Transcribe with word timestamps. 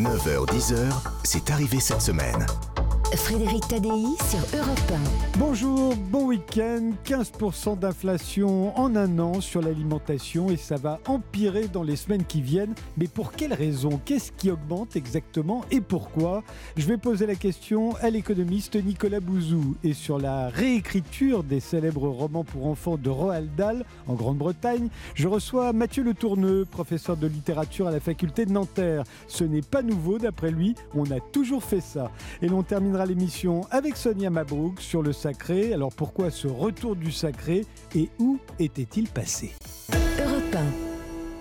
9h-10h, 0.00 0.90
c'est 1.24 1.50
arrivé 1.50 1.78
cette 1.78 2.00
semaine. 2.00 2.46
Frédéric 3.16 3.66
Tadei 3.66 3.88
sur 3.88 4.58
Europe 4.58 4.92
Bonjour, 5.38 5.96
bon 5.96 6.26
week-end. 6.26 6.92
15% 7.04 7.78
d'inflation 7.78 8.78
en 8.78 8.94
un 8.94 9.18
an 9.18 9.40
sur 9.40 9.62
l'alimentation 9.62 10.50
et 10.50 10.56
ça 10.56 10.76
va 10.76 11.00
empirer 11.06 11.66
dans 11.66 11.82
les 11.82 11.96
semaines 11.96 12.24
qui 12.24 12.40
viennent. 12.40 12.74
Mais 12.96 13.08
pour 13.08 13.32
quelles 13.32 13.54
raisons 13.54 14.00
Qu'est-ce 14.04 14.30
qui 14.32 14.50
augmente 14.50 14.94
exactement 14.94 15.64
et 15.72 15.80
pourquoi? 15.80 16.44
Je 16.76 16.86
vais 16.86 16.98
poser 16.98 17.26
la 17.26 17.34
question 17.34 17.96
à 17.96 18.10
l'économiste 18.10 18.76
Nicolas 18.76 19.20
Bouzou 19.20 19.76
et 19.82 19.92
sur 19.92 20.18
la 20.18 20.48
réécriture 20.48 21.42
des 21.42 21.60
célèbres 21.60 22.08
romans 22.08 22.44
pour 22.44 22.66
enfants 22.66 22.96
de 22.96 23.10
Roald 23.10 23.50
Dahl 23.56 23.84
en 24.06 24.14
Grande-Bretagne. 24.14 24.88
Je 25.14 25.26
reçois 25.26 25.72
Mathieu 25.72 26.04
Le 26.04 26.14
Tourneux, 26.14 26.64
professeur 26.64 27.16
de 27.16 27.26
littérature 27.26 27.88
à 27.88 27.90
la 27.90 28.00
faculté 28.00 28.46
de 28.46 28.52
Nanterre. 28.52 29.02
Ce 29.26 29.42
n'est 29.42 29.62
pas 29.62 29.82
nouveau 29.82 30.18
d'après 30.18 30.50
lui, 30.50 30.76
on 30.94 31.10
a 31.10 31.18
toujours 31.32 31.64
fait 31.64 31.80
ça. 31.80 32.10
Et 32.42 32.48
l'on 32.48 32.62
terminera 32.62 32.99
l'émission 33.06 33.62
avec 33.70 33.96
Sonia 33.96 34.30
Mabrouk 34.30 34.80
sur 34.80 35.02
le 35.02 35.12
sacré. 35.12 35.72
Alors 35.72 35.92
pourquoi 35.92 36.30
ce 36.30 36.48
retour 36.48 36.96
du 36.96 37.12
sacré 37.12 37.66
et 37.94 38.08
où 38.18 38.38
était-il 38.58 39.08
passé? 39.08 39.52
Europe 40.18 40.89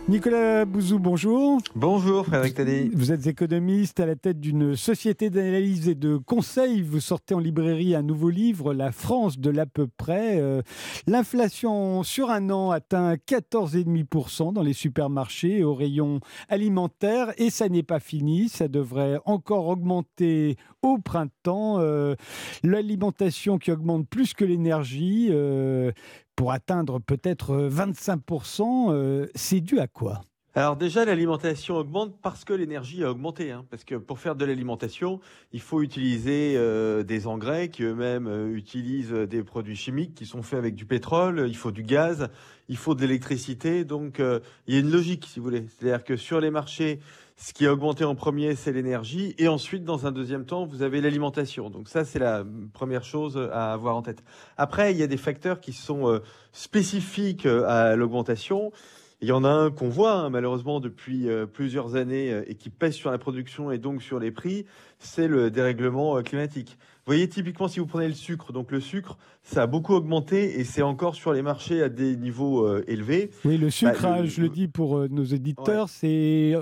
Nicolas 0.09 0.66
Bouzou, 0.66 0.98
bonjour. 0.98 1.62
Bonjour 1.76 2.26
Frédéric 2.26 2.55
Tadei. 2.55 2.90
Vous 2.95 3.12
êtes 3.12 3.27
économiste 3.27 3.99
à 3.99 4.08
la 4.08 4.16
tête 4.16 4.40
d'une 4.40 4.76
société 4.76 5.30
d'analyse 5.30 5.88
et 5.88 5.94
de 5.94 6.18
conseil. 6.18 6.82
Vous 6.82 6.99
sortez 6.99 7.35
en 7.35 7.40
librairie 7.40 7.94
un 7.94 8.02
nouveau 8.02 8.32
livre, 8.32 8.73
La 8.73 8.91
France 8.91 9.38
de 9.38 9.52
l'à 9.52 9.68
peu 9.68 9.85
près. 9.85 10.41
Euh, 10.41 10.63
l'inflation 11.05 12.02
sur 12.02 12.32
un 12.32 12.49
an 12.49 12.72
atteint 12.72 13.13
14,5% 13.13 14.52
dans 14.52 14.63
les 14.63 14.73
supermarchés 14.73 15.63
au 15.63 15.76
rayon 15.76 16.21
alimentaire 16.48 17.32
et 17.38 17.52
ça 17.52 17.70
n'est 17.70 17.84
pas 17.84 17.99
fini. 17.99 18.49
Ça 18.49 18.68
devrait 18.68 19.20
encore 19.26 19.68
augmenter 19.68 20.55
au 20.82 20.98
printemps. 20.98 21.76
Euh, 21.77 22.15
l'alimentation 22.63 23.60
qui 23.60 23.71
augmente 23.71 24.10
plus 24.10 24.34
que 24.34 24.43
l'énergie. 24.43 25.27
Euh, 25.30 25.91
pour 26.40 26.54
atteindre 26.54 26.99
peut-être 26.99 27.68
25%, 27.68 28.93
euh, 28.93 29.27
c'est 29.35 29.59
dû 29.59 29.77
à 29.82 29.87
quoi? 29.87 30.21
Alors 30.55 30.77
déjà, 30.77 31.04
l'alimentation 31.04 31.76
augmente 31.76 32.15
parce 32.21 32.46
que 32.46 32.54
l'énergie 32.54 33.04
a 33.04 33.12
augmenté. 33.12 33.51
Hein. 33.51 33.65
parce 33.70 33.84
que 33.84 33.96
pour 33.96 34.20
faire 34.20 34.35
de 34.35 34.46
l'alimentation, 34.46 35.20
il 35.51 35.59
faut 35.59 35.81
utiliser 35.81 36.54
euh, 36.55 37.04
des 37.04 37.27
engrais 37.27 37.68
qui 37.68 37.84
eux-mêmes 37.84 38.27
euh, 38.27 38.55
utilisent 38.55 39.12
des 39.12 39.43
produits 39.43 39.76
chimiques 39.76 40.15
qui 40.15 40.26
sont 40.26 40.41
faits 40.41 40.59
avec 40.59 40.76
du 40.76 40.85
pétrole. 40.85 41.43
Il 41.46 41.57
faut 41.57 41.71
du 41.71 41.84
gaz, 41.84 42.29
il 42.70 42.77
faut 42.77 42.96
de 42.96 43.01
l'électricité. 43.01 43.84
Donc 43.84 44.20
il 44.65 44.74
y 44.74 44.77
a 44.77 44.79
une 44.79 44.91
logique, 44.91 45.26
si 45.27 45.40
vous 45.40 45.43
voulez. 45.43 45.65
C'est-à-dire 45.68 46.05
que 46.05 46.15
sur 46.15 46.40
les 46.40 46.51
marchés, 46.51 47.01
ce 47.40 47.54
qui 47.54 47.65
a 47.65 47.71
augmenté 47.71 48.04
en 48.04 48.15
premier, 48.15 48.54
c'est 48.55 48.73
l'énergie. 48.73 49.34
Et 49.37 49.48
ensuite, 49.48 49.85
dans 49.85 50.05
un 50.05 50.12
deuxième 50.12 50.45
temps, 50.45 50.65
vous 50.65 50.82
avez 50.82 50.99
l'alimentation. 50.99 51.70
Donc 51.70 51.87
ça, 51.87 52.04
c'est 52.04 52.20
la 52.20 52.43
première 52.73 53.05
chose 53.05 53.37
à 53.54 53.71
avoir 53.71 53.96
en 53.96 54.01
tête. 54.01 54.23
Après, 54.57 54.91
il 54.91 54.98
y 54.98 55.04
a 55.04 55.07
des 55.07 55.18
facteurs 55.18 55.62
qui 55.62 55.71
sont 55.71 56.09
euh, 56.09 56.20
spécifiques 56.51 57.46
euh, 57.46 57.63
à 57.65 57.96
l'augmentation. 57.96 58.73
Il 59.21 59.29
y 59.29 59.31
en 59.31 59.46
a 59.46 59.49
un 59.49 59.71
qu'on 59.71 59.87
voit 59.87 60.15
hein, 60.15 60.29
malheureusement 60.29 60.81
depuis 60.81 61.29
euh, 61.29 61.46
plusieurs 61.46 61.96
années 61.96 62.41
et 62.46 62.55
qui 62.55 62.70
pèse 62.70 62.93
sur 62.93 63.09
la 63.09 63.18
production 63.18 63.71
et 63.71 63.77
donc 63.77 64.03
sur 64.03 64.19
les 64.19 64.31
prix, 64.31 64.66
c'est 64.97 65.29
le 65.29 65.50
dérèglement 65.50 66.22
climatique. 66.22 66.78
Vous 67.06 67.13
voyez, 67.13 67.29
typiquement, 67.29 67.69
si 67.69 67.79
vous 67.79 67.88
prenez 67.88 68.09
le 68.09 68.13
sucre, 68.13 68.51
donc 68.51 68.69
le 68.69 68.81
sucre, 68.81 69.18
ça 69.44 69.63
a 69.63 69.68
beaucoup 69.68 69.94
augmenté 69.94 70.59
et 70.59 70.66
c'est 70.66 70.81
encore 70.81 71.16
sur 71.16 71.31
les 71.31 71.41
marchés 71.41 71.81
à 71.81 71.88
des 71.88 72.18
niveaux 72.18 72.79
élevés. 72.84 73.31
Oui, 73.46 73.57
le 73.57 73.69
sucre, 73.69 74.01
bah, 74.03 74.18
hein, 74.19 74.25
je 74.25 74.41
le 74.41 74.50
dis 74.50 74.68
pour 74.68 75.09
nos 75.09 75.24
éditeurs, 75.24 75.88
c'est 75.88 76.56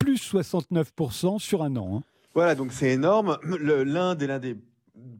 plus 0.00 0.32
69% 0.32 1.38
sur 1.38 1.62
un 1.62 1.76
an. 1.76 1.98
Hein. 1.98 2.02
Voilà, 2.34 2.56
donc 2.56 2.72
c'est 2.72 2.90
énorme. 2.90 3.38
L'Inde 3.44 4.22
est 4.22 4.26
l'un 4.26 4.38
des 4.40 4.56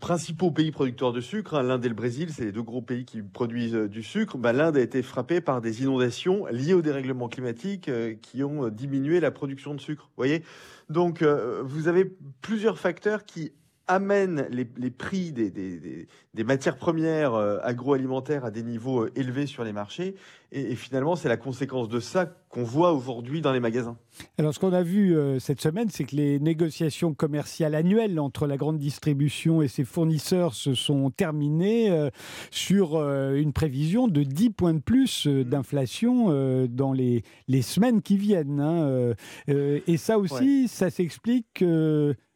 principaux 0.01 0.51
pays 0.51 0.73
producteurs 0.73 1.13
de 1.13 1.21
sucre, 1.21 1.55
hein. 1.55 1.63
l'Inde 1.63 1.85
et 1.85 1.89
le 1.89 1.95
Brésil, 1.95 2.31
c'est 2.33 2.47
les 2.47 2.53
deux 2.53 2.63
gros 2.63 2.83
pays 2.83 3.05
qui 3.05 3.23
produisent 3.23 3.75
euh, 3.75 3.89
du 3.89 4.03
sucre. 4.03 4.39
Bah, 4.39 4.53
L'Inde 4.53 4.77
a 4.77 4.81
été 4.81 5.03
frappée 5.03 5.41
par 5.41 5.61
des 5.61 5.83
inondations 5.83 6.47
liées 6.51 6.75
au 6.75 6.83
dérèglement 6.83 7.29
climatique 7.29 7.89
euh, 7.89 8.15
qui 8.21 8.43
ont 8.43 8.67
euh, 8.67 8.71
diminué 8.71 9.21
la 9.21 9.31
production 9.31 9.75
de 9.75 9.81
sucre. 9.81 10.11
voyez 10.17 10.43
Donc, 10.89 11.23
vous 11.23 11.89
avez 11.89 12.11
plusieurs 12.41 12.79
facteurs 12.79 13.25
qui 13.25 13.53
amène 13.91 14.47
les, 14.51 14.91
prix 14.91 15.33
des, 15.33 15.51
des, 15.51 16.45
matières 16.45 16.77
premières 16.77 17.35
euh, 17.35 17.59
agroalimentaires 17.63 18.45
à 18.45 18.53
des 18.53 18.63
niveaux 18.63 19.03
euh, 19.03 19.13
élevés 19.17 19.47
sur 19.47 19.65
les 19.65 19.73
marchés. 19.73 20.15
Et, 20.53 20.77
finalement, 20.77 21.17
c'est 21.17 21.29
la 21.29 21.37
conséquence 21.37 21.89
de 21.89 21.99
ça 21.99 22.27
qu'on 22.49 22.63
voit 22.63 22.93
aujourd'hui 22.93 23.41
dans 23.41 23.53
les 23.53 23.59
magasins. 23.59 23.97
Alors, 24.39 24.55
ce 24.55 24.61
qu'on 24.61 24.73
a 24.73 24.83
vu 24.83 25.17
euh, 25.17 25.41
cette 25.41 25.61
semaine, 25.61 25.89
c'est 25.91 26.05
que 26.05 26.15
les 26.15 26.39
négociations 26.39 27.15
commerciales 27.15 27.75
annuelles 27.75 28.21
entre 28.21 28.47
la 28.47 28.57
grande 28.57 28.79
distribution 28.79 29.61
et 29.61 29.69
ses 29.69 29.85
fournisseurs 29.85 30.55
se 30.55 30.75
sont 30.75 31.11
terminées 31.11 32.11
sur 32.51 32.97
une 33.01 33.53
prévision 33.53 34.07
de 34.09 34.23
10 34.23 34.51
points 34.51 34.75
de 34.75 34.81
plus 34.81 35.27
mmh. 35.27 35.45
d'inflation 35.45 36.67
dans 36.69 36.93
les, 36.93 37.23
les, 37.49 37.63
semaines 37.63 38.03
qui 38.03 38.17
viennent. 38.17 38.61
Hein, 38.61 39.15
et 39.49 39.97
ça 39.97 40.19
aussi, 40.19 40.69
ça 40.69 40.91
s'explique 40.91 41.65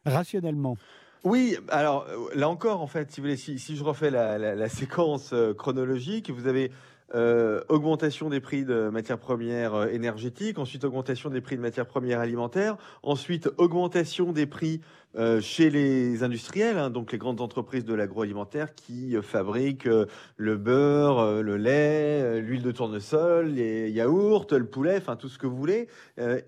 rationnellement. 0.05 0.77
Oui, 1.25 1.57
alors 1.69 2.05
euh, 2.07 2.27
là 2.35 2.47
encore, 2.47 2.83
en 2.83 2.87
fait, 2.87 3.11
si, 3.11 3.19
vous 3.19 3.25
voulez, 3.25 3.35
si, 3.35 3.75
je 3.75 3.83
refais 3.83 4.11
la, 4.11 4.69
séquence 4.69 5.31
euh, 5.33 5.55
chronologique, 5.55 6.29
vous 6.29 6.45
avez 6.45 6.71
euh, 7.15 7.63
augmentation 7.67 8.29
des 8.29 8.39
prix 8.39 8.63
de 8.63 8.89
matières 8.89 9.17
premières 9.17 9.87
énergétiques, 9.87 10.59
ensuite 10.59 10.83
augmentation 10.83 11.31
des 11.31 11.41
prix 11.41 11.57
de 11.57 11.63
matières 11.63 11.87
premières 11.87 12.19
alimentaires, 12.19 12.77
ensuite 13.01 13.49
augmentation 13.57 14.33
des 14.33 14.45
prix 14.45 14.81
euh, 15.17 15.39
chez 15.39 15.69
les 15.69 16.23
industriels, 16.23 16.77
hein, 16.77 16.89
donc 16.89 17.13
les 17.13 17.17
grandes 17.17 17.39
entreprises 17.39 17.85
de 17.85 17.93
l'agroalimentaire 17.93 18.75
qui 18.75 19.15
euh, 19.15 19.21
fabriquent 19.21 19.87
euh, 19.87 20.07
le 20.35 20.57
beurre, 20.57 21.41
le 21.41 21.55
lait, 21.55 22.41
l'huile 22.41 22.61
de 22.61 22.71
tournesol, 22.71 23.47
les 23.47 23.89
yaourts, 23.91 24.47
le 24.51 24.65
poulet, 24.65 24.97
enfin 24.97 25.15
tout 25.15 25.29
ce 25.29 25.37
que 25.37 25.47
vous 25.47 25.55
voulez. 25.55 25.87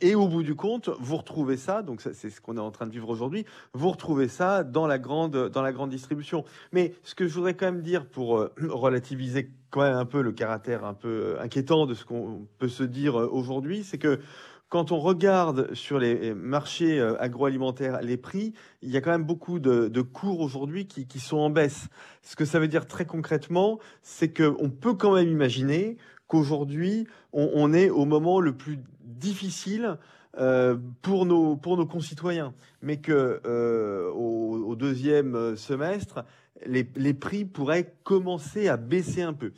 et 0.01 0.15
au 0.15 0.27
bout 0.27 0.43
du 0.43 0.55
compte, 0.55 0.89
vous 0.99 1.15
retrouvez 1.15 1.55
ça, 1.55 1.81
donc 1.81 2.01
c'est 2.01 2.29
ce 2.29 2.41
qu'on 2.41 2.57
est 2.57 2.61
en 2.61 2.71
train 2.71 2.87
de 2.87 2.91
vivre 2.91 3.09
aujourd'hui, 3.09 3.45
vous 3.73 3.89
retrouvez 3.89 4.27
ça 4.27 4.63
dans 4.63 4.87
la 4.87 4.99
grande, 4.99 5.49
dans 5.49 5.61
la 5.61 5.71
grande 5.71 5.89
distribution. 5.89 6.43
Mais 6.73 6.93
ce 7.03 7.15
que 7.15 7.27
je 7.27 7.33
voudrais 7.33 7.53
quand 7.53 7.67
même 7.67 7.81
dire 7.81 8.05
pour 8.05 8.49
relativiser 8.59 9.49
quand 9.69 9.81
même 9.81 9.95
un 9.95 10.05
peu 10.05 10.21
le 10.21 10.31
caractère 10.31 10.83
un 10.83 10.93
peu 10.93 11.37
inquiétant 11.39 11.85
de 11.85 11.93
ce 11.93 12.05
qu'on 12.05 12.47
peut 12.57 12.69
se 12.69 12.83
dire 12.83 13.15
aujourd'hui, 13.15 13.83
c'est 13.83 13.97
que 13.97 14.19
quand 14.69 14.91
on 14.91 14.99
regarde 14.99 15.73
sur 15.73 15.97
les 15.97 16.33
marchés 16.33 16.99
euh, 16.99 17.19
agroalimentaires 17.21 18.01
les 18.01 18.17
prix, 18.17 18.53
il 18.81 18.89
y 18.89 18.97
a 18.97 19.01
quand 19.01 19.11
même 19.11 19.23
beaucoup 19.23 19.59
de, 19.59 20.01
cours 20.01 20.41
aujourd'hui 20.41 20.87
qui, 20.87 21.19
sont 21.19 21.37
en 21.37 21.49
baisse. 21.49 21.87
Ce 22.21 22.35
que 22.35 22.45
ça 22.45 22.59
veut 22.59 22.67
dire 22.67 22.87
très 22.87 23.05
concrètement, 23.05 23.79
c'est 24.01 24.33
qu'on 24.33 24.69
peut 24.69 24.93
quand 24.93 25.15
même 25.15 25.29
imaginer 25.29 25.97
qu'aujourd'hui, 26.27 27.07
on, 27.31 27.73
est 27.73 27.89
au 27.89 28.05
moment 28.05 28.41
le 28.41 28.55
plus 28.55 28.79
difficile 29.03 29.97
euh, 30.37 30.75
pour, 31.01 31.25
nos, 31.25 31.55
pour 31.55 31.77
nos 31.77 31.85
concitoyens, 31.85 32.53
mais 32.81 32.97
que 32.97 33.41
euh, 33.45 34.11
au, 34.11 34.75
deuxième 34.75 35.55
semestre, 35.55 36.25
les, 36.65 36.87
les 36.95 37.13
prix 37.13 37.45
pourraient 37.45 37.95
commencer 38.03 38.67
à 38.67 38.77
baisser 38.77 39.21
un 39.21 39.33
peu. 39.33 39.53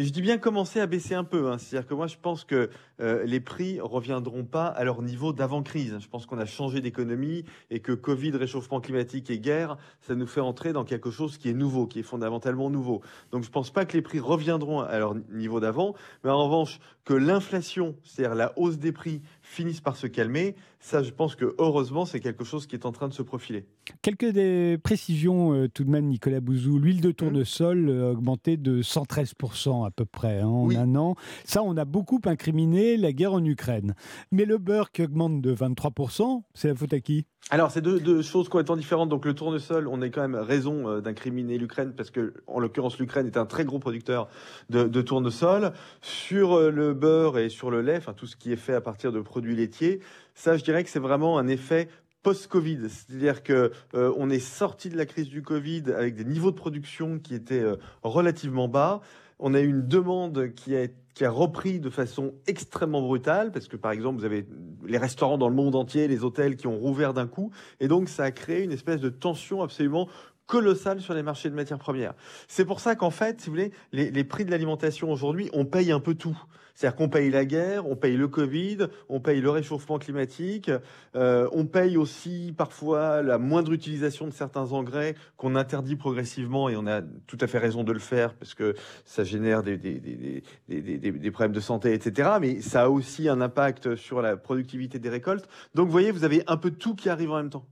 Mais 0.00 0.06
je 0.06 0.14
dis 0.14 0.22
bien 0.22 0.38
commencer 0.38 0.80
à 0.80 0.86
baisser 0.86 1.14
un 1.14 1.24
peu. 1.24 1.50
Hein. 1.50 1.58
C'est-à-dire 1.58 1.86
que 1.86 1.92
moi, 1.92 2.06
je 2.06 2.16
pense 2.16 2.44
que 2.44 2.70
euh, 3.02 3.22
les 3.26 3.38
prix 3.38 3.80
reviendront 3.82 4.44
pas 4.44 4.64
à 4.64 4.82
leur 4.82 5.02
niveau 5.02 5.34
d'avant-crise. 5.34 5.98
Je 6.00 6.08
pense 6.08 6.24
qu'on 6.24 6.38
a 6.38 6.46
changé 6.46 6.80
d'économie 6.80 7.44
et 7.68 7.80
que 7.80 7.92
Covid, 7.92 8.30
réchauffement 8.30 8.80
climatique 8.80 9.28
et 9.28 9.38
guerre, 9.38 9.76
ça 10.00 10.14
nous 10.14 10.26
fait 10.26 10.40
entrer 10.40 10.72
dans 10.72 10.84
quelque 10.84 11.10
chose 11.10 11.36
qui 11.36 11.50
est 11.50 11.52
nouveau, 11.52 11.86
qui 11.86 11.98
est 11.98 12.02
fondamentalement 12.02 12.70
nouveau. 12.70 13.02
Donc, 13.30 13.44
je 13.44 13.50
pense 13.50 13.68
pas 13.68 13.84
que 13.84 13.92
les 13.92 14.00
prix 14.00 14.20
reviendront 14.20 14.80
à 14.80 14.98
leur 14.98 15.14
niveau 15.14 15.60
d'avant. 15.60 15.94
Mais 16.24 16.30
en 16.30 16.44
revanche, 16.44 16.80
que 17.04 17.14
l'inflation, 17.14 17.96
c'est-à-dire 18.04 18.34
la 18.34 18.52
hausse 18.58 18.78
des 18.78 18.92
prix, 18.92 19.22
finisse 19.42 19.80
par 19.80 19.96
se 19.96 20.06
calmer, 20.06 20.54
ça, 20.82 21.02
je 21.02 21.10
pense 21.10 21.36
que 21.36 21.54
heureusement, 21.58 22.06
c'est 22.06 22.20
quelque 22.20 22.42
chose 22.42 22.66
qui 22.66 22.74
est 22.74 22.86
en 22.86 22.92
train 22.92 23.08
de 23.08 23.12
se 23.12 23.22
profiler. 23.22 23.66
Quelques 24.00 24.30
des 24.30 24.78
précisions 24.78 25.52
euh, 25.52 25.68
tout 25.68 25.84
de 25.84 25.90
même, 25.90 26.06
Nicolas 26.06 26.40
Bouzou. 26.40 26.78
L'huile 26.78 27.02
de 27.02 27.10
tournesol 27.10 27.90
euh, 27.90 28.08
a 28.08 28.12
augmenté 28.12 28.56
de 28.56 28.80
113% 28.80 29.86
à 29.86 29.90
peu 29.90 30.06
près 30.06 30.40
hein, 30.40 30.46
en 30.46 30.70
un 30.70 30.94
an. 30.94 31.16
Ça, 31.44 31.62
on 31.62 31.76
a 31.76 31.84
beaucoup 31.84 32.20
incriminé 32.24 32.96
la 32.96 33.12
guerre 33.12 33.34
en 33.34 33.44
Ukraine. 33.44 33.94
Mais 34.32 34.46
le 34.46 34.56
beurre 34.56 34.90
qui 34.90 35.02
augmente 35.02 35.42
de 35.42 35.54
23%, 35.54 36.42
c'est 36.54 36.68
la 36.68 36.74
faute 36.74 36.94
à 36.94 37.00
qui? 37.00 37.26
Alors, 37.50 37.70
c'est 37.70 37.82
deux, 37.82 38.22
choses 38.22 38.48
complètement 38.48 38.76
différentes. 38.76 39.10
Donc, 39.10 39.26
le 39.26 39.34
tournesol, 39.34 39.86
on 39.86 40.00
a 40.00 40.08
quand 40.08 40.22
même 40.22 40.36
raison 40.36 40.88
euh, 40.88 41.00
d'incriminer 41.02 41.58
l'Ukraine 41.58 41.92
parce 41.94 42.10
que, 42.10 42.32
en 42.46 42.58
l'occurrence, 42.58 42.98
l'Ukraine 42.98 43.26
est 43.26 43.36
un 43.36 43.46
très 43.46 43.66
gros 43.66 43.80
producteur 43.80 44.28
de, 44.70 45.02
tournesol. 45.02 45.72
Sur 46.00 46.58
le 46.70 46.89
beurre 46.94 47.38
et 47.38 47.48
sur 47.48 47.70
le 47.70 47.80
lait, 47.82 47.96
enfin 47.96 48.12
tout 48.12 48.26
ce 48.26 48.36
qui 48.36 48.52
est 48.52 48.56
fait 48.56 48.74
à 48.74 48.80
partir 48.80 49.12
de 49.12 49.20
produits 49.20 49.56
laitiers, 49.56 50.00
ça, 50.34 50.56
je 50.56 50.64
dirais 50.64 50.84
que 50.84 50.90
c'est 50.90 51.00
vraiment 51.00 51.38
un 51.38 51.48
effet 51.48 51.88
post-Covid, 52.22 52.88
c'est-à-dire 52.88 53.42
que 53.42 53.72
euh, 53.94 54.12
on 54.16 54.30
est 54.30 54.40
sorti 54.40 54.90
de 54.90 54.96
la 54.96 55.06
crise 55.06 55.28
du 55.28 55.42
Covid 55.42 55.84
avec 55.96 56.14
des 56.14 56.24
niveaux 56.24 56.50
de 56.50 56.56
production 56.56 57.18
qui 57.18 57.34
étaient 57.34 57.62
euh, 57.62 57.76
relativement 58.02 58.68
bas. 58.68 59.00
on 59.38 59.54
a 59.54 59.60
eu 59.60 59.68
une 59.68 59.86
demande 59.86 60.52
qui 60.54 60.76
a, 60.76 60.88
repris 61.30 61.80
de 61.80 61.90
façon 61.90 62.32
extrêmement 62.46 63.02
brutale, 63.02 63.52
parce 63.52 63.68
que 63.68 63.76
par 63.76 63.92
exemple, 63.92 64.18
vous 64.18 64.24
avez 64.24 64.46
les 64.86 64.96
restaurants 64.96 65.36
dans 65.36 65.50
le 65.50 65.54
monde 65.54 65.74
entier, 65.74 66.08
les 66.08 66.24
hôtels 66.24 66.56
qui 66.56 66.66
ont 66.66 66.78
rouvert 66.78 67.12
d'un 67.12 67.26
coup, 67.26 67.50
et 67.78 67.88
donc 67.88 68.08
ça 68.08 68.24
a 68.24 68.30
créé 68.30 68.62
une 68.62 68.72
espèce 68.72 69.00
de 69.00 69.10
tension 69.10 69.62
absolument 69.62 70.08
colossale 70.46 71.00
sur 71.00 71.12
les 71.12 71.22
marchés 71.22 71.50
de 71.50 71.54
matières 71.54 71.78
premières. 71.78 72.14
C'est 72.48 72.64
pour 72.64 72.80
ça 72.80 72.96
qu'en 72.96 73.10
fait, 73.10 73.40
si 73.40 73.46
vous 73.46 73.52
voulez, 73.52 73.72
les 73.92 74.24
prix 74.24 74.46
de 74.46 74.50
l'alimentation 74.50 75.12
aujourd'hui, 75.12 75.50
on 75.52 75.66
paye 75.66 75.92
un 75.92 76.00
peu 76.00 76.14
tout. 76.14 76.38
C'est-à-dire 76.80 76.96
qu'on 76.96 77.10
paye 77.10 77.28
la 77.28 77.44
guerre, 77.44 77.86
on 77.86 77.94
paye 77.94 78.16
le 78.16 78.26
Covid, 78.26 78.86
on 79.10 79.20
paye 79.20 79.42
le 79.42 79.50
réchauffement 79.50 79.98
climatique, 79.98 80.70
euh, 81.14 81.46
on 81.52 81.66
paye 81.66 81.98
aussi 81.98 82.54
parfois 82.56 83.20
la 83.20 83.36
moindre 83.36 83.74
utilisation 83.74 84.26
de 84.26 84.32
certains 84.32 84.72
engrais 84.72 85.14
qu'on 85.36 85.56
interdit 85.56 85.96
progressivement 85.96 86.70
et 86.70 86.76
on 86.78 86.86
a 86.86 87.02
tout 87.02 87.36
à 87.38 87.46
fait 87.48 87.58
raison 87.58 87.84
de 87.84 87.92
le 87.92 87.98
faire 87.98 88.32
parce 88.32 88.54
que 88.54 88.74
ça 89.04 89.24
génère 89.24 89.62
des, 89.62 89.76
des, 89.76 90.00
des, 90.00 90.42
des, 90.80 90.98
des 90.98 91.30
problèmes 91.30 91.52
de 91.52 91.60
santé, 91.60 91.92
etc. 91.92 92.30
Mais 92.40 92.62
ça 92.62 92.84
a 92.84 92.88
aussi 92.88 93.28
un 93.28 93.42
impact 93.42 93.94
sur 93.94 94.22
la 94.22 94.38
productivité 94.38 94.98
des 94.98 95.10
récoltes. 95.10 95.46
Donc 95.74 95.84
vous 95.84 95.92
voyez, 95.92 96.12
vous 96.12 96.24
avez 96.24 96.44
un 96.46 96.56
peu 96.56 96.70
tout 96.70 96.94
qui 96.94 97.10
arrive 97.10 97.30
en 97.30 97.36
même 97.36 97.50
temps. 97.50 97.66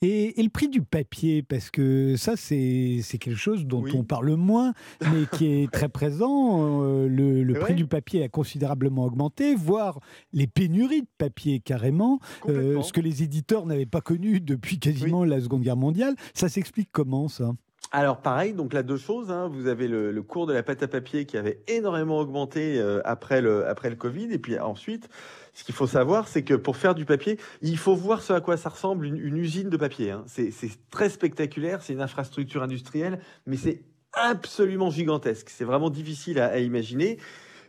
Et, 0.00 0.34
le 0.42 0.48
prix 0.48 0.68
du 0.68 0.82
papier, 0.82 1.42
parce 1.42 1.70
que 1.70 2.16
ça, 2.16 2.36
c'est 2.36 3.02
quelque 3.20 3.36
chose 3.36 3.66
dont 3.66 3.84
on 3.94 4.04
parle 4.04 4.34
moins, 4.34 4.72
mais 5.00 5.26
qui 5.32 5.46
est 5.46 5.70
très 5.72 5.88
présent. 5.88 6.82
Euh, 6.82 7.08
le, 7.08 7.54
prix 7.54 7.74
du 7.74 7.86
papier 7.86 8.24
a 8.24 8.28
considérablement 8.28 9.04
augmenté, 9.04 9.54
voire 9.54 10.00
les 10.32 10.46
pénuries 10.46 11.02
de 11.02 11.08
papier 11.18 11.60
carrément, 11.60 12.18
euh, 12.48 12.82
ce 12.82 12.92
que 12.92 13.00
les 13.00 13.22
éditeurs 13.22 13.66
n'avaient 13.66 13.86
pas 13.86 14.00
connu 14.00 14.40
depuis 14.40 14.78
quasiment 14.78 15.24
la 15.24 15.40
Seconde 15.40 15.62
Guerre 15.62 15.76
mondiale. 15.76 16.14
Ça 16.34 16.48
s'explique 16.48 16.88
comment 16.92 17.28
ça? 17.28 17.52
Alors 17.94 18.22
pareil, 18.22 18.54
donc 18.54 18.72
là 18.72 18.82
deux 18.82 18.96
choses. 18.96 19.30
Hein. 19.30 19.50
Vous 19.52 19.66
avez 19.66 19.86
le, 19.86 20.22
cours 20.22 20.46
de 20.46 20.54
la 20.54 20.62
pâte 20.62 20.82
à 20.82 20.88
papier 20.88 21.26
qui 21.26 21.36
avait 21.36 21.62
énormément 21.68 22.18
augmenté 22.18 22.80
euh, 22.80 23.00
après 23.04 23.42
le 23.42 23.66
après 23.66 23.90
le 23.90 23.96
Covid, 23.96 24.32
et 24.32 24.38
puis 24.38 24.58
ensuite, 24.58 25.10
ce 25.52 25.64
qu'il 25.64 25.74
faut 25.74 25.86
savoir, 25.86 26.28
c'est 26.28 26.42
que 26.42 26.54
pour 26.54 26.76
faire 26.76 26.94
du 26.94 27.04
papier, 27.04 27.38
il 27.60 27.76
faut 27.76 27.94
voir 27.94 28.22
ce 28.22 28.32
à 28.32 28.40
quoi 28.40 28.56
ça 28.56 28.70
ressemble 28.70 29.06
une, 29.06 29.36
usine 29.36 29.68
de 29.68 29.76
papier. 29.76 30.10
Hein. 30.10 30.24
C'est 30.26 30.52
très 30.90 31.10
spectaculaire, 31.10 31.82
c'est 31.82 31.92
une 31.92 32.00
infrastructure 32.00 32.62
industrielle, 32.62 33.20
mais 33.46 33.56
c'est 33.56 33.82
absolument 34.14 34.90
gigantesque. 34.90 35.50
C'est 35.50 35.64
vraiment 35.64 35.90
difficile 35.90 36.40
à 36.40 36.58
imaginer. 36.58 37.18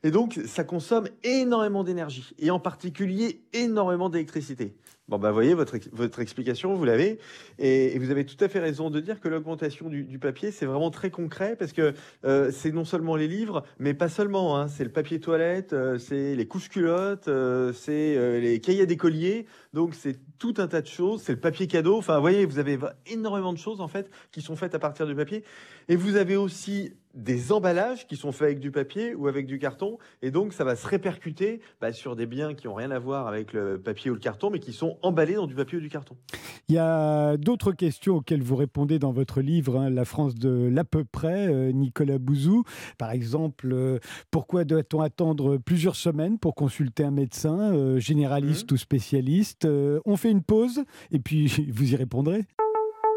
Et 0.04 0.12
donc, 0.12 0.40
ça 0.46 0.64
consomme 0.64 1.08
énormément 1.24 1.84
d'énergie, 1.84 2.34
et 2.38 2.52
en 2.52 2.60
particulier 2.60 3.42
énormément 3.54 4.10
d'électricité. 4.10 4.76
Bon, 5.10 5.20
bah, 5.20 5.32
voyez, 5.32 5.54
votre, 5.54 5.76
votre 5.92 6.22
explication, 6.22 6.76
vous 6.76 6.86
l'avez. 6.86 7.20
Et, 7.60 8.00
vous 8.00 8.10
avez 8.10 8.26
tout 8.26 8.42
à 8.42 8.48
fait 8.48 8.60
raison 8.60 8.90
de 8.90 9.02
dire 9.02 9.20
que 9.20 9.28
l'augmentation 9.28 9.90
du, 9.90 10.18
papier, 10.18 10.50
c'est 10.52 10.66
vraiment 10.66 10.92
très 10.92 11.10
concret 11.10 11.58
parce 11.58 11.74
que 11.74 11.94
euh, 12.24 12.52
c'est 12.52 12.72
non 12.72 12.86
seulement 12.86 13.18
les 13.18 13.28
livres, 13.28 13.66
mais 13.80 13.94
pas 13.94 14.08
seulement. 14.08 14.58
Hein. 14.58 14.70
c'est 14.70 14.86
le 14.86 14.92
papier 14.92 15.20
toilette, 15.20 15.74
euh, 15.74 15.98
c'est 15.98 16.36
les 16.36 16.48
couches 16.48 16.70
culottes, 16.70 17.28
euh, 17.28 17.74
c'est 17.74 18.40
les 18.40 18.62
cahiers 18.62 18.86
d'écoliers. 18.86 19.46
Donc, 19.74 19.96
c'est 19.96 20.20
tout 20.38 20.54
un 20.58 20.68
tas 20.68 20.82
de 20.82 20.88
choses. 20.88 21.22
C'est 21.22 21.34
le 21.34 21.40
papier 21.40 21.68
cadeau. 21.68 21.98
Enfin, 21.98 22.16
vous 22.16 22.22
voyez, 22.22 22.46
vous 22.46 22.60
avez 22.60 22.78
énormément 23.08 23.54
de 23.54 23.58
choses, 23.58 23.82
en 23.82 23.88
fait, 23.88 24.10
qui 24.32 24.42
sont 24.42 24.56
faites 24.56 24.76
à 24.76 24.80
partir 24.80 25.08
du 25.08 25.16
papier. 25.16 25.44
Et 25.90 25.96
vous 25.96 26.16
avez 26.16 26.36
aussi 26.36 26.94
des 27.14 27.52
emballages 27.52 28.08
qui 28.08 28.16
sont 28.16 28.32
faits 28.32 28.48
avec 28.48 28.60
du 28.60 28.72
papier 28.72 29.14
ou 29.14 29.28
avec 29.28 29.46
du 29.46 29.60
carton. 29.60 29.98
Et 30.22 30.32
donc, 30.32 30.54
ça 30.54 30.64
va 30.64 30.76
se 30.76 30.88
répercuter 30.88 31.62
bah, 31.80 31.94
sur 31.94 32.16
des 32.16 32.26
biens 32.26 32.56
qui 32.56 32.68
n'ont 32.68 32.74
rien 32.74 32.92
à 32.92 33.00
voir 33.00 33.28
avec 33.28 33.54
le 33.54 33.80
papier 33.80 34.10
ou 34.10 34.16
le 34.16 34.20
carton, 34.20 34.50
mais 34.50 34.60
qui 34.60 34.74
sont 34.74 34.98
emballés 35.02 35.36
dans 35.36 35.46
du 35.46 35.56
papier 35.56 35.78
ou 35.78 35.82
du 35.82 35.90
carton. 35.90 36.16
Il 36.70 36.76
y 36.76 36.80
a 36.80 37.38
d'autres 37.38 37.72
questions 37.74 38.16
auxquelles 38.16 38.42
vous 38.42 38.56
répondez 38.56 38.98
dans 38.98 39.12
votre 39.12 39.42
livre, 39.42 39.80
hein, 39.80 39.90
La 39.90 40.06
France 40.06 40.34
de 40.36 40.70
l'à 40.72 40.84
peu 40.84 41.04
près, 41.04 41.48
euh, 41.48 41.72
Nicolas 41.72 42.18
Bouzou. 42.18 42.64
Par 42.98 43.12
exemple, 43.12 43.70
euh, 43.72 44.00
pourquoi 44.32 44.64
doit-on 44.64 45.02
attendre 45.02 45.58
plusieurs 45.58 45.96
semaines 45.96 46.40
pour 46.40 46.56
consulter 46.56 47.04
un 47.04 47.12
médecin, 47.12 47.74
euh, 47.74 48.00
généraliste 48.00 48.72
mmh. 48.72 48.76
ou 48.76 48.78
spécialiste? 48.78 49.63
On 49.66 50.18
fait 50.18 50.32
une 50.32 50.44
pause 50.44 50.84
et 51.12 51.20
puis 51.20 51.48
vous 51.74 51.94
y 51.94 51.96
répondrez. 51.96 52.46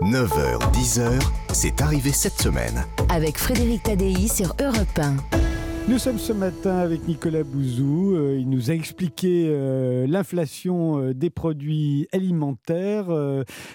9h, 0.02 0.58
10h, 0.72 1.22
c'est 1.52 1.80
arrivé 1.80 2.12
cette 2.12 2.38
semaine. 2.40 2.84
Avec 3.08 3.38
Frédéric 3.38 3.84
Tadei 3.84 4.28
sur 4.28 4.54
Europe 4.60 4.98
1. 4.98 5.16
Nous 5.88 5.98
sommes 5.98 6.18
ce 6.18 6.32
matin 6.32 6.78
avec 6.78 7.06
Nicolas 7.06 7.44
Bouzou. 7.44 8.16
Euh, 8.16 8.36
il 8.40 8.50
nous 8.50 8.72
a 8.72 8.74
expliqué 8.74 9.46
euh, 9.48 10.04
l'inflation 10.08 10.98
euh, 10.98 11.14
des 11.14 11.30
produits 11.30 12.08
alimentaires. 12.12 13.06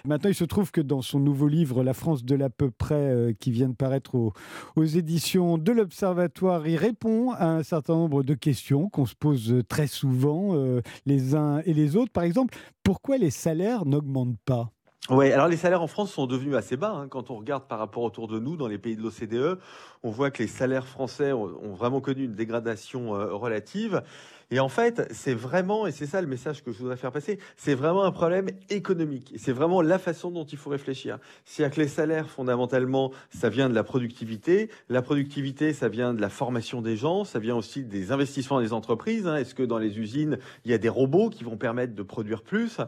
maintenant, 0.05 0.29
il 0.29 0.35
se 0.35 0.43
trouve 0.43 0.71
que 0.71 0.81
dans 0.81 1.01
son 1.01 1.21
nouveau 1.21 1.47
livre, 1.47 1.85
La 1.85 1.93
France 1.93 2.25
de 2.25 2.35
l'à 2.35 2.49
peu 2.49 2.69
près, 2.69 3.33
qui 3.39 3.51
vient 3.51 3.69
de 3.69 3.75
paraître 3.75 4.33
aux 4.75 4.83
éditions 4.83 5.57
de 5.57 5.71
l'Observatoire, 5.71 6.67
il 6.67 6.75
répond 6.75 7.31
à 7.31 7.45
un 7.45 7.63
certain 7.63 7.93
nombre 7.93 8.23
de 8.23 8.33
questions 8.33 8.89
qu'on 8.89 9.05
se 9.05 9.15
pose 9.15 9.63
très 9.69 9.87
souvent, 9.87 10.53
les 11.05 11.33
uns 11.33 11.61
et 11.65 11.73
les 11.73 11.95
autres. 11.95 12.11
Par 12.11 12.23
exemple, 12.23 12.57
pourquoi 12.83 13.17
les 13.17 13.31
salaires 13.31 13.85
n'augmentent 13.85 14.39
pas? 14.45 14.69
Oui, 15.09 15.31
alors 15.31 15.47
les 15.47 15.57
salaires 15.57 15.81
en 15.81 15.87
France 15.87 16.11
sont 16.11 16.27
devenus 16.27 16.55
assez 16.55 16.77
bas. 16.77 16.91
Hein. 16.91 17.07
Quand 17.07 17.31
on 17.31 17.35
regarde 17.35 17.63
par 17.63 17.79
rapport 17.79 18.03
autour 18.03 18.27
de 18.27 18.39
nous, 18.39 18.55
dans 18.55 18.67
les 18.67 18.77
pays 18.77 18.95
de 18.95 19.01
l'OCDE, 19.01 19.59
on 20.03 20.11
voit 20.11 20.29
que 20.29 20.43
les 20.43 20.47
salaires 20.47 20.87
français 20.87 21.33
ont, 21.33 21.73
vraiment 21.73 22.01
connu 22.01 22.25
une 22.25 22.35
dégradation 22.35 23.15
euh, 23.15 23.33
relative. 23.33 24.03
Et 24.53 24.59
en 24.59 24.67
fait, 24.67 25.07
c'est 25.11 25.33
vraiment, 25.33 25.87
et 25.87 25.91
c'est 25.91 26.05
ça 26.05 26.21
le 26.21 26.27
message 26.27 26.61
que 26.61 26.73
je 26.73 26.77
voudrais 26.77 26.97
faire 26.97 27.13
passer, 27.13 27.39
c'est 27.55 27.73
vraiment 27.73 28.03
un 28.03 28.11
problème 28.11 28.47
économique. 28.69 29.33
C'est 29.37 29.53
vraiment 29.53 29.81
la 29.81 29.97
façon 29.97 30.29
dont 30.29 30.43
il 30.43 30.57
faut 30.57 30.69
réfléchir. 30.69 31.19
C'est-à-dire 31.45 31.73
que 31.73 31.81
les 31.81 31.87
salaires, 31.87 32.29
fondamentalement, 32.29 33.11
ça 33.29 33.47
vient 33.47 33.69
de 33.69 33.73
la 33.73 33.83
productivité. 33.83 34.69
La 34.89 35.01
productivité, 35.01 35.71
ça 35.71 35.87
vient 35.87 36.13
de 36.13 36.19
la 36.19 36.29
formation 36.29 36.81
des 36.81 36.97
gens, 36.97 37.23
ça 37.23 37.39
vient 37.39 37.55
aussi 37.55 37.85
des 37.85 38.11
investissements 38.11 38.59
des 38.59 38.73
entreprises. 38.73 39.25
Hein. 39.25 39.37
Est-ce 39.37 39.55
que 39.55 39.63
dans 39.63 39.77
les 39.77 39.97
usines, 39.97 40.37
il 40.65 40.71
y 40.71 40.73
a 40.73 40.77
des 40.77 40.89
robots 40.89 41.29
qui 41.29 41.45
vont 41.45 41.55
permettre 41.55 41.95
de 41.95 42.03
produire 42.03 42.43
plus? 42.43 42.81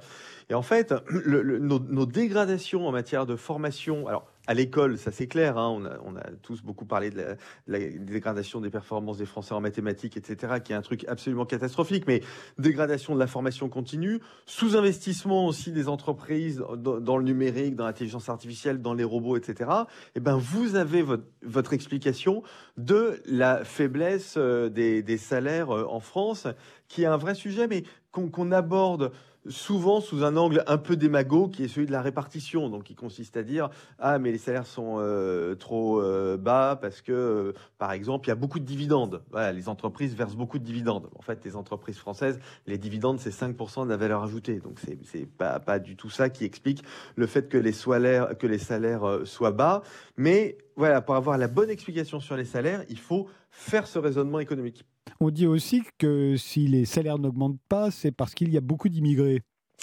Et 0.50 0.56
en 0.56 0.64
fait, 0.64 0.94
nos, 1.26 1.80
nos 1.80 2.06
dégradations 2.06 2.86
en 2.86 2.92
matière 2.92 3.26
de 3.26 3.38
formation, 3.38 4.06
alors 4.08 4.33
à 4.46 4.54
l'école, 4.54 4.98
ça 4.98 5.12
c'est 5.12 5.28
clair, 5.28 5.58
hein, 5.58 6.00
on, 6.04 6.16
a, 6.18 6.24
tous 6.42 6.62
beaucoup 6.62 6.86
parlé 6.86 7.10
de 7.10 7.38
la, 7.68 7.80
dégradation 7.80 8.60
des 8.60 8.70
performances 8.70 9.18
des 9.18 9.26
Français 9.26 9.54
en 9.54 9.62
mathématiques, 9.62 10.18
etc., 10.18 10.56
qui 10.64 10.74
est 10.74 10.76
un 10.76 10.82
truc 10.82 11.06
absolument 11.08 11.46
catastrophique, 11.46 12.06
mais 12.08 12.22
dégradation 12.58 13.14
de 13.14 13.20
la 13.20 13.28
formation 13.28 13.70
continue, 13.70 14.20
sous-investissement 14.46 15.48
aussi 15.48 15.72
des 15.72 15.88
entreprises 15.88 16.64
dans, 16.78 17.18
le 17.18 17.24
numérique, 17.24 17.76
dans 17.76 17.86
l'intelligence 17.86 18.28
artificielle, 18.28 18.82
dans 18.82 18.94
les 18.94 19.06
robots, 19.06 19.38
etc., 19.38 19.70
et 19.74 20.10
eh 20.16 20.20
ben 20.20 20.36
vous 20.36 20.76
avez 20.76 21.04
votre, 21.42 21.74
explication 21.74 22.44
de 22.78 23.22
la 23.26 23.64
faiblesse 23.64 24.36
euh, 24.38 24.70
des, 24.70 25.18
salaires 25.18 25.72
euh, 25.72 25.86
en 25.90 26.00
France, 26.00 26.48
qui 26.88 27.04
est 27.04 27.08
un 27.08 27.18
vrai 27.18 27.36
sujet, 27.36 27.68
mais 27.68 27.84
qu'on 28.12 28.52
aborde 28.52 29.12
souvent 29.48 30.02
sous 30.02 30.24
un 30.24 30.38
angle 30.38 30.64
un 30.68 30.78
peu 30.78 30.96
démago 30.96 31.48
qui 31.48 31.64
est 31.64 31.68
celui 31.68 31.88
de 31.88 31.92
la 31.92 32.02
répartition, 32.02 32.70
donc 32.70 32.84
qui 32.84 32.96
consiste 32.96 33.38
à 33.38 33.44
dire 33.44 33.70
ah 34.00 34.20
mais 34.20 34.32
les 34.32 34.38
salaires 34.38 34.66
sont 34.66 34.96
euh, 34.98 35.56
trop 35.56 36.02
euh, 36.02 36.38
bas 36.38 36.78
parce 36.80 37.02
que 37.02 37.12
euh, 37.12 37.54
par 37.78 37.92
exemple 37.92 38.28
il 38.28 38.30
y 38.30 38.32
a 38.32 38.36
beaucoup 38.36 38.60
de 38.60 38.66
dividendes. 38.66 39.24
Les 39.54 39.70
entreprises 39.70 40.16
versent 40.16 40.36
beaucoup 40.36 40.60
de 40.60 40.64
dividendes. 40.64 41.10
En 41.16 41.22
fait, 41.22 41.44
les 41.46 41.56
entreprises 41.56 41.98
françaises, 41.98 42.40
les 42.68 42.78
dividendes 42.78 43.20
c'est 43.20 43.32
5% 43.32 43.86
de 43.86 43.90
la 43.90 43.98
valeur 43.98 44.24
ajoutée, 44.24 44.60
donc 44.60 44.80
c'est 45.04 45.28
pas 45.28 45.80
du 45.80 45.96
tout 45.96 46.10
ça 46.10 46.30
qui 46.30 46.46
explique 46.46 46.84
le 47.16 47.28
fait 47.28 47.50
que 47.50 47.58
les 47.58 47.72
salaires 47.72 48.38
que 48.38 48.48
les 48.48 48.60
salaires 48.60 49.20
soient 49.26 49.52
bas. 49.52 49.82
Mais 50.18 50.58
voilà, 50.76 51.02
pour 51.02 51.16
avoir 51.16 51.38
la 51.38 51.48
bonne 51.48 51.70
explication 51.70 52.20
sur 52.20 52.36
les 52.36 52.46
salaires, 52.46 52.84
il 52.90 53.00
faut 53.00 53.28
faire 53.52 53.88
ce 53.88 54.00
raisonnement 54.00 54.40
économique. 54.40 54.86
On 55.20 55.30
dit 55.30 55.48
aussi 55.48 55.84
que 55.98 56.36
si 56.38 56.68
les 56.68 56.86
salaires 56.86 57.20
n'augmentent 57.20 57.62
pas, 57.70 57.92
c'est 57.92 58.12
parce 58.12 58.34
qu'il 58.34 58.52
y 58.54 58.58
a 58.58 58.62
beaucoup 58.62 58.90
d'immigrés. 58.90 59.42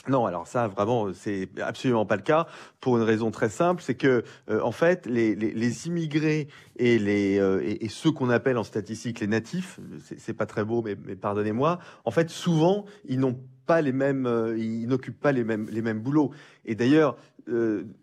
Non, 0.09 0.25
alors 0.25 0.47
ça, 0.47 0.67
vraiment, 0.67 1.13
c'est 1.13 1.49
absolument 1.61 2.07
pas 2.07 2.17
le 2.17 2.23
cas 2.23 2.47
pour 2.81 2.97
une 2.97 3.03
raison 3.03 3.31
très 3.31 3.51
simple, 3.51 3.83
c'est 3.83 3.97
que 3.97 4.25
euh, 4.49 4.61
en 4.63 4.73
fait, 4.73 5.05
les, 5.05 5.87
immigrés 5.87 6.49
et 6.77 6.99
les 6.99 7.39
euh, 7.39 7.61
et, 7.63 7.89
ceux 7.89 8.11
qu'on 8.11 8.31
appelle 8.31 8.57
en 8.57 8.65
statistique 8.65 9.21
les 9.21 9.27
natifs, 9.27 9.79
c'est 10.17 10.33
pas 10.33 10.47
très 10.47 10.65
beau, 10.65 10.83
mais, 10.83 10.97
pardonnez-moi, 10.97 11.81
en 12.05 12.11
fait, 12.11 12.31
souvent, 12.31 12.87
euh, 12.87 13.05
ils 13.11 13.21
n'occupent 13.21 13.61
pas 13.61 13.83
les 13.83 13.93
mêmes 13.93 15.69
les 15.71 15.83
mêmes 15.83 16.01
boulots. 16.01 16.31
Et 16.65 16.75
d'ailleurs, 16.75 17.17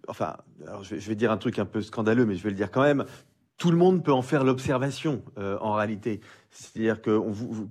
enfin, 0.07 0.37
alors 0.67 0.83
je 0.83 0.95
vais 0.95 1.15
dire 1.15 1.31
un 1.31 1.37
truc 1.37 1.57
un 1.57 1.65
peu 1.65 1.81
scandaleux, 1.81 2.25
mais 2.25 2.35
je 2.35 2.43
vais 2.43 2.51
le 2.51 2.55
dire 2.55 2.69
quand 2.69 2.83
même 2.83 3.05
tout 3.57 3.71
le 3.71 3.77
monde 3.77 4.03
peut 4.03 4.13
en 4.13 4.21
faire 4.21 4.43
l'observation 4.43 5.23
en 5.35 5.73
réalité. 5.73 6.21
C'est-à-dire 6.59 7.01
que 7.01 7.21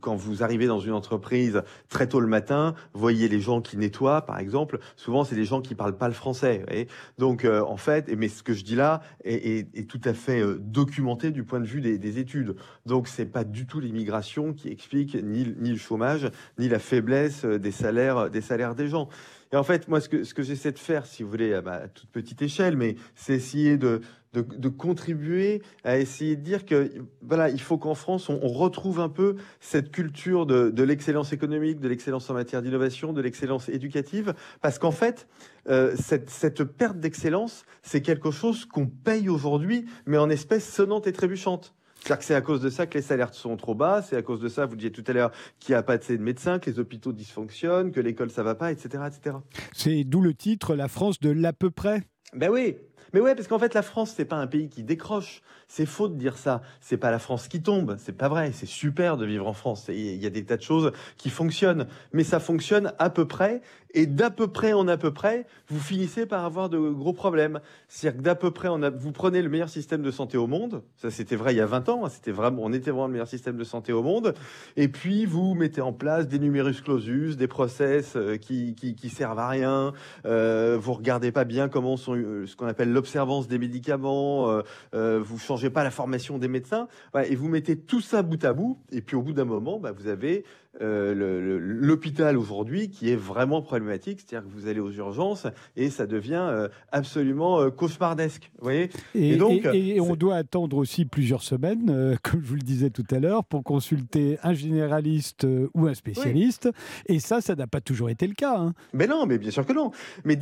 quand 0.00 0.14
vous 0.14 0.44
arrivez 0.44 0.66
dans 0.66 0.78
une 0.78 0.92
entreprise 0.92 1.62
très 1.88 2.08
tôt 2.08 2.20
le 2.20 2.28
matin, 2.28 2.74
voyez 2.92 3.28
les 3.28 3.40
gens 3.40 3.60
qui 3.60 3.76
nettoient, 3.76 4.22
par 4.22 4.38
exemple, 4.38 4.78
souvent 4.94 5.24
c'est 5.24 5.34
des 5.34 5.44
gens 5.44 5.60
qui 5.60 5.74
parlent 5.74 5.96
pas 5.96 6.06
le 6.06 6.14
français. 6.14 6.64
Et 6.70 6.86
donc 7.18 7.44
euh, 7.44 7.62
en 7.62 7.76
fait, 7.76 8.08
mais 8.16 8.28
ce 8.28 8.44
que 8.44 8.52
je 8.52 8.64
dis 8.64 8.76
là 8.76 9.00
est, 9.24 9.88
tout 9.88 10.00
à 10.04 10.14
fait 10.14 10.40
euh, 10.40 10.58
documenté 10.60 11.32
du 11.32 11.42
point 11.42 11.58
de 11.58 11.66
vue 11.66 11.80
des, 11.80 12.18
études. 12.18 12.54
Donc 12.86 13.08
c'est 13.08 13.26
pas 13.26 13.42
du 13.42 13.66
tout 13.66 13.80
l'immigration 13.80 14.52
qui 14.52 14.68
explique 14.68 15.16
ni, 15.20 15.44
le 15.44 15.76
chômage, 15.76 16.30
ni 16.58 16.68
la 16.68 16.78
faiblesse 16.78 17.44
des 17.44 17.72
salaires 17.72 18.30
des 18.30 18.40
salaires 18.40 18.76
des 18.76 18.88
gens. 18.88 19.08
Et 19.52 19.56
en 19.56 19.62
fait, 19.62 19.86
moi, 19.88 20.00
ce 20.00 20.08
que, 20.08 20.42
j'essaie 20.42 20.72
de 20.72 20.78
faire, 20.78 21.06
si 21.06 21.22
vous 21.22 21.30
voulez, 21.30 21.54
à, 21.54 21.88
toute 21.88 22.10
petite 22.10 22.42
échelle, 22.42 22.76
mais 22.76 22.96
c'est 23.14 23.34
essayer 23.34 23.76
de, 23.76 24.00
de, 24.42 24.68
contribuer 24.68 25.62
à 25.84 25.98
essayer 25.98 26.36
de 26.36 26.42
dire 26.42 26.64
que 26.64 26.90
voilà, 27.22 27.48
il 27.48 27.60
faut 27.60 27.78
qu'en 27.78 27.94
France, 27.94 28.28
on, 28.28 28.38
retrouve 28.46 29.00
un 29.00 29.08
peu 29.08 29.36
cette 29.60 29.90
culture 29.90 30.46
de, 30.46 30.82
l'excellence 30.82 31.32
économique, 31.32 31.80
de 31.80 31.88
l'excellence 31.88 32.28
en 32.30 32.34
matière 32.34 32.62
d'innovation, 32.62 33.12
de 33.12 33.20
l'excellence 33.20 33.68
éducative, 33.68 34.34
parce 34.60 34.78
qu'en 34.78 34.90
fait, 34.90 35.26
euh, 35.68 35.94
cette, 35.96 36.30
cette, 36.30 36.64
perte 36.64 36.98
d'excellence, 36.98 37.64
c'est 37.82 38.02
quelque 38.02 38.30
chose 38.30 38.64
qu'on 38.64 38.86
paye 38.86 39.28
aujourd'hui, 39.28 39.86
mais 40.06 40.18
en 40.18 40.30
espèces 40.30 40.68
sonnantes 40.68 41.06
et 41.06 41.12
trébuchantes. 41.12 41.74
C'est-à-dire 42.06 42.18
que 42.18 42.24
c'est 42.24 42.34
à 42.34 42.40
cause 42.40 42.60
de 42.60 42.70
ça 42.70 42.86
que 42.86 42.94
les 42.94 43.02
salaires 43.02 43.34
sont 43.34 43.56
trop 43.56 43.74
bas, 43.74 44.00
c'est 44.00 44.16
à 44.16 44.22
cause 44.22 44.40
de 44.40 44.48
ça, 44.48 44.64
vous 44.64 44.76
disiez 44.76 44.92
tout 44.92 45.02
à 45.08 45.12
l'heure, 45.12 45.32
qu'il 45.58 45.72
n'y 45.72 45.76
a 45.76 45.82
pas 45.82 45.94
assez 45.94 46.16
de 46.16 46.22
médecins, 46.22 46.60
que 46.60 46.70
les 46.70 46.78
hôpitaux 46.78 47.12
dysfonctionnent, 47.12 47.90
que 47.90 48.00
l'école 48.00 48.30
ça 48.30 48.44
va 48.44 48.54
pas, 48.54 48.70
etc. 48.70 49.02
etc. 49.08 49.36
C'est 49.72 50.04
d'où 50.04 50.20
le 50.20 50.32
titre 50.32 50.76
La 50.76 50.86
France 50.86 51.18
de 51.18 51.30
l'à 51.30 51.52
peu 51.52 51.70
près? 51.70 52.04
Ben 52.32 52.48
oui, 52.50 52.76
mais 53.12 53.20
ouais, 53.20 53.34
parce 53.34 53.48
qu'en 53.48 53.58
fait, 53.58 53.74
la 53.74 53.82
France, 53.82 54.14
c'est 54.16 54.24
pas 54.24 54.36
un 54.36 54.46
pays 54.46 54.68
qui 54.68 54.82
décroche. 54.82 55.42
C'est 55.68 55.86
faux 55.86 56.08
de 56.08 56.14
dire 56.14 56.38
ça. 56.38 56.62
C'est 56.80 56.96
pas 56.96 57.10
la 57.10 57.18
France 57.18 57.48
qui 57.48 57.60
tombe. 57.60 57.96
C'est 57.98 58.16
pas 58.16 58.28
vrai. 58.28 58.52
C'est 58.52 58.66
super 58.66 59.16
de 59.16 59.26
vivre 59.26 59.46
en 59.46 59.52
France. 59.52 59.86
Il 59.88 60.22
y 60.22 60.26
a 60.26 60.30
des 60.30 60.44
tas 60.44 60.56
de 60.56 60.62
choses 60.62 60.92
qui 61.16 61.30
fonctionnent. 61.30 61.86
Mais 62.12 62.24
ça 62.24 62.40
fonctionne 62.40 62.92
à 62.98 63.10
peu 63.10 63.26
près. 63.26 63.62
Et 63.96 64.04
d'à 64.04 64.28
peu 64.28 64.46
près 64.46 64.74
en 64.74 64.86
à 64.88 64.98
peu 64.98 65.10
près, 65.10 65.46
vous 65.68 65.80
finissez 65.80 66.26
par 66.26 66.44
avoir 66.44 66.68
de 66.68 66.78
gros 66.78 67.14
problèmes. 67.14 67.60
C'est-à-dire 67.88 68.18
que 68.18 68.22
d'à 68.22 68.34
peu 68.34 68.50
près, 68.50 68.68
on 68.68 68.82
a, 68.82 68.90
vous 68.90 69.10
prenez 69.10 69.40
le 69.40 69.48
meilleur 69.48 69.70
système 69.70 70.02
de 70.02 70.10
santé 70.10 70.36
au 70.36 70.46
monde. 70.46 70.82
Ça, 70.98 71.10
c'était 71.10 71.34
vrai 71.34 71.54
il 71.54 71.56
y 71.56 71.62
a 71.62 71.66
20 71.66 71.88
ans. 71.88 72.04
Hein. 72.04 72.10
C'était 72.10 72.30
vraiment, 72.30 72.60
on 72.62 72.74
était 72.74 72.90
vraiment 72.90 73.06
le 73.06 73.14
meilleur 73.14 73.26
système 73.26 73.56
de 73.56 73.64
santé 73.64 73.94
au 73.94 74.02
monde. 74.02 74.34
Et 74.76 74.88
puis, 74.88 75.24
vous 75.24 75.54
mettez 75.54 75.80
en 75.80 75.94
place 75.94 76.28
des 76.28 76.38
numerus 76.38 76.82
clausus, 76.82 77.38
des 77.38 77.48
process 77.48 78.16
euh, 78.16 78.36
qui, 78.36 78.74
qui, 78.74 79.08
servent 79.08 79.38
à 79.38 79.48
rien. 79.48 79.94
Euh, 80.26 80.76
vous 80.78 80.92
regardez 80.92 81.32
pas 81.32 81.44
bien 81.44 81.70
comment 81.70 81.96
sont 81.96 82.16
euh, 82.16 82.46
ce 82.46 82.54
qu'on 82.54 82.66
appelle 82.66 82.92
l'observance 82.92 83.48
des 83.48 83.58
médicaments. 83.58 84.50
Euh, 84.50 84.62
euh, 84.94 85.22
vous 85.24 85.38
changez 85.38 85.70
pas 85.70 85.84
la 85.84 85.90
formation 85.90 86.36
des 86.36 86.48
médecins. 86.48 86.86
et 87.24 87.34
vous 87.34 87.48
mettez 87.48 87.78
tout 87.78 88.02
ça 88.02 88.22
bout 88.22 88.44
à 88.44 88.52
bout. 88.52 88.78
Et 88.92 89.00
puis, 89.00 89.16
au 89.16 89.22
bout 89.22 89.32
d'un 89.32 89.46
moment, 89.46 89.80
bah, 89.80 89.92
vous 89.92 90.06
avez 90.06 90.44
euh, 90.82 91.58
l'hôpital 91.60 92.36
aujourd'hui 92.36 92.90
qui 92.90 93.10
est 93.10 93.16
vraiment 93.16 93.62
problématique, 93.62 94.20
c'est-à-dire 94.20 94.46
que 94.46 94.54
vous 94.54 94.68
allez 94.68 94.80
aux 94.80 94.92
urgences 94.92 95.46
et 95.74 95.88
ça 95.88 96.06
devient 96.06 96.46
euh, 96.50 96.68
absolument 96.92 97.60
euh, 97.60 97.70
cauchemardesque. 97.70 98.50
Vous 98.58 98.64
voyez? 98.64 98.90
Et, 99.14 99.36
donc, 99.36 99.64
et, 99.72 100.00
on 100.00 100.16
doit 100.16 100.36
attendre 100.36 100.76
aussi 100.76 101.06
plusieurs 101.06 101.42
semaines, 101.42 102.18
comme 102.22 102.42
je 102.42 102.46
vous 102.46 102.56
le 102.56 102.60
disais 102.60 102.90
tout 102.90 103.06
à 103.10 103.18
l'heure, 103.18 103.44
pour 103.44 103.64
consulter 103.64 104.38
un 104.42 104.52
généraliste 104.52 105.46
ou 105.74 105.86
un 105.86 105.94
spécialiste. 105.94 106.68
Et 107.06 107.20
ça, 107.20 107.40
ça 107.40 107.54
n'a 107.54 107.66
pas 107.66 107.80
toujours 107.80 108.10
été 108.10 108.26
le 108.26 108.34
cas. 108.34 108.58
Hein. 108.58 108.74
Mais 108.92 109.06
non, 109.06 109.24
mais 109.24 109.38
bien 109.38 109.50
sûr 109.50 109.64
que 109.64 109.72
non. 109.72 109.92
Mais 110.24 110.38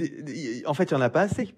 en 0.66 0.74
fait, 0.74 0.90
il 0.90 0.94
n'y 0.94 1.00
en 1.00 1.04
a 1.04 1.10
pas 1.10 1.22
assez. 1.22 1.54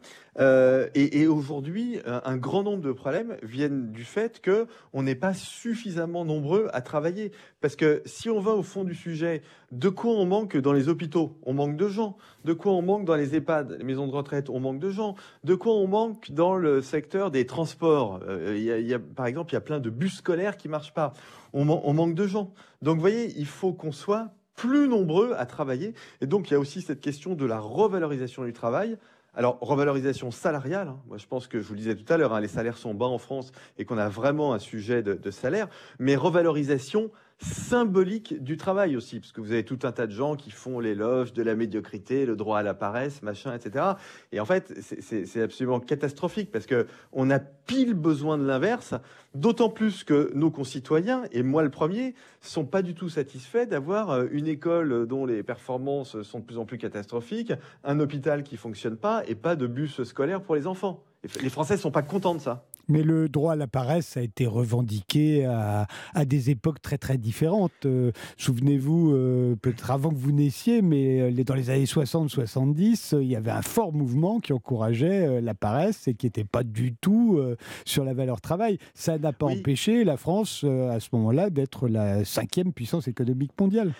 et, 0.95 1.21
et 1.21 1.27
aujourd'hui, 1.27 1.99
un 2.05 2.37
grand 2.37 2.63
nombre 2.63 2.83
de 2.83 2.93
problèmes 2.93 3.37
viennent 3.43 3.91
du 3.91 4.05
fait 4.05 4.41
que 4.41 4.67
on 4.93 5.03
n'est 5.03 5.15
pas 5.15 5.33
suffisamment 5.33 6.25
nombreux 6.25 6.69
à 6.73 6.83
travailler. 6.83 7.33
Parce 7.61 7.77
que 7.77 8.03
si 8.05 8.29
on 8.29 8.41
va 8.41 8.53
au 8.53 8.63
fond 8.67 8.85
du 8.85 8.95
sujet, 8.95 9.41
de 9.73 9.89
quoi 9.89 10.13
on 10.13 10.27
manque 10.27 10.57
dans 10.57 10.75
les 10.75 10.89
hôpitaux? 10.89 11.39
On 11.45 11.55
manque 11.55 11.77
de 11.77 11.89
gens. 11.89 12.19
De 12.45 12.53
quoi 12.53 12.73
on 12.73 12.83
manque 12.83 13.07
dans 13.07 13.17
les 13.17 13.35
EHPAD, 13.35 13.77
les 13.79 13.85
maisons 13.85 14.07
de 14.07 14.13
retraite? 14.13 14.51
On 14.51 14.61
manque 14.61 14.79
de 14.79 14.91
gens. 14.91 15.15
De 15.45 15.55
quoi 15.55 15.73
on 15.73 15.89
manque 15.89 16.31
dans 16.31 16.57
le 16.57 16.83
secteur 16.83 17.31
des 17.31 17.47
transports? 17.47 18.21
Euh, 18.29 18.59
y, 18.59 18.93
a, 18.93 18.99
Par 18.99 19.27
exemple, 19.27 19.53
il 19.53 19.55
y 19.55 19.57
a 19.57 19.63
plein 19.63 19.81
de 19.81 19.89
bus 19.89 20.17
scolaires 20.17 20.59
qui 20.59 20.69
marchent 20.69 20.95
pas. 20.95 21.15
On, 21.55 21.67
on 21.69 21.93
manque 21.95 22.15
de 22.15 22.27
gens. 22.27 22.53
Donc, 22.83 22.97
vous 22.97 23.01
voyez, 23.01 23.33
il 23.39 23.47
faut 23.47 23.73
qu'on 23.73 23.93
soit 23.93 24.33
plus 24.55 24.89
nombreux 24.89 25.35
à 25.39 25.47
travailler. 25.47 25.95
Et 26.21 26.27
donc, 26.27 26.51
il 26.51 26.55
y 26.55 26.57
a 26.57 26.61
aussi 26.61 26.83
cette 26.83 27.01
question 27.01 27.35
de 27.35 27.47
la 27.47 27.59
revalorisation 27.59 28.45
du 28.45 28.53
travail. 28.53 28.99
Alors, 29.37 29.59
revalorisation 29.61 30.31
salariale, 30.31 30.89
hein. 30.89 30.99
moi 31.07 31.19
je 31.19 31.27
pense 31.27 31.47
que 31.47 31.61
je 31.61 31.69
vous 31.69 31.75
le 31.75 31.81
disais 31.81 31.95
tout 31.95 32.11
à 32.11 32.17
l'heure, 32.17 32.33
hein, 32.33 32.41
les 32.41 32.49
salaires 32.49 32.79
sont 32.79 32.95
bas 32.95 33.05
en 33.05 33.19
France 33.19 33.53
et 33.77 33.85
qu'on 33.85 33.99
a 33.99 34.09
vraiment 34.09 34.55
un 34.55 34.59
sujet 34.59 35.03
de, 35.03 35.13
de 35.13 35.31
salaire, 35.31 35.69
mais 35.99 36.17
revalorisation 36.17 37.11
symbolique 37.39 38.43
du 38.43 38.57
travail 38.57 38.97
aussi, 38.97 39.21
parce 39.21 39.33
que 39.33 39.41
vous 39.41 39.53
avez 39.53 39.65
tout 39.65 39.79
un 39.83 39.93
tas 39.93 40.07
de 40.07 40.13
gens 40.13 40.37
qui 40.37 40.51
font 40.51 40.81
l'éloge 40.81 41.33
de 41.35 41.43
la 41.43 41.55
médiocrité, 41.55 42.25
le 42.25 42.35
droit 42.35 42.59
à 42.59 42.63
la 42.63 42.73
paresse, 42.73 43.23
machin, 43.23 43.55
etc. 43.55 43.85
Et 44.33 44.41
en 44.41 44.47
fait, 44.47 44.73
c'est 44.81 45.43
absolument 45.43 45.81
catastrophique, 45.81 46.51
parce 46.51 46.67
que 46.67 46.87
on 47.13 47.31
a 47.31 47.39
pile 47.39 47.95
besoin 47.95 48.39
de 48.39 48.47
l'inverse, 48.47 48.95
d'autant 49.35 49.69
plus 49.69 50.03
que 50.03 50.31
nos 50.35 50.51
concitoyens, 50.51 51.25
et 51.31 51.43
moi 51.43 51.63
le 51.63 51.71
premier, 51.71 52.15
sont 52.41 52.65
pas 52.65 52.83
du 52.83 52.95
tout 52.95 53.09
satisfaits 53.09 53.67
d'avoir 53.67 54.11
euh, 54.11 54.27
une 54.31 54.47
école 54.47 55.07
dont 55.07 55.27
les 55.27 55.43
performances 55.43 56.23
sont 56.23 56.41
de 56.41 56.45
plus 56.45 56.59
en 56.59 56.65
plus 56.65 56.79
catastrophiques, 56.79 57.53
un 57.85 58.01
hôpital 58.01 58.45
qui 58.45 58.57
fonctionne 58.57 58.97
pas, 58.97 59.23
et 59.27 59.35
pas 59.35 59.57
de 59.57 59.67
bus 59.67 60.03
scolaire 60.05 60.43
pour 60.43 60.55
les 60.55 60.67
enfants. 60.67 61.05
Les 61.43 61.51
Français 61.51 61.75
ne 61.75 61.81
sont 61.81 61.91
pas 61.91 62.03
contents 62.03 62.35
de 62.35 62.41
ça. 62.41 62.65
Mais 62.89 63.03
le 63.03 63.29
droit 63.29 63.55
à 63.55 63.57
la 63.57 63.67
paresse 63.67 64.17
a 64.17 64.23
été 64.23 64.47
revendiqué 64.47 65.45
à, 65.45 65.87
des 66.25 66.51
époques 66.51 66.81
très 66.81 66.99
très 66.99 67.19
différentes. 67.19 67.73
Euh, 67.85 68.13
souvenez-vous, 68.37 69.13
euh, 69.13 69.57
peut-être 69.61 69.91
avant 69.91 70.11
que 70.11 70.19
vous 70.19 70.33
naissiez, 70.33 70.83
mais 70.83 71.21
euh, 71.21 71.45
dans 71.45 71.55
les 71.55 71.71
années 71.71 71.85
60-70, 71.85 73.21
il 73.21 73.27
y 73.27 73.35
avait 73.35 73.51
un 73.51 73.63
fort 73.63 73.93
mouvement 73.93 74.39
qui 74.39 74.53
encourageait 74.53 75.41
la 75.41 75.55
paresse 75.55 76.07
et 76.07 76.15
qui 76.15 76.27
n'était 76.27 76.45
pas 76.45 76.63
du 76.63 76.95
tout 76.95 77.41
sur 77.85 78.05
la 78.05 78.15
valeur 78.15 78.41
travail. 78.41 78.79
Ça 78.95 79.19
n'a 79.19 79.33
pas 79.33 79.47
empêché 79.47 80.05
la 80.05 80.17
France, 80.17 80.65
à 80.65 81.01
ce 81.01 81.09
moment-là, 81.13 81.51
d'être 81.51 81.89
la 81.89 82.25
cinquième 82.25 82.73
puissance 82.73 83.09
économique 83.09 83.53
mondiale. 83.59 83.93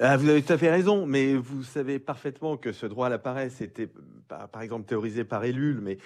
Ah, 0.00 0.16
vous 0.16 0.28
avez 0.28 0.42
tout 0.42 0.52
à 0.52 0.58
fait 0.58 0.70
raison, 0.70 1.06
mais 1.06 1.34
vous 1.34 1.62
savez 1.62 1.98
parfaitement 1.98 2.56
que 2.56 2.72
ce 2.72 2.86
droit 2.86 3.08
à 3.08 3.10
la 3.10 3.18
paresse 3.18 3.60
était, 3.60 3.88
par 4.28 4.62
exemple, 4.62 4.86
théorisé 4.86 5.24
par 5.24 5.44
Ellul, 5.44 5.80
mais 5.80 5.98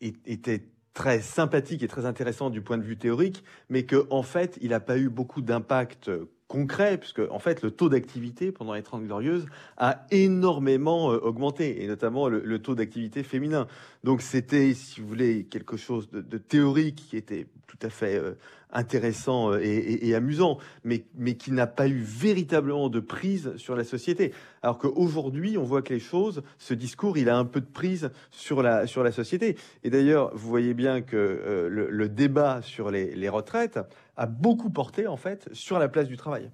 était 0.00 0.64
très 0.94 1.20
sympathique 1.20 1.82
et 1.82 1.88
très 1.88 2.06
intéressant 2.06 2.50
du 2.50 2.60
point 2.60 2.78
de 2.78 2.82
vue 2.82 2.96
théorique, 2.96 3.44
mais 3.68 3.84
qu'en 3.84 4.04
en 4.10 4.22
fait, 4.22 4.58
il 4.60 4.70
n'a 4.70 4.80
pas 4.80 4.98
eu 4.98 5.08
beaucoup 5.08 5.42
d'impact 5.42 6.10
concret, 6.50 6.98
puisque 6.98 7.22
en 7.30 7.38
fait 7.38 7.62
le 7.62 7.70
taux 7.70 7.88
d'activité 7.88 8.50
pendant 8.50 8.74
les 8.74 8.82
30 8.82 9.04
glorieuses 9.04 9.46
a 9.76 10.04
énormément 10.10 11.12
euh, 11.12 11.18
augmenté, 11.18 11.84
et 11.84 11.86
notamment 11.86 12.28
le, 12.28 12.58
taux 12.58 12.74
d'activité 12.74 13.22
féminin. 13.22 13.68
Donc 14.02 14.22
c'était, 14.22 14.72
si 14.72 15.00
vous 15.00 15.08
voulez, 15.08 15.44
quelque 15.44 15.76
chose 15.76 16.08
de, 16.10 16.38
théorique 16.38 17.04
qui 17.10 17.16
était 17.16 17.46
tout 17.66 17.78
à 17.82 17.90
fait 17.90 18.16
euh, 18.16 18.32
intéressant 18.72 19.52
euh, 19.52 19.60
et, 19.62 20.14
amusant, 20.14 20.58
mais, 20.84 21.04
qui 21.36 21.52
n'a 21.52 21.66
pas 21.66 21.86
eu 21.86 22.00
véritablement 22.00 22.88
de 22.88 23.00
prise 23.00 23.54
sur 23.56 23.76
la 23.76 23.84
société. 23.84 24.32
Alors 24.62 24.78
qu'aujourd'hui, 24.78 25.58
on 25.58 25.64
voit 25.64 25.82
que 25.82 25.92
les 25.92 26.00
choses, 26.00 26.42
ce 26.58 26.72
discours, 26.72 27.18
il 27.18 27.28
a 27.28 27.36
un 27.36 27.44
peu 27.44 27.60
de 27.60 27.66
prise 27.66 28.10
sur 28.30 28.62
la, 28.62 28.86
sur 28.86 29.04
la 29.04 29.12
société. 29.12 29.56
Et 29.84 29.90
d'ailleurs, 29.90 30.30
vous 30.34 30.48
voyez 30.48 30.72
bien 30.72 31.02
que 31.02 31.68
le, 31.68 32.08
débat 32.08 32.62
sur 32.62 32.90
les, 32.90 33.28
retraites 33.28 33.78
a 34.16 34.26
beaucoup 34.26 34.70
porté 34.70 35.06
en 35.06 35.16
fait 35.16 35.48
sur 35.52 35.78
la 35.78 35.88
place 35.88 36.08
du 36.08 36.16
travail. 36.16 36.50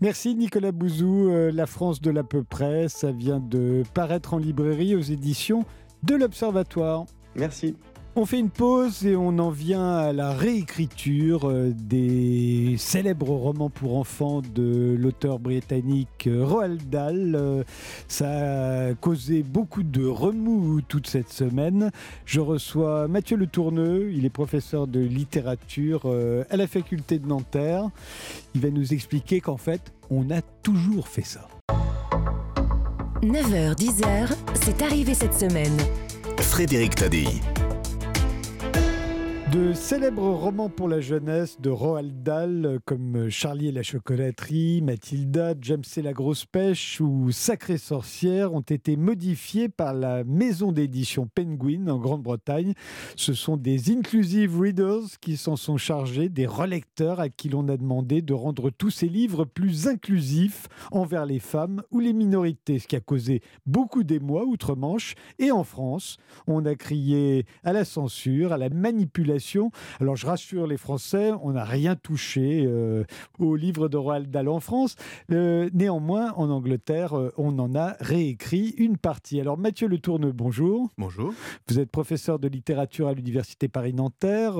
Merci 0.00 0.34
Nicolas 0.34 0.72
Bouzou. 0.72 1.30
Euh, 1.30 1.50
la 1.50 1.66
France 1.66 2.00
de 2.00 2.10
l'à 2.10 2.24
peu 2.24 2.42
près, 2.42 2.88
ça 2.88 3.10
vient 3.10 3.40
de 3.40 3.82
paraître 3.94 4.34
en 4.34 4.38
librairie 4.38 4.94
aux 4.94 5.00
éditions 5.00 5.64
de 6.02 6.14
l'Observatoire. 6.14 7.06
Merci. 7.34 7.76
On 8.20 8.26
fait 8.26 8.40
une 8.40 8.50
pause 8.50 9.06
et 9.06 9.14
on 9.14 9.38
en 9.38 9.50
vient 9.50 9.94
à 9.94 10.12
la 10.12 10.32
réécriture 10.32 11.48
euh, 11.48 11.70
des 11.72 12.74
célèbres 12.76 13.30
romans 13.30 13.70
pour 13.70 13.96
enfants 13.96 14.42
de 14.42 14.96
l'auteur 14.98 15.38
britannique 15.38 16.26
euh, 16.26 16.44
Roald 16.44 16.90
Dahl. 16.90 17.36
Euh, 17.36 17.62
ça 18.08 18.88
a 18.88 18.94
causé 18.94 19.44
beaucoup 19.44 19.84
de 19.84 20.04
remous 20.04 20.80
toute 20.80 21.06
cette 21.06 21.30
semaine. 21.30 21.92
Je 22.24 22.40
reçois 22.40 23.06
Mathieu 23.06 23.36
Le 23.36 23.46
Tourneux, 23.46 24.10
il 24.12 24.24
est 24.24 24.30
professeur 24.30 24.88
de 24.88 24.98
littérature 24.98 26.12
à 26.50 26.56
la 26.56 26.66
faculté 26.66 27.20
de 27.20 27.28
Nanterre. 27.28 27.88
Il 28.56 28.62
va 28.62 28.70
nous 28.70 28.94
expliquer 28.94 29.40
qu'en 29.40 29.58
fait, 29.58 29.92
on 30.10 30.28
a 30.32 30.42
toujours 30.42 31.06
fait 31.06 31.22
ça. 31.22 31.46
9h, 33.22 33.74
10h, 33.74 34.28
c'est 34.62 34.80
arrivé 34.82 35.12
cette 35.12 35.34
semaine. 35.34 35.76
Frédéric 36.38 36.94
Tadei. 36.94 37.40
De 39.52 39.72
célèbres 39.72 40.28
romans 40.28 40.68
pour 40.68 40.88
la 40.88 41.00
jeunesse 41.00 41.58
de 41.58 41.70
Roald 41.70 42.22
Dahl 42.22 42.80
comme 42.84 43.30
Charlie 43.30 43.68
et 43.68 43.72
la 43.72 43.82
chocolaterie, 43.82 44.82
Mathilda, 44.82 45.54
James 45.62 45.84
et 45.96 46.02
la 46.02 46.12
grosse 46.12 46.44
pêche 46.44 47.00
ou 47.00 47.30
Sacrée 47.30 47.78
sorcière 47.78 48.52
ont 48.52 48.60
été 48.60 48.98
modifiés 48.98 49.70
par 49.70 49.94
la 49.94 50.22
maison 50.24 50.70
d'édition 50.70 51.30
Penguin 51.34 51.88
en 51.88 51.98
Grande-Bretagne. 51.98 52.74
Ce 53.16 53.32
sont 53.32 53.56
des 53.56 53.90
inclusive 53.90 54.60
readers 54.60 55.18
qui 55.22 55.38
s'en 55.38 55.56
sont 55.56 55.78
chargés, 55.78 56.28
des 56.28 56.46
relecteurs 56.46 57.18
à 57.18 57.30
qui 57.30 57.48
l'on 57.48 57.68
a 57.68 57.78
demandé 57.78 58.20
de 58.20 58.34
rendre 58.34 58.68
tous 58.68 58.90
ces 58.90 59.08
livres 59.08 59.46
plus 59.46 59.88
inclusifs 59.88 60.68
envers 60.90 61.24
les 61.24 61.40
femmes 61.40 61.82
ou 61.90 62.00
les 62.00 62.12
minorités, 62.12 62.80
ce 62.80 62.86
qui 62.86 62.96
a 62.96 63.00
causé 63.00 63.40
beaucoup 63.64 64.02
d'émoi 64.04 64.44
outre-Manche. 64.44 65.14
Et 65.38 65.52
en 65.52 65.64
France, 65.64 66.18
on 66.46 66.66
a 66.66 66.74
crié 66.74 67.46
à 67.64 67.72
la 67.72 67.86
censure, 67.86 68.52
à 68.52 68.58
la 68.58 68.68
manipulation 68.68 69.37
Alors 70.00 70.16
je 70.16 70.26
rassure 70.26 70.66
les 70.66 70.76
Français, 70.76 71.32
on 71.42 71.52
n'a 71.52 71.64
rien 71.64 71.96
touché 71.96 72.64
euh, 72.66 73.04
au 73.38 73.56
livre 73.56 73.88
de 73.88 73.96
Roald 73.96 74.30
Dahl 74.30 74.48
en 74.48 74.60
France. 74.60 74.96
Euh, 75.32 75.70
néanmoins, 75.72 76.32
en 76.32 76.50
Angleterre, 76.50 77.16
euh, 77.16 77.32
on 77.36 77.58
en 77.58 77.74
a 77.74 77.96
réécrit 78.00 78.74
une 78.78 78.96
partie. 78.96 79.40
Alors 79.40 79.58
Mathieu 79.58 79.88
Le 79.88 79.98
Tourneux, 79.98 80.32
bonjour. 80.32 80.90
Bonjour. 80.98 81.32
Vous 81.68 81.78
êtes 81.78 81.90
professeur 81.90 82.38
de 82.38 82.48
littérature 82.48 83.08
à 83.08 83.14
l'Université 83.14 83.68
Paris-Nanterre 83.68 84.54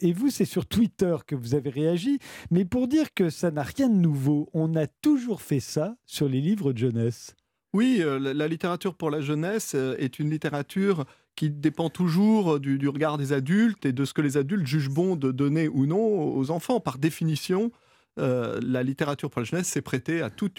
et 0.00 0.12
vous, 0.12 0.30
c'est 0.30 0.44
sur 0.44 0.66
Twitter 0.66 1.16
que 1.26 1.34
vous 1.34 1.54
avez 1.54 1.70
réagi, 1.70 2.18
mais 2.50 2.64
pour 2.64 2.88
dire 2.88 3.14
que 3.14 3.30
ça 3.30 3.50
n'a 3.50 3.62
rien 3.62 3.88
de 3.88 3.94
nouveau, 3.94 4.48
on 4.52 4.74
a 4.74 4.86
toujours 4.86 5.42
fait 5.42 5.60
ça 5.60 5.96
sur 6.04 6.28
les 6.28 6.40
livres 6.40 6.72
de 6.72 6.78
jeunesse. 6.78 7.34
Oui, 7.72 8.02
la 8.02 8.48
littérature 8.48 8.94
pour 8.94 9.10
la 9.10 9.20
jeunesse 9.20 9.74
est 9.74 10.18
une 10.18 10.30
littérature 10.30 11.04
qui 11.36 11.50
dépend 11.50 11.90
toujours 11.90 12.58
du, 12.58 12.88
regard 12.88 13.18
des 13.18 13.32
adultes 13.32 13.86
et 13.86 13.92
de 13.92 14.04
ce 14.04 14.14
que 14.14 14.22
les 14.22 14.36
adultes 14.36 14.66
jugent 14.66 14.90
bon 14.90 15.16
de 15.16 15.30
donner 15.30 15.68
ou 15.68 15.86
non 15.86 16.34
aux 16.34 16.50
enfants. 16.50 16.80
Par 16.80 16.98
définition, 16.98 17.70
euh, 18.18 18.58
la 18.62 18.82
littérature 18.82 19.30
pour 19.30 19.40
la 19.40 19.44
jeunesse 19.44 19.68
s'est 19.68 19.82
prêtée 19.82 20.22
à 20.22 20.30
tout 20.30 20.50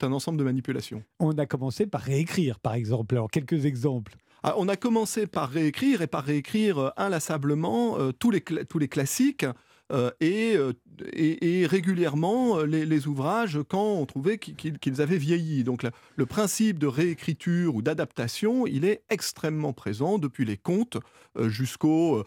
un 0.00 0.12
ensemble 0.12 0.38
de 0.38 0.44
manipulations. 0.44 1.02
On 1.18 1.36
a 1.36 1.46
commencé 1.46 1.86
par 1.86 2.00
réécrire, 2.00 2.60
par 2.60 2.74
exemple. 2.74 3.16
Alors, 3.16 3.30
quelques 3.30 3.66
exemples. 3.66 4.16
Ah, 4.42 4.54
on 4.56 4.68
a 4.68 4.76
commencé 4.76 5.26
par 5.26 5.50
réécrire 5.50 6.00
et 6.00 6.06
par 6.06 6.24
réécrire 6.24 6.92
inlassablement 6.96 7.98
euh, 7.98 8.12
tous, 8.12 8.30
les 8.30 8.40
tous 8.40 8.78
les 8.78 8.88
classiques 8.88 9.44
euh, 9.90 10.10
euh, 10.22 10.72
et, 11.12 11.66
régulièrement 11.66 12.58
euh, 12.58 12.64
les, 12.64 13.06
ouvrages 13.06 13.58
quand 13.68 13.94
on 13.94 14.06
trouvait 14.06 14.38
qu'ils 14.38 15.00
avaient 15.00 15.18
vieilli. 15.18 15.64
Donc 15.64 15.86
le 16.16 16.26
principe 16.26 16.78
de 16.78 16.86
réécriture 16.86 17.74
ou 17.74 17.82
d'adaptation, 17.82 18.66
il 18.66 18.84
est 18.84 19.02
extrêmement 19.10 19.72
présent 19.72 20.18
depuis 20.18 20.44
les 20.44 20.56
contes 20.56 20.98
jusqu'aux 21.38 22.24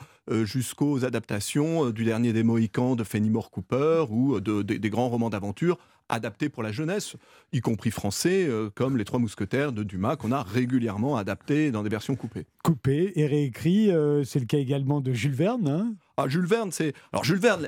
adaptations 1.03 1.89
du 1.89 2.05
dernier 2.05 2.33
des 2.33 2.43
Mohicans 2.43 2.95
de 2.95 3.03
Fenimore 3.03 3.51
Cooper 3.51 4.05
ou 4.09 4.39
des 4.39 4.89
grands 4.89 5.09
romans 5.09 5.29
d'aventure 5.29 5.77
adaptés 6.09 6.49
pour 6.49 6.63
la 6.63 6.71
jeunesse, 6.71 7.15
y 7.53 7.61
compris 7.61 7.89
français, 7.89 8.47
comme 8.75 8.97
Les 8.97 9.05
Trois 9.05 9.19
Mousquetaires 9.19 9.71
de 9.71 9.83
Dumas, 9.83 10.15
qu'on 10.15 10.31
a 10.31 10.43
régulièrement 10.43 11.17
adapté 11.17 11.71
dans 11.71 11.81
des 11.81 11.89
versions 11.89 12.15
coupées. 12.15 12.45
Coupées 12.63 13.13
et 13.15 13.25
réécrits, 13.25 13.89
c'est 14.25 14.39
le 14.39 14.45
cas 14.45 14.57
également 14.57 15.01
de 15.01 15.13
Jules 15.13 15.33
Verne. 15.33 15.67
Hein? 15.67 15.95
Ah, 16.17 16.27
Jules 16.27 16.45
Verne, 16.45 16.71
c'est. 16.71 16.93
Alors, 17.11 17.23
Jules 17.23 17.39
Verne, 17.39 17.67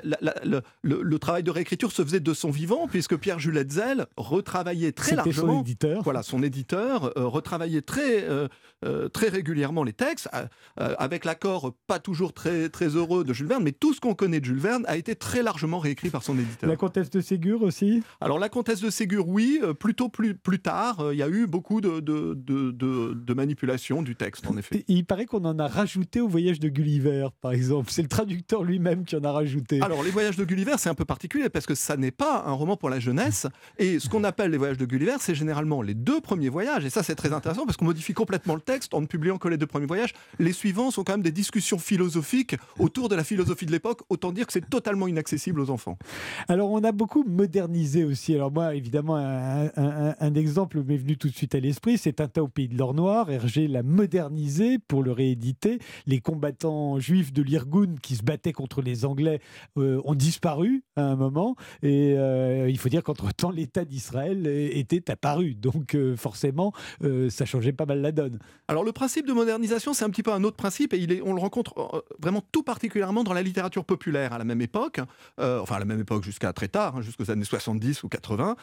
le, 0.84 1.18
travail 1.18 1.42
de 1.42 1.50
réécriture 1.50 1.92
se 1.92 2.04
faisait 2.04 2.20
de 2.20 2.34
son 2.34 2.52
vivant, 2.52 2.88
puisque 2.88 3.18
Pierre 3.18 3.40
Jules 3.40 3.58
Hetzel 3.58 4.06
retravaillait 4.18 4.92
très 4.92 5.16
largement. 5.16 5.54
son 5.56 5.62
éditeur. 5.62 6.04
Voilà, 6.04 6.22
son 6.22 6.44
éditeur 6.44 7.12
euh, 7.18 7.26
retravaillait 7.26 7.82
très, 7.82 8.24
euh, 8.24 8.48
euh, 8.86 9.10
très 9.10 9.30
régulièrement 9.30 9.84
les 9.84 9.94
textes, 9.94 10.30
avec 10.78 11.26
l'accord 11.26 11.74
pas 11.88 12.00
toujours 12.00 12.34
très, 12.34 12.70
très 12.70 12.90
heureux 12.90 13.24
de 13.24 13.34
Jules 13.34 13.48
Verne, 13.48 13.64
mais 13.64 13.72
tout 13.72 13.94
ce 13.94 14.00
qu'on 14.00 14.14
connaît 14.14 14.40
de 14.40 14.46
Jules 14.46 14.60
Verne 14.60 14.84
a 14.88 14.98
été 14.98 15.16
très 15.16 15.42
largement 15.42 15.80
réécrit 15.80 16.10
par 16.10 16.22
son 16.22 16.38
éditeur. 16.38 16.70
La 16.70 16.76
comtesse 16.76 17.10
de 17.10 17.22
Ségur 17.22 17.64
aussi? 17.64 18.04
Alors, 18.22 18.38
la 18.38 18.50
comtesse 18.50 18.82
de 18.82 18.90
Ségur, 18.90 19.28
oui, 19.28 19.62
plutôt 19.80 20.10
plus, 20.10 20.36
plus 20.36 20.60
tard. 20.60 21.04
Il 21.12 21.18
y 21.18 21.24
a 21.24 21.30
eu 21.30 21.48
beaucoup 21.48 21.82
de, 21.82 22.00
de, 22.00 22.34
de, 22.36 22.72
de 22.72 23.34
manipulation 23.34 24.04
du 24.04 24.16
texte, 24.16 24.46
en 24.48 24.58
effet. 24.58 24.84
il 24.88 25.06
paraît 25.06 25.26
qu'on 25.26 25.46
en 25.46 25.58
a 25.58 25.68
rajouté 25.68 26.22
au 26.22 26.28
voyage 26.28 26.60
de 26.60 26.70
Gulliver, 26.70 27.30
par 27.42 27.54
exemple. 27.54 27.92
C'est 27.92 28.02
le 28.02 28.08
traducteur 28.36 28.64
lui-même 28.64 29.06
qui 29.06 29.16
en 29.16 29.24
a 29.24 29.32
rajouté. 29.32 29.82
Alors, 29.82 30.04
Les 30.04 30.12
Voyages 30.12 30.36
de 30.36 30.44
Gulliver, 30.44 30.76
c'est 30.78 30.90
un 30.90 30.96
peu 30.96 31.06
particulier 31.06 31.50
parce 31.50 31.66
que 31.66 31.76
ça 31.76 31.96
n'est 31.96 32.12
pas 32.12 32.44
un 32.46 32.52
roman 32.52 32.76
pour 32.76 32.90
la 32.90 33.00
jeunesse. 33.00 33.48
Et 33.78 34.00
ce 34.00 34.10
qu'on 34.10 34.24
appelle 34.24 34.52
Les 34.52 34.58
Voyages 34.58 34.78
de 34.78 34.86
Gulliver, 34.86 35.16
c'est 35.20 35.36
généralement 35.36 35.82
les 35.82 35.94
deux 35.94 36.20
premiers 36.22 36.50
voyages. 36.50 36.86
Et 36.86 36.90
ça, 36.90 37.04
c'est 37.04 37.16
très 37.16 37.34
intéressant 37.34 37.66
parce 37.66 37.78
qu'on 37.78 37.86
modifie 37.86 38.14
complètement 38.14 38.56
le 38.56 38.62
texte 38.62 38.94
en 38.94 39.02
ne 39.02 39.06
publiant 39.06 39.38
que 39.38 39.48
les 39.48 39.58
deux 39.58 39.68
premiers 39.68 39.86
voyages. 39.86 40.14
Les 40.40 40.54
suivants 40.54 40.92
sont 40.92 41.04
quand 41.04 41.14
même 41.14 41.22
des 41.22 41.32
discussions 41.32 41.78
philosophiques 41.78 42.56
autour 42.80 43.10
de 43.10 43.16
la 43.16 43.24
philosophie 43.24 43.66
de 43.66 43.72
l'époque. 43.72 44.02
Autant 44.10 44.32
dire 44.32 44.46
que 44.46 44.54
c'est 44.54 44.70
totalement 44.70 45.08
inaccessible 45.08 45.62
aux 45.62 45.70
enfants. 45.70 45.98
Alors, 46.48 46.72
on 46.72 46.84
a 46.84 46.92
beaucoup 46.92 47.24
modernisé 47.24 48.04
aussi. 48.04 48.36
Alors, 48.36 48.52
moi, 48.52 48.76
évidemment, 48.76 49.16
un, 49.16 50.36
exemple 50.36 50.84
m'est 50.84 50.98
venu 50.98 51.18
tout 51.18 51.30
de 51.30 51.36
suite 51.36 51.56
à 51.56 51.60
l'esprit 51.60 51.98
c'est 51.98 52.14
Tintin 52.14 52.42
au 52.42 52.48
pays 52.48 52.68
de 52.68 52.78
l'or 52.78 52.94
noir. 52.94 53.32
Hergé 53.32 53.68
l'a 53.68 53.84
modernisé 53.84 54.80
pour 54.80 55.04
le 55.04 55.12
rééditer. 55.12 55.80
Les 56.08 56.20
combattants 56.20 57.00
juifs 57.00 57.32
de 57.32 57.42
l'Irgun 57.42 57.96
qui 58.02 58.16
se 58.16 58.24
battaient 58.26 58.52
contre 58.52 58.82
les 58.82 59.06
Anglais 59.06 59.40
euh, 59.78 60.02
ont 60.04 60.16
disparu 60.16 60.84
à 60.96 61.04
un 61.04 61.16
moment. 61.16 61.56
Et 61.82 62.16
euh, 62.18 62.70
il 62.70 62.78
faut 62.78 62.90
dire 62.90 63.04
qu'entre-temps, 63.04 63.52
l'État 63.52 63.86
d'Israël 63.86 64.48
était 64.48 65.10
apparu. 65.10 65.56
Donc 65.56 65.96
euh, 65.96 66.18
forcément, 66.18 66.74
ça 67.30 67.46
changeait 67.46 67.72
pas 67.72 67.86
mal 67.86 68.02
la 68.02 68.12
donne. 68.12 68.40
Alors 68.68 68.84
le 68.84 68.92
principe 68.92 69.28
de 69.28 69.34
modernisation, 69.34 69.94
c'est 69.94 70.04
un 70.04 70.10
petit 70.10 70.24
peu 70.24 70.34
un 70.34 70.44
autre 70.44 70.58
principe 70.58 70.94
et 70.94 70.98
il 70.98 71.12
est, 71.12 71.22
on 71.22 71.34
le 71.34 71.40
rencontre 71.40 72.04
vraiment 72.20 72.42
tout 72.52 72.64
particulièrement 72.64 73.24
dans 73.24 73.34
la 73.34 73.44
littérature 73.44 73.86
populaire 73.86 74.34
à 74.34 74.38
la 74.38 74.44
même 74.44 74.62
époque, 74.62 75.00
enfin 75.38 75.76
à 75.76 75.80
la 75.80 75.86
même 75.86 76.00
époque 76.00 76.24
jusqu'à 76.24 76.52
très 76.54 76.68
tard, 76.68 76.98
hein, 76.98 77.02
jusqu'aux 77.02 77.30
années 77.30 77.46
70 77.46 78.04
ou 78.04 78.10
80. 78.10 78.56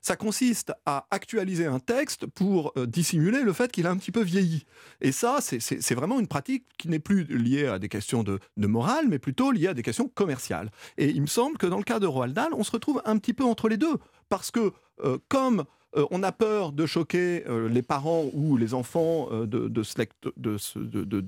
ça 0.00 0.16
consiste 0.16 0.72
à 0.86 1.06
actualiser 1.10 1.66
un 1.66 1.80
texte 1.80 2.26
pour 2.26 2.72
dissimuler 2.86 3.42
le 3.42 3.52
fait 3.52 3.70
qu'il 3.70 3.86
a 3.86 3.90
un 3.90 3.96
petit 3.96 4.12
peu 4.12 4.22
vieilli. 4.22 4.64
Et 5.02 5.12
ça, 5.12 5.38
c'est 5.40 5.94
vraiment 5.94 6.18
une 6.18 6.28
pratique 6.28 6.64
qui 6.78 6.88
n'est 6.88 6.98
plus 6.98 7.24
liée 7.24 7.66
à 7.66 7.78
des 7.78 7.88
questions 7.88 8.22
de, 8.22 8.38
de 8.56 8.66
morale 8.66 8.85
mais 9.08 9.18
plutôt 9.18 9.50
lié 9.50 9.68
à 9.68 9.74
des 9.74 9.82
questions 9.82 10.08
commerciales. 10.08 10.70
Et 10.98 11.10
il 11.10 11.20
me 11.20 11.26
semble 11.26 11.58
que 11.58 11.66
dans 11.66 11.78
le 11.78 11.84
cas 11.84 11.98
de 11.98 12.06
Roald 12.06 12.34
Dahl, 12.34 12.52
on 12.52 12.64
se 12.64 12.70
retrouve 12.70 13.02
un 13.04 13.18
petit 13.18 13.34
peu 13.34 13.44
entre 13.44 13.68
les 13.68 13.76
deux, 13.76 13.96
parce 14.28 14.50
que 14.50 14.72
euh, 15.04 15.18
comme 15.28 15.64
euh, 15.96 16.06
on 16.10 16.22
a 16.22 16.32
peur 16.32 16.72
de 16.72 16.86
choquer 16.86 17.44
euh, 17.48 17.68
les 17.68 17.82
parents 17.82 18.26
ou 18.32 18.56
les 18.56 18.74
enfants 18.74 19.28
de, 19.30 19.68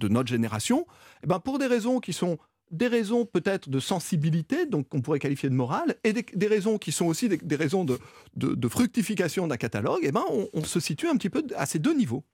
notre 0.08 0.28
génération, 0.28 0.86
eh 1.22 1.26
ben 1.26 1.38
pour 1.38 1.58
des 1.58 1.66
raisons 1.66 2.00
qui 2.00 2.12
sont 2.12 2.38
des 2.70 2.86
raisons 2.86 3.24
peut-être 3.24 3.70
de 3.70 3.80
sensibilité, 3.80 4.66
donc 4.66 4.88
qu'on 4.88 5.00
pourrait 5.00 5.20
qualifier 5.20 5.48
de 5.48 5.54
morale, 5.54 5.96
et 6.04 6.12
des, 6.12 6.46
raisons 6.46 6.76
qui 6.76 6.92
sont 6.92 7.06
aussi 7.06 7.28
des, 7.28 7.56
raisons 7.56 7.86
de, 7.86 8.68
fructification 8.68 9.46
d'un 9.46 9.56
catalogue, 9.56 10.04
et 10.04 10.08
eh 10.08 10.12
ben 10.12 10.24
on 10.52 10.64
se 10.64 10.78
situe 10.78 11.08
un 11.08 11.16
petit 11.16 11.30
peu 11.30 11.42
à 11.56 11.64
ces 11.64 11.78
deux 11.78 11.94
niveaux. 11.94 12.24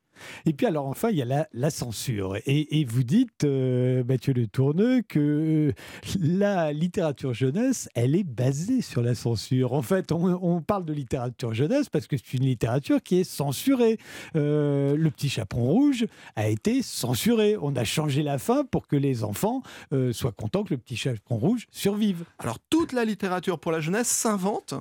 Et 0.47 0.53
puis 0.53 0.67
alors 0.67 0.87
enfin, 0.87 1.11
il 1.11 1.17
y 1.17 1.23
a 1.23 1.47
la, 1.53 1.71
censure. 1.71 2.37
Et, 2.47 2.85
vous 2.85 3.03
dites, 3.03 3.45
euh, 3.45 4.05
Mathieu 4.05 4.33
Le 4.33 4.47
Tourneux, 4.47 5.03
que 5.03 5.73
la 6.21 6.73
littérature 6.73 7.35
jeunesse, 7.35 7.89
elle 7.95 8.15
est 8.15 8.25
basée 8.25 8.83
sur 8.83 9.03
la 9.03 9.15
censure. 9.15 9.73
En 9.73 9.83
fait, 9.83 10.13
on, 10.13 10.61
parle 10.61 10.85
de 10.85 10.93
littérature 10.93 11.53
jeunesse 11.53 11.89
parce 11.89 12.07
que 12.07 12.17
c'est 12.17 12.35
une 12.35 12.45
littérature 12.45 13.03
qui 13.03 13.21
est 13.21 13.25
censurée. 13.25 13.99
Euh, 14.37 14.97
le 14.97 15.11
petit 15.11 15.29
chaperon 15.29 15.65
rouge 15.65 16.07
a 16.37 16.49
été 16.49 16.83
censuré. 16.83 17.57
On 17.61 17.75
a 17.77 17.85
changé 17.85 18.23
la 18.23 18.39
fin 18.39 18.65
pour 18.65 18.87
que 18.87 18.97
les 18.97 19.25
enfants 19.25 19.63
euh, 19.93 20.13
soient 20.13 20.33
contents 20.33 20.65
que 20.65 20.75
le 20.75 20.79
petit 20.79 20.97
chaperon 20.97 21.37
rouge 21.37 21.67
survive. 21.71 22.25
Alors 22.39 22.59
toute 22.71 22.93
la 22.93 23.05
littérature 23.05 23.59
pour 23.59 23.73
la 23.73 23.81
jeunesse 23.81 24.09
s'invente 24.09 24.75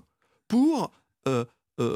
pour 0.48 0.91
euh, 1.28 1.46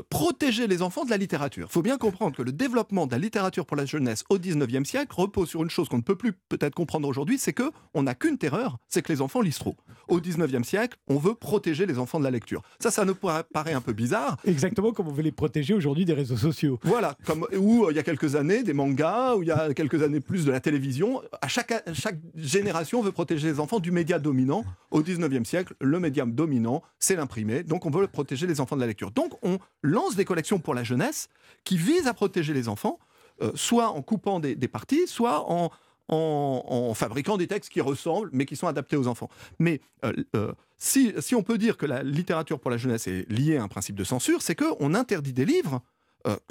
protéger 0.10 0.68
les 0.68 0.82
enfants 0.82 1.06
de 1.06 1.10
la 1.10 1.18
littérature. 1.18 1.68
Il 1.70 1.74
faut 1.74 1.82
bien 1.82 1.98
comprendre 1.98 2.36
que 2.36 2.42
le 2.42 2.52
développement 2.52 3.08
de 3.08 3.12
la 3.12 3.18
littérature 3.18 3.66
pour 3.66 3.78
la 3.78 3.86
jeunesse 3.86 4.24
au 4.30 4.38
19e 4.38 4.86
siècle 4.86 5.14
repose 5.16 5.50
sur 5.50 5.64
une 5.64 5.70
chose 5.70 5.90
qu'on 5.90 5.98
ne 5.98 6.02
peut 6.02 6.16
plus 6.16 6.34
peut-être 6.34 6.76
comprendre 6.76 7.08
aujourd'hui, 7.08 7.38
c'est 7.38 7.54
que 7.54 7.72
on 7.94 8.04
n'a 8.04 8.16
qu'une 8.16 8.38
terreur, 8.38 8.78
c'est 8.88 9.02
que 9.02 9.12
les 9.12 9.22
enfants 9.22 9.42
lisent 9.42 9.60
trop. 9.60 9.76
Au 10.08 10.20
19e 10.20 10.64
siècle, 10.64 10.98
on 11.08 11.18
veut 11.18 11.36
protéger 11.36 11.86
les 11.86 12.00
enfants 12.00 12.20
de 12.20 12.24
la 12.24 12.32
lecture. 12.32 12.62
Ça, 12.80 12.92
ça 12.92 13.06
nous 13.06 13.16
paraît 13.16 13.74
un 13.74 13.82
peu 13.82 13.94
bizarre. 13.94 14.38
Exactement 14.46 14.92
comme 14.92 15.08
on 15.08 15.14
veut 15.14 15.24
les 15.24 15.32
protéger 15.32 15.74
aujourd'hui 15.74 16.06
des 16.06 16.14
réseaux 16.14 16.38
sociaux. 16.38 16.80
Voilà, 16.84 17.16
comme 17.26 17.48
où 17.58 17.86
euh, 17.86 17.92
il 17.92 17.96
y 17.96 18.00
a 18.00 18.04
quelques 18.04 18.36
années 18.36 18.64
des 18.64 18.74
mangas, 18.74 19.36
où 19.36 19.44
il 19.44 19.50
y 19.50 19.52
a 19.52 19.74
quelques 19.74 20.02
années 20.04 20.20
plus 20.20 20.46
de 20.46 20.52
la 20.52 20.60
télévision. 20.60 21.22
À 21.42 21.48
chaque, 21.48 21.74
chaque 21.94 22.20
génération 22.36 23.02
veut 23.02 23.12
protéger 23.12 23.48
les 23.48 23.60
enfants 23.60 23.80
du 23.80 23.92
média 23.92 24.20
dominant. 24.20 24.64
Au 24.92 25.02
19e 25.02 25.46
siècle, 25.46 25.74
le 25.82 26.00
média 26.00 26.26
dominant, 26.26 26.82
c'est 27.00 27.16
l'imprimé, 27.16 27.64
donc 27.64 27.86
on 27.86 27.90
veut 27.90 28.08
protéger 28.08 28.48
les 28.48 28.62
enfants 28.62 28.76
de 28.76 28.82
la 28.82 28.88
lecture. 28.88 29.12
Donc 29.12 29.34
on 29.44 29.60
lance 29.82 30.16
des 30.16 30.26
collections 30.26 30.60
pour 30.60 30.74
la 30.74 30.84
jeunesse 30.84 31.30
qui 31.64 31.78
visent 31.78 32.08
à 32.08 32.14
protéger 32.14 32.54
les 32.54 32.68
enfants, 32.68 33.00
euh, 33.42 33.52
soit 33.56 33.90
en 33.90 34.02
coupant 34.02 34.40
des, 34.40 34.56
parties, 34.68 35.08
soit 35.08 35.50
en, 35.52 35.70
en, 36.08 36.94
fabriquant 36.94 37.38
des 37.38 37.48
textes 37.48 37.72
qui 37.72 37.82
ressemblent, 37.82 38.30
mais 38.34 38.46
qui 38.46 38.56
sont 38.56 38.68
adaptés 38.68 38.98
aux 38.98 39.08
enfants. 39.08 39.30
Mais 39.60 39.82
euh, 40.04 40.14
euh, 40.36 40.54
si, 40.78 41.14
si, 41.20 41.36
on 41.36 41.44
peut 41.44 41.58
dire 41.58 41.78
que 41.78 41.86
la 41.86 42.04
littérature 42.04 42.60
pour 42.60 42.72
la 42.72 42.78
jeunesse 42.78 43.08
est 43.08 43.30
liée 43.30 43.58
à 43.58 43.64
un 43.64 43.68
principe 43.68 43.96
de 43.96 44.04
censure, 44.04 44.42
c'est 44.42 44.56
qu'on 44.56 44.94
interdit 44.94 45.34
des 45.34 45.46
livres 45.46 45.82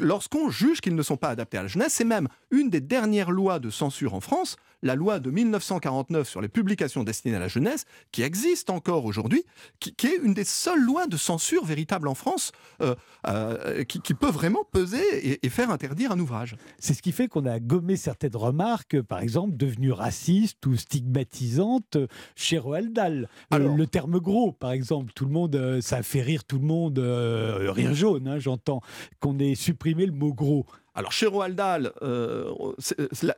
lorsqu'on 0.01 0.49
juge 0.49 0.81
qu'ils 0.81 0.95
ne 0.95 1.03
sont 1.03 1.19
pas 1.19 1.29
adaptés 1.29 1.59
à 1.59 1.63
la 1.63 1.69
jeunesse. 1.69 1.93
C'est 1.93 2.05
même 2.05 2.29
une 2.51 2.71
des 2.71 2.81
dernières 2.81 3.31
lois 3.31 3.59
de 3.59 3.69
censure 3.69 4.15
en 4.15 4.21
France 4.21 4.57
la 4.83 4.95
loi 4.95 5.19
de 5.19 5.31
1949 5.31 6.29
sur 6.29 6.41
les 6.41 6.49
publications 6.49 7.05
destinées 7.05 7.37
à 7.37 7.41
la 7.41 7.49
jeunesse, 7.49 7.85
qui 8.13 8.23
existe 8.23 8.71
encore 8.71 9.05
aujourd'hui, 9.05 9.45
qui, 9.81 10.07
est 10.07 10.17
une 10.23 10.35
des 10.35 10.45
seules 10.45 10.83
lois 10.83 11.07
de 11.07 11.17
censure 11.17 11.65
véritable 11.65 12.09
en 12.09 12.15
France, 12.15 12.53
euh, 12.83 12.95
euh, 13.27 13.85
qui, 13.85 14.15
peut 14.15 14.31
vraiment 14.31 14.65
peser 14.71 15.45
et, 15.45 15.49
faire 15.49 15.71
interdire 15.71 16.13
un 16.13 16.21
ouvrage. 16.21 16.57
C'est 16.79 16.95
ce 16.95 17.03
qui 17.03 17.13
fait 17.13 17.29
qu'on 17.29 17.47
a 17.47 17.59
gommé 17.61 17.97
certaines 17.97 18.37
remarques, 18.37 19.01
par 19.03 19.21
exemple, 19.21 19.57
devenues 19.57 19.93
racistes 19.93 20.65
ou 20.67 20.77
stigmatisantes 20.77 21.97
chez 22.35 22.59
Roald 22.59 22.93
Dahl. 22.93 23.29
Euh, 23.53 23.75
le 23.75 23.87
terme 23.87 24.19
gros, 24.19 24.53
par 24.53 24.73
exemple, 24.73 25.13
tout 25.15 25.25
le 25.25 25.33
monde, 25.33 25.81
ça 25.81 26.03
fait 26.03 26.23
rire 26.23 26.45
tout 26.45 26.59
le 26.59 26.67
monde, 26.67 26.99
rire 26.99 27.95
jaune, 27.95 28.29
hein, 28.29 28.39
j'entends, 28.39 28.81
qu'on 29.21 29.39
ait 29.39 29.55
supprimé 29.55 30.07
le 30.07 30.13
mot 30.13 30.33
gros. 30.33 30.67
Alors 30.97 31.13
chez 31.13 31.27
Roald 31.27 31.55
Dahl, 31.55 31.93
euh, 32.01 32.51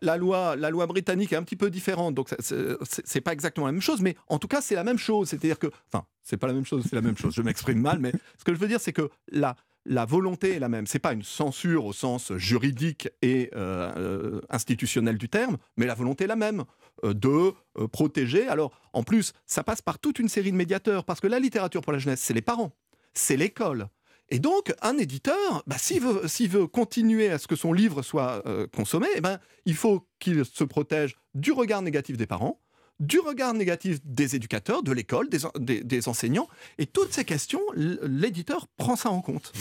la, 0.01 0.17
loi, 0.17 0.55
la 0.55 0.71
loi 0.71 0.87
britannique 0.87 1.33
est 1.33 1.37
un 1.37 1.43
petit 1.43 1.57
peu 1.57 1.71
différente, 1.71 2.15
donc 2.15 2.29
c'est 2.39 3.21
pas 3.21 3.33
exactement 3.33 3.67
la 3.67 3.73
même 3.73 3.83
chose, 3.83 4.01
mais 4.01 4.17
en 4.29 4.39
tout 4.39 4.47
cas 4.47 4.61
c'est 4.61 4.77
la 4.77 4.85
même 4.85 4.97
chose. 4.97 5.29
C'est-à-dire 5.29 5.59
que, 5.59 5.67
enfin, 5.93 6.07
c'est 6.23 6.37
pas 6.37 6.47
la 6.47 6.53
même 6.53 6.65
chose, 6.65 6.85
c'est 6.89 6.95
la 6.95 7.03
même 7.03 7.17
chose. 7.17 7.35
Je 7.35 7.43
m'exprime 7.43 7.81
mal, 7.81 7.99
mais 7.99 8.13
ce 8.39 8.45
que 8.45 8.55
je 8.55 8.61
veux 8.61 8.69
dire, 8.69 8.81
c'est 8.81 8.93
que 8.93 9.11
la, 9.33 9.57
la 9.87 10.05
volonté 10.05 10.55
est 10.55 10.59
la 10.61 10.69
même. 10.69 10.87
C'est 10.87 11.01
pas 11.01 11.13
une 11.13 11.25
censure 11.25 11.85
au 11.85 11.93
sens 11.93 12.33
juridique 12.37 13.09
et 13.23 13.51
euh, 13.57 13.93
euh, 13.97 14.41
institutionnel 14.51 15.19
du 15.19 15.29
terme, 15.29 15.57
mais 15.77 15.87
la 15.87 15.95
volonté 15.95 16.25
est 16.25 16.29
la 16.29 16.37
même 16.37 16.65
de 17.03 17.53
protéger. 17.91 18.47
Alors, 18.47 18.71
en 18.93 19.03
plus, 19.03 19.33
ça 19.47 19.65
passe 19.65 19.83
par 19.83 19.99
toute 19.99 20.21
une 20.21 20.29
série 20.29 20.53
de 20.53 20.57
médiateurs, 20.57 21.05
parce 21.05 21.21
que 21.21 21.27
la 21.27 21.41
littérature 21.41 21.83
pour 21.83 21.93
la 21.93 21.99
jeunesse, 21.99 22.21
c'est 22.21 22.35
les 22.35 22.43
parents, 22.43 22.73
c'est 23.15 23.37
l'école, 23.37 23.89
et 24.31 24.39
donc, 24.39 24.75
un 24.83 24.99
éditeur, 24.99 25.63
bah, 25.67 25.77
s'il 25.79 26.01
veut, 26.03 26.67
continuer 26.67 27.31
à 27.31 27.39
ce 27.39 27.47
que 27.47 27.57
son 27.57 27.73
livre 27.73 28.03
soit 28.03 28.43
euh, 28.47 28.67
consommé, 28.67 29.07
eh 29.17 29.21
ben, 29.21 29.39
il 29.65 29.75
faut 29.75 30.07
qu'il 30.19 30.45
se 30.45 30.65
protège 30.65 31.17
du 31.35 31.53
regard 31.53 31.81
négatif 31.81 32.17
des 32.17 32.27
parents, 32.27 32.61
du 33.01 33.21
regard 33.21 33.55
négatif 33.55 33.99
des 34.05 34.37
éducateurs, 34.37 34.83
de 34.83 34.93
l'école, 34.93 35.29
des 35.31 36.09
enseignants. 36.09 36.49
Et 36.79 36.87
toutes 36.87 37.13
ces 37.13 37.25
questions, 37.25 37.63
l'éditeur 37.75 38.67
prend 38.77 38.97
ça 38.97 39.11
en 39.11 39.21
compte. 39.21 39.53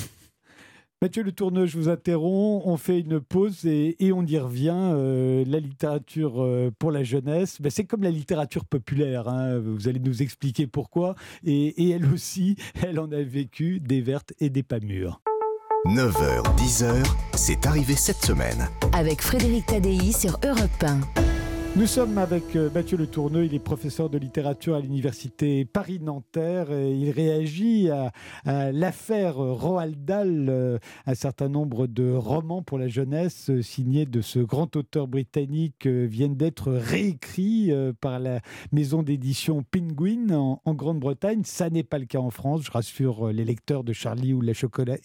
Mathieu 1.03 1.21
Le 1.21 1.31
Tourneux, 1.31 1.67
je 1.67 1.77
vous 1.77 1.89
interromps. 1.89 2.63
On 2.65 2.75
fait 2.75 3.01
une 3.01 3.19
pause 3.19 3.65
et, 3.65 3.95
on 4.12 4.25
y 4.25 4.39
revient. 4.39 4.73
Euh, 4.73 5.43
la 5.45 5.60
littérature 5.60 6.41
euh, 6.41 6.71
pour 6.79 6.89
la 6.89 7.03
jeunesse, 7.03 7.62
ben, 7.62 7.69
c'est 7.69 7.83
comme 7.83 8.01
la 8.01 8.10
littérature 8.10 8.65
populaire. 8.65 9.27
Hein. 9.27 9.60
Vous 9.60 9.88
allez 9.88 9.99
nous 9.99 10.23
expliquer 10.23 10.65
pourquoi. 10.65 11.13
Et, 11.45 11.91
elle 11.91 12.12
aussi, 12.12 12.55
elle 12.81 12.99
en 12.99 13.12
a 13.12 13.21
vécu 13.21 13.79
des 13.79 14.01
vertes 14.01 14.33
et 14.39 14.49
des 14.49 14.63
pas 14.63 14.79
mûres. 14.79 15.21
9h, 15.86 16.43
10h, 16.57 17.05
c'est 17.36 17.67
arrivé 17.67 17.93
cette 17.95 18.25
semaine. 18.25 18.67
Avec 18.93 19.21
Frédéric 19.21 19.67
Tadei 19.67 20.12
sur 20.12 20.39
Europe 20.43 20.83
1. 20.83 21.27
Nous 21.78 21.86
sommes 21.86 22.18
avec 22.18 22.56
euh, 22.56 22.72
Mathieu 22.74 22.98
Le 22.98 23.06
Tourneux, 23.06 23.46
il 23.46 23.54
est 23.54 23.60
professeur 23.60 24.10
de 24.10 24.18
littérature 24.18 24.74
à 24.74 24.80
l'université 24.80 25.63
Paris-Nanterre. 25.63 26.72
Il 26.72 27.12
réagit 27.12 27.92
à, 27.92 28.12
l'affaire 28.72 29.36
Roald 29.36 30.04
Dahl, 30.04 30.48
euh, 30.50 30.80
un 31.06 31.13
certain 31.13 31.50
nombre 31.50 31.86
de 31.86 32.12
romans 32.12 32.63
pour 32.63 32.80
la 32.80 32.88
jeunesse 32.88 33.52
euh, 33.52 33.62
signés 33.62 34.08
de 34.08 34.22
ce 34.22 34.40
grand 34.40 34.76
auteur 34.76 35.08
britannique 35.08 35.86
viennent 35.86 36.36
d'être 36.36 36.72
réécrits 36.72 37.72
par 38.02 38.20
la 38.20 38.40
maison 38.72 39.04
d'édition 39.04 39.63
Penguin 39.70 40.32
en, 40.32 40.74
Grande-Bretagne. 40.74 41.42
Ça 41.44 41.70
n'est 41.70 41.84
pas 41.84 42.00
le 42.00 42.06
cas 42.06 42.20
en 42.20 42.32
France, 42.32 42.63
je 42.66 42.72
rassure 42.72 43.28
les 43.28 43.46
lecteurs 43.46 43.84
de 43.84 43.94
Charlie 43.94 44.34
ou 44.34 44.42
la 44.42 44.54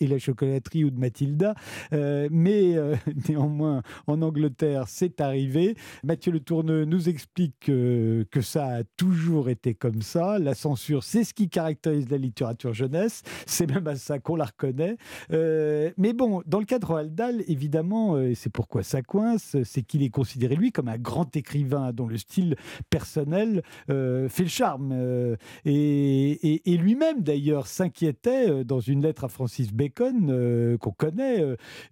et 0.00 0.06
la 0.06 0.18
chocolaterie 0.18 0.84
ou 0.84 0.90
de 0.90 0.98
Mathilda. 0.98 1.54
mais 1.92 2.76
néanmoins, 3.28 3.82
en 4.06 4.22
Angleterre, 4.22 4.84
c'est 4.88 5.20
arrivé. 5.20 5.76
Mathieu 6.02 6.32
Le 6.32 6.40
Tourneux 6.40 6.61
nous 6.62 7.08
explique 7.08 7.54
que, 7.60 8.26
ça 8.40 8.66
a 8.66 8.82
toujours 8.96 9.48
été 9.48 9.74
comme 9.74 10.02
ça. 10.02 10.38
La 10.38 10.54
censure, 10.54 11.04
c'est 11.04 11.24
ce 11.24 11.32
qui 11.32 11.48
caractérise 11.48 12.10
la 12.10 12.16
littérature 12.16 12.74
jeunesse. 12.74 13.22
C'est 13.46 13.66
même 13.66 13.86
à 13.86 13.96
ça 13.96 14.18
qu'on 14.18 14.36
la 14.36 14.46
reconnaît. 14.46 14.96
Euh, 15.32 15.90
mais 15.96 16.12
bon, 16.12 16.42
dans 16.46 16.58
le 16.58 16.64
cas 16.64 16.78
de 16.78 16.86
Roald 16.86 17.20
évidemment, 17.46 18.16
euh, 18.16 18.30
et 18.30 18.34
c'est 18.34 18.50
pourquoi 18.50 18.82
ça 18.82 19.02
coince, 19.02 19.56
c'est 19.64 19.82
qu'il 19.82 20.02
est 20.02 20.10
considéré, 20.10 20.56
lui, 20.56 20.72
comme 20.72 20.88
un 20.88 20.98
grand 20.98 21.36
écrivain 21.36 21.92
dont 21.92 22.06
le 22.06 22.16
style 22.16 22.56
personnel 22.90 23.62
euh, 23.90 24.28
fait 24.28 24.44
le 24.44 24.48
charme. 24.48 25.36
et, 25.64 26.76
lui-même, 26.78 27.22
d'ailleurs, 27.22 27.66
s'inquiétait 27.66 28.64
dans 28.64 28.80
une 28.80 29.02
lettre 29.02 29.24
à 29.24 29.28
Francis 29.28 29.72
Bacon, 29.72 30.78
qu'on 30.78 30.92
connaît. 30.92 31.44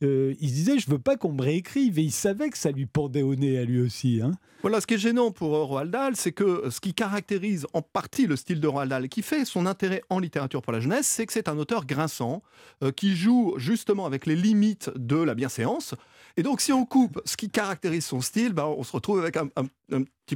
il 0.02 0.37
disait 0.37 0.78
Je 0.78 0.90
veux 0.90 0.98
pas 0.98 1.16
qu'on 1.16 1.33
me 1.33 1.42
réécrive. 1.42 1.98
Et 1.98 2.02
il 2.02 2.12
savait 2.12 2.50
que 2.50 2.59
ça 2.59 2.70
lui 2.70 2.87
pendait 2.87 3.22
au 3.22 3.35
nez 3.35 3.59
à 3.59 3.64
lui 3.64 3.80
aussi. 3.80 4.20
Hein. 4.22 4.33
Voilà, 4.62 4.83
ce 4.83 4.87
qui 4.87 4.92
est 4.92 4.99
gênant 4.99 5.31
pour 5.31 5.53
Roald 5.53 5.90
Dahl, 5.90 6.16
c'est 6.16 6.33
que 6.33 6.68
ce 6.68 6.81
qui 6.81 6.92
caractérise 6.92 7.66
en 7.73 7.81
partie 7.81 8.27
le 8.27 8.37
style 8.37 8.61
de 8.61 8.68
Roald 8.68 8.90
Dahl, 8.90 9.09
qui 9.09 9.23
fait 9.23 9.46
son 9.46 9.64
intérêt 9.64 10.03
en 10.11 10.18
littérature 10.18 10.61
pour 10.61 10.75
la 10.75 10.81
jeunesse, 10.81 11.07
c'est 11.07 11.25
que 11.25 11.33
c'est 11.33 11.49
un 11.49 11.57
auteur 11.57 11.87
grinçant, 11.87 12.42
euh, 12.83 12.92
qui 12.92 13.16
joue 13.16 13.55
justement 13.57 14.05
avec 14.05 14.27
les 14.27 14.37
limites 14.37 14.90
de 14.96 15.16
la 15.16 15.35
bienséance. 15.35 15.94
Et 16.37 16.42
donc, 16.42 16.61
si 16.61 16.75
on 16.75 16.85
coupe 16.85 17.23
ce 17.25 17.38
qui 17.38 17.49
caractérise 17.49 18.05
son 18.05 18.20
style, 18.20 18.53
ben, 18.53 18.64
on 18.64 18.83
se 18.85 18.92
retrouve 18.92 19.18
avec 19.18 19.38
un, 19.38 19.49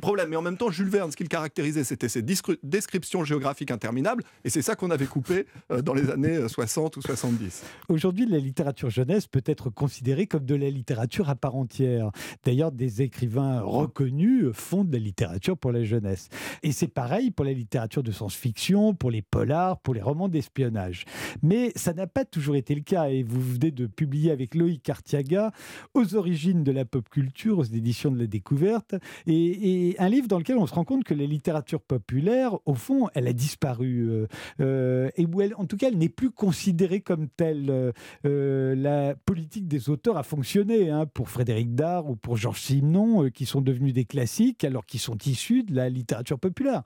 problème. 0.00 0.28
Mais 0.30 0.36
en 0.36 0.42
même 0.42 0.56
temps, 0.56 0.70
Jules 0.70 0.88
Verne, 0.88 1.10
ce 1.10 1.16
qu'il 1.16 1.28
caractérisait, 1.28 1.84
c'était 1.84 2.08
ses 2.08 2.22
descriptions 2.22 3.24
géographiques 3.24 3.70
interminables. 3.70 4.24
Et 4.44 4.50
c'est 4.50 4.62
ça 4.62 4.74
qu'on 4.74 4.90
avait 4.90 5.06
coupé 5.06 5.46
euh, 5.70 5.82
dans 5.82 5.94
les 5.94 6.10
années 6.10 6.48
60 6.48 6.96
euh, 6.96 7.00
ou 7.00 7.02
70. 7.02 7.62
Aujourd'hui, 7.88 8.26
la 8.26 8.38
littérature 8.38 8.90
jeunesse 8.90 9.26
peut 9.26 9.42
être 9.46 9.70
considérée 9.70 10.26
comme 10.26 10.44
de 10.44 10.54
la 10.54 10.70
littérature 10.70 11.28
à 11.28 11.34
part 11.34 11.56
entière. 11.56 12.10
D'ailleurs, 12.44 12.72
des 12.72 13.02
écrivains 13.02 13.60
reconnus 13.60 14.46
font 14.52 14.84
de 14.84 14.92
la 14.92 14.98
littérature 14.98 15.56
pour 15.56 15.72
la 15.72 15.84
jeunesse. 15.84 16.28
Et 16.62 16.72
c'est 16.72 16.88
pareil 16.88 17.30
pour 17.30 17.44
la 17.44 17.52
littérature 17.52 18.02
de 18.02 18.12
science-fiction, 18.12 18.94
pour 18.94 19.10
les 19.10 19.22
polars, 19.22 19.78
pour 19.80 19.94
les 19.94 20.02
romans 20.02 20.28
d'espionnage. 20.28 21.04
Mais 21.42 21.72
ça 21.76 21.92
n'a 21.92 22.06
pas 22.06 22.24
toujours 22.24 22.56
été 22.56 22.74
le 22.74 22.80
cas. 22.80 23.08
Et 23.08 23.22
vous 23.22 23.40
venez 23.40 23.70
de 23.70 23.86
publier 23.86 24.30
avec 24.30 24.54
Loïc 24.54 24.88
Artiaga 24.88 25.52
aux 25.94 26.14
origines 26.14 26.64
de 26.64 26.72
la 26.72 26.84
pop 26.84 27.08
culture, 27.08 27.58
aux 27.58 27.64
éditions 27.64 28.10
de 28.10 28.18
la 28.18 28.26
découverte. 28.26 28.94
Et, 29.26 29.83
un 29.98 30.08
livre 30.08 30.28
dans 30.28 30.38
lequel 30.38 30.56
on 30.56 30.66
se 30.66 30.74
rend 30.74 30.84
compte 30.84 31.04
que 31.04 31.14
la 31.14 31.24
littérature 31.24 31.80
populaire, 31.80 32.56
au 32.64 32.74
fond, 32.74 33.08
elle 33.14 33.26
a 33.26 33.32
disparu. 33.32 34.08
Euh, 34.08 34.26
euh, 34.60 35.10
et 35.16 35.26
où 35.26 35.42
en 35.42 35.66
tout 35.66 35.76
cas, 35.76 35.88
elle 35.88 35.98
n'est 35.98 36.08
plus 36.08 36.30
considérée 36.30 37.00
comme 37.00 37.28
telle. 37.28 37.92
Euh, 38.24 38.74
la 38.74 39.14
politique 39.14 39.68
des 39.68 39.90
auteurs 39.90 40.16
a 40.16 40.22
fonctionné 40.22 40.90
hein, 40.90 41.06
pour 41.06 41.28
Frédéric 41.28 41.74
Dard 41.74 42.08
ou 42.08 42.16
pour 42.16 42.36
Georges 42.36 42.60
Simenon, 42.60 43.30
qui 43.30 43.46
sont 43.46 43.60
devenus 43.60 43.94
des 43.94 44.04
classiques 44.04 44.64
alors 44.64 44.86
qu'ils 44.86 45.00
sont 45.00 45.18
issus 45.26 45.62
de 45.62 45.74
la 45.74 45.88
littérature 45.88 46.38
populaire. 46.38 46.82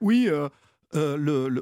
Oui. 0.00 0.28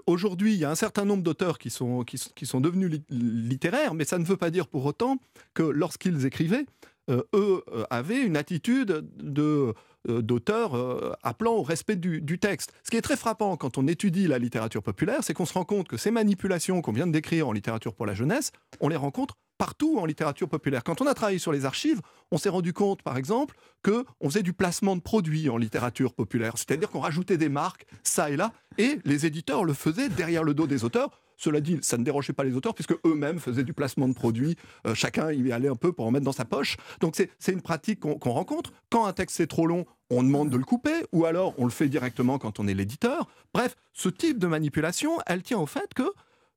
Aujourd'hui, 0.06 0.54
il 0.54 0.60
y 0.60 0.64
a 0.64 0.70
un 0.70 0.76
certain 0.76 1.04
nombre 1.04 1.22
d'auteurs 1.22 1.58
qui 1.58 1.70
sont, 1.70 2.04
qui, 2.04 2.46
sont 2.46 2.60
devenus 2.60 3.00
littéraires, 3.10 3.94
mais 3.94 4.04
ça 4.04 4.18
ne 4.18 4.24
veut 4.24 4.36
pas 4.36 4.50
dire 4.50 4.68
pour 4.68 4.84
autant 4.86 5.18
que 5.54 5.62
lorsqu'ils 5.62 6.26
écrivaient, 6.26 6.66
eux 7.08 7.64
avaient 7.90 8.22
une 8.22 8.36
attitude 8.36 9.08
de 9.16 9.72
euh, 9.72 9.72
d'auteurs 10.08 10.76
euh, 10.76 11.12
appelant 11.22 11.54
au 11.54 11.62
respect 11.62 11.96
du, 11.96 12.38
texte. 12.38 12.72
Ce 12.84 12.90
qui 12.90 12.96
est 12.96 13.02
très 13.02 13.16
frappant 13.16 13.56
quand 13.56 13.78
on 13.78 13.86
étudie 13.86 14.26
la 14.26 14.38
littérature 14.38 14.82
populaire, 14.82 15.20
c'est 15.22 15.34
qu'on 15.34 15.46
se 15.46 15.54
rend 15.54 15.64
compte 15.64 15.88
que 15.88 15.96
ces 15.96 16.10
manipulations 16.10 16.82
qu'on 16.82 16.92
vient 16.92 17.06
de 17.06 17.12
décrire 17.12 17.48
en 17.48 17.52
littérature 17.52 17.94
pour 17.94 18.06
la 18.06 18.14
jeunesse, 18.14 18.52
on 18.80 18.88
les 18.88 18.96
rencontre 18.96 19.36
partout 19.58 19.98
en 19.98 20.06
littérature 20.06 20.48
populaire. 20.48 20.84
Quand 20.84 21.00
on 21.00 21.06
a 21.06 21.14
travaillé 21.14 21.38
sur 21.38 21.52
les 21.52 21.64
archives, 21.64 22.00
on 22.30 22.38
s'est 22.38 22.48
rendu 22.48 22.72
compte, 22.72 23.02
par 23.02 23.16
exemple, 23.16 23.56
que 23.82 24.04
on 24.20 24.28
faisait 24.28 24.42
du 24.42 24.52
placement 24.52 24.96
de 24.96 25.00
produits 25.00 25.48
en 25.48 25.56
littérature 25.56 26.14
populaire, 26.14 26.54
c'est-à-dire 26.56 26.90
qu'on 26.90 27.00
rajoutait 27.00 27.38
des 27.38 27.48
marques 27.48 27.86
ça 28.02 28.30
et 28.30 28.36
là, 28.36 28.52
et 28.78 28.98
les 29.04 29.26
éditeurs 29.26 29.64
le 29.64 29.72
faisaient 29.72 30.08
derrière 30.08 30.44
le 30.44 30.54
dos 30.54 30.66
des 30.66 30.84
auteurs 30.84 31.10
cela 31.36 31.60
dit, 31.60 31.78
ça 31.82 31.98
ne 31.98 32.04
dérangeait 32.04 32.32
pas 32.32 32.44
les 32.44 32.54
auteurs 32.54 32.74
puisque 32.74 32.94
eux-mêmes 33.04 33.38
faisaient 33.38 33.64
du 33.64 33.74
placement 33.74 34.08
de 34.08 34.14
produits. 34.14 34.56
Euh, 34.86 34.94
chacun 34.94 35.30
y 35.32 35.52
allait 35.52 35.68
un 35.68 35.76
peu 35.76 35.92
pour 35.92 36.06
en 36.06 36.10
mettre 36.10 36.24
dans 36.24 36.32
sa 36.32 36.44
poche. 36.44 36.76
Donc 37.00 37.16
c'est 37.16 37.52
une 37.52 37.62
pratique 37.62 38.00
qu'on 38.00 38.30
rencontre. 38.32 38.72
Quand 38.90 39.06
un 39.06 39.12
texte 39.12 39.40
est 39.40 39.46
trop 39.46 39.66
long, 39.66 39.86
on 40.10 40.22
demande 40.22 40.50
de 40.50 40.56
le 40.56 40.64
couper 40.64 41.04
ou 41.12 41.26
alors 41.26 41.54
on 41.58 41.64
le 41.64 41.70
fait 41.70 41.88
directement 41.88 42.38
quand 42.38 42.58
on 42.58 42.66
est 42.66 42.74
l'éditeur. 42.74 43.28
Bref, 43.52 43.76
ce 43.92 44.08
type 44.08 44.38
de 44.38 44.46
manipulation, 44.46 45.18
elle 45.26 45.42
tient 45.42 45.58
au 45.58 45.66
fait 45.66 45.92
que 45.94 46.10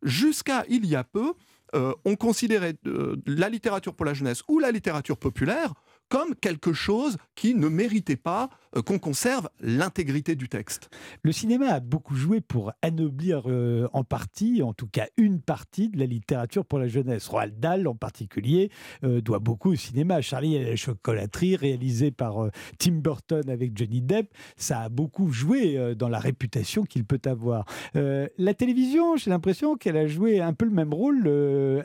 jusqu'à 0.03 0.63
il 0.69 0.85
y 0.85 0.95
a 0.95 1.03
peu, 1.03 1.33
euh, 1.75 1.93
on 2.05 2.15
considérait 2.15 2.75
euh, 2.88 3.15
la 3.25 3.49
littérature 3.49 3.93
pour 3.93 4.05
la 4.05 4.13
jeunesse 4.13 4.43
ou 4.47 4.60
la 4.60 4.71
littérature 4.71 5.17
populaire 5.17 5.73
comme 6.10 6.36
quelque 6.36 6.73
chose 6.73 7.17
qui 7.36 7.53
ne 7.53 7.67
méritait 7.67 8.15
pas 8.15 8.49
qu'on 8.86 8.99
conserve 8.99 9.49
l'intégrité 9.60 10.36
du 10.36 10.47
texte. 10.47 10.89
Le 11.23 11.32
cinéma 11.32 11.67
a 11.67 11.79
beaucoup 11.79 12.15
joué 12.15 12.39
pour 12.39 12.71
anoblir 12.82 13.43
euh, 13.47 13.88
en 13.93 14.03
partie, 14.03 14.62
en 14.62 14.73
tout 14.73 14.88
cas 14.88 15.08
une 15.17 15.41
partie 15.41 15.89
de 15.89 15.97
la 15.97 16.05
littérature 16.05 16.65
pour 16.65 16.77
la 16.79 16.88
jeunesse. 16.88 17.27
Roald 17.27 17.60
Dahl 17.60 17.88
en 17.88 17.95
particulier 17.95 18.69
euh, 19.03 19.21
doit 19.21 19.39
beaucoup 19.39 19.71
au 19.71 19.75
cinéma. 19.75 20.21
Charlie 20.21 20.55
et 20.55 20.63
la 20.63 20.75
chocolaterie, 20.75 21.55
réalisé 21.55 22.12
par 22.12 22.49
Tim 22.77 22.93
Burton 22.93 23.49
avec 23.49 23.75
Johnny 23.77 24.01
Depp, 24.01 24.32
ça 24.55 24.82
a 24.82 24.89
beaucoup 24.89 25.32
joué 25.32 25.95
dans 25.95 26.10
la 26.10 26.19
réputation 26.19 26.84
qu'il 26.84 27.05
peut 27.05 27.21
avoir. 27.25 27.65
la 27.93 28.53
télévision, 28.53 29.17
j'ai 29.17 29.29
l'impression 29.29 29.75
qu'elle 29.75 29.97
a 29.97 30.08
joué 30.08 30.39
un 30.39 30.53
peu 30.53 30.65
le 30.65 30.71
même 30.71 30.93
rôle 30.93 31.27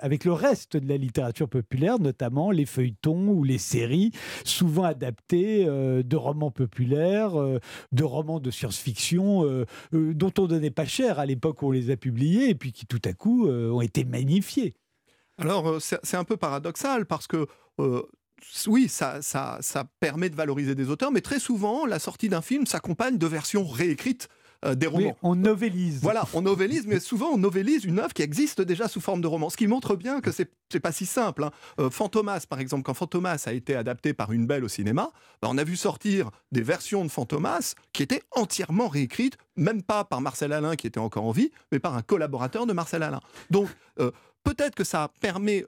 avec 0.01 0.25
le 0.25 0.33
reste 0.33 0.77
de 0.77 0.89
la 0.89 0.97
littérature 0.97 1.49
populaire, 1.49 1.99
notamment 1.99 2.51
les 2.51 2.67
feuilletons 2.67 3.29
ou 3.29 3.45
les 3.45 3.59
séries, 3.59 4.11
souvent 4.45 4.85
adaptés 4.85 5.65
de 5.65 6.17
romans 6.17 6.51
populaires 6.51 6.74
euh, 6.81 7.59
de 7.93 8.05
romans 8.05 8.41
de 8.41 8.51
science-fiction 8.51 9.45
euh, 9.45 9.65
euh, 9.95 10.15
dont 10.15 10.33
on 10.39 10.47
donnait 10.47 10.71
pas 10.71 10.85
cher 10.85 11.19
à 11.19 11.27
l'époque 11.27 11.63
où 11.63 11.69
on 11.69 11.71
les 11.71 11.91
a 11.91 11.97
publiés 11.97 12.51
et 12.51 12.55
puis 12.55 12.73
qui 12.73 12.87
tout 12.87 13.01
à 13.05 13.13
coup 13.13 13.49
ont 13.49 13.81
été 13.81 14.05
magnifiés. 14.05 14.75
Alors 15.39 15.81
c'est 15.81 16.17
un 16.17 16.25
peu 16.25 16.37
paradoxal 16.37 17.07
parce 17.07 17.27
que 17.27 17.47
oui, 18.67 18.89
ça, 18.89 19.21
ça, 19.23 19.85
permet 20.01 20.31
de 20.31 20.37
valoriser 20.37 20.75
des 20.75 20.91
auteurs, 20.91 21.11
mais 21.11 21.23
très 21.23 21.41
souvent, 21.41 21.87
la 21.87 21.99
sortie 21.99 22.29
d'un 22.29 22.43
film 22.43 22.67
s'accompagne 22.67 23.19
de 23.19 23.27
versions 23.27 23.67
réécrites 23.67 24.29
euh, 24.65 24.75
des 24.75 24.87
romans. 24.87 25.17
on 25.23 25.35
novélise. 25.35 26.01
Voilà, 26.01 26.27
on 26.33 26.43
novélise, 26.43 26.87
mais 26.87 27.01
souvent 27.01 27.29
on 27.29 27.39
novélise 27.39 27.85
une 27.85 27.99
œuvre 27.99 28.15
qui 28.15 28.23
existe 28.23 28.61
déjà 28.61 28.89
sous 28.89 29.01
forme 29.01 29.21
de 29.21 29.27
roman, 29.27 29.51
ce 29.51 29.57
qui 29.57 29.67
montre 29.67 29.97
bien 29.97 30.21
que 30.21 30.31
c'est 30.33 30.81
pas 30.81 30.93
si 30.93 31.07
simple. 31.07 31.45
Hein. 31.45 31.51
Euh, 31.79 31.91
Fantomas, 31.91 32.47
par 32.49 32.61
exemple, 32.61 32.83
quand 32.83 32.95
Fantomas 32.95 33.45
a 33.47 33.53
été 33.53 33.77
adapté 33.77 34.15
par 34.15 34.33
une 34.33 34.47
belle 34.47 34.65
au 34.65 34.69
cinéma, 34.69 35.11
bah, 35.43 35.49
on 35.51 35.59
a 35.59 35.65
vu 35.65 35.77
sortir 35.77 36.31
des 36.53 36.63
versions 36.63 37.05
de 37.05 37.11
Fantomas 37.11 37.75
qui 37.93 38.03
étaient 38.03 38.23
entièrement 38.33 38.89
réécrites, 38.89 39.37
même 39.57 39.83
pas 39.83 40.05
par 40.05 40.21
Marcel 40.21 40.53
Alain 40.53 40.77
qui 40.77 40.87
était 40.87 41.01
encore 41.01 41.25
en 41.25 41.33
vie, 41.33 41.51
mais 41.71 41.79
par 41.79 41.97
un 41.97 42.03
collaborateur 42.03 42.67
de 42.67 42.73
Marcel 42.73 43.03
Alain. 43.03 43.21
Donc 43.51 43.69
euh, 44.01 44.11
peut-être 44.43 44.75
que 44.75 44.85
ça 44.85 45.11
permet 45.21 45.65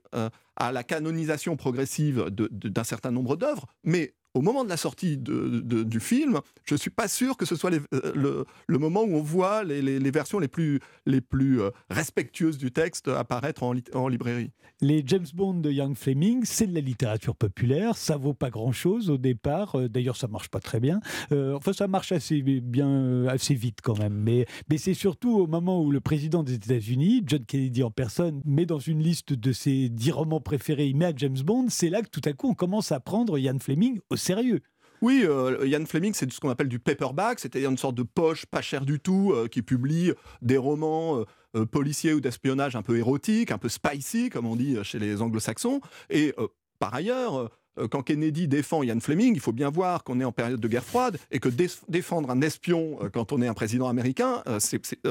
à 0.57 0.73
la 0.73 0.83
canonisation 0.83 1.57
progressive 1.57 2.27
d'un 2.31 2.85
certain 2.85 3.11
nombre 3.11 3.37
d'œuvres, 3.37 3.67
mais 3.85 4.15
au 4.37 4.43
moment 4.43 4.65
de 4.65 4.69
la 4.69 4.77
sortie 4.77 5.17
du 5.17 6.01
film, 6.01 6.41
je 6.65 6.75
ne 6.75 6.79
suis 6.79 6.91
pas 6.91 7.09
sûr 7.09 7.37
que 7.37 7.47
ce 7.47 7.57
soit 7.57 7.71
euh, 7.73 8.45
le, 8.67 8.79
moment 8.79 9.03
où 9.03 9.17
on 9.17 9.23
voit 9.23 9.65
les, 9.65 10.11
versions 10.11 10.39
les 10.39 10.49
plus, 10.49 10.81
euh, 11.09 11.71
respectueuses 11.89 12.59
du 12.59 12.71
texte 12.71 13.09
apparaître 13.09 13.63
en, 13.63 14.09
librairie. 14.09 14.51
Les 14.83 15.03
James 15.07 15.27
Bond 15.35 15.55
de 15.55 15.71
Young 15.71 15.97
Fleming, 15.97 16.43
c'est 16.45 16.67
de 16.67 16.75
la 16.75 16.81
littérature 16.81 17.35
populaire, 17.35 17.97
ça 17.97 18.19
vaut 18.19 18.35
pas 18.35 18.51
grand-chose 18.51 19.09
au 19.09 19.17
départ, 19.17 19.77
euh, 19.77 19.89
d'ailleurs 19.89 20.17
ça 20.17 20.29
marche 20.29 20.49
pas 20.49 20.61
très 20.61 20.81
bien, 20.81 21.01
enfin 21.31 21.73
ça 21.73 21.89
marche 21.89 22.13
assez 22.13 22.43
bien, 22.43 23.27
assez 23.27 23.55
vite 23.55 23.79
quand 23.83 23.99
même, 23.99 24.15
mais, 24.15 24.47
c'est 24.77 24.93
surtout 24.93 25.39
au 25.39 25.47
moment 25.47 25.83
où 25.83 25.91
le 25.91 26.01
président 26.01 26.43
des 26.43 26.55
États-Unis, 26.55 27.23
John 27.25 27.45
Kennedy 27.47 27.83
en 27.83 27.91
personne, 27.91 28.43
met 28.45 28.67
dans 28.67 28.79
une 28.79 29.03
liste 29.03 29.33
de 29.33 29.53
ses 29.53 29.89
dix 29.89 30.11
romans 30.11 30.41
préférés, 30.41 30.89
il 30.89 30.97
met 30.97 31.07
à 31.07 31.13
James 31.17 31.39
Bond, 31.43 31.67
c'est 31.71 31.89
là 31.89 32.03
que 32.03 32.11
tout 32.11 32.21
à 32.27 32.35
coup 32.35 32.51
on 32.51 32.55
commence 32.55 32.93
à 32.93 33.01
prendre 33.01 33.39
Ian 33.39 33.59
Fleming 33.59 34.01
au 34.11 34.17
sérieux. 34.27 34.61
Oui, 35.03 35.25
euh, 35.25 35.87
Fleming, 35.87 36.15
c'est 36.15 36.31
ce 36.33 36.41
qu'on 36.41 36.49
appelle 36.49 36.69
du 36.69 36.79
paperback, 36.79 37.39
c'est-à-dire 37.39 37.71
une 37.71 37.77
sorte 37.77 37.95
de 37.95 38.03
poche 38.03 38.47
pas 38.47 38.63
chère 38.63 38.87
du 38.87 38.99
tout, 38.99 39.33
euh, 39.35 39.47
qui 39.47 39.63
publie 39.63 40.13
des 40.41 40.57
romans 40.57 41.25
euh, 41.55 41.67
policiers 41.67 42.15
ou 42.15 42.21
d'espionnage 42.21 42.77
un 42.77 42.83
peu 42.83 42.97
érotiques, 42.97 43.51
un 43.51 43.59
peu 43.59 43.69
spicy, 43.69 44.31
comme 44.31 44.47
on 44.47 44.57
dit 44.57 44.79
chez 44.85 44.99
les 44.99 45.21
anglo-saxons. 45.21 45.81
Et 46.09 46.35
par 46.79 46.95
ailleurs, 46.95 47.37
euh, 47.37 47.49
quand 47.91 48.03
Kennedy 48.03 48.49
défend 48.49 48.83
Ian 48.83 49.01
Fleming, 49.01 49.35
il 49.35 49.41
faut 49.41 49.53
bien 49.53 49.71
voir 49.71 50.05
qu'on 50.05 50.21
est 50.21 50.25
en 50.25 50.33
période 50.33 50.61
de 50.61 50.69
guerre 50.69 50.85
froide 50.85 51.19
et 51.31 51.39
que 51.39 51.49
défendre 51.89 52.31
un 52.31 52.41
espion 52.41 52.99
euh, 53.03 53.09
quand 53.11 53.33
on 53.33 53.43
est 53.43 53.49
un 53.49 53.55
président 53.55 53.89
américain, 53.89 54.43
euh, 54.47 54.59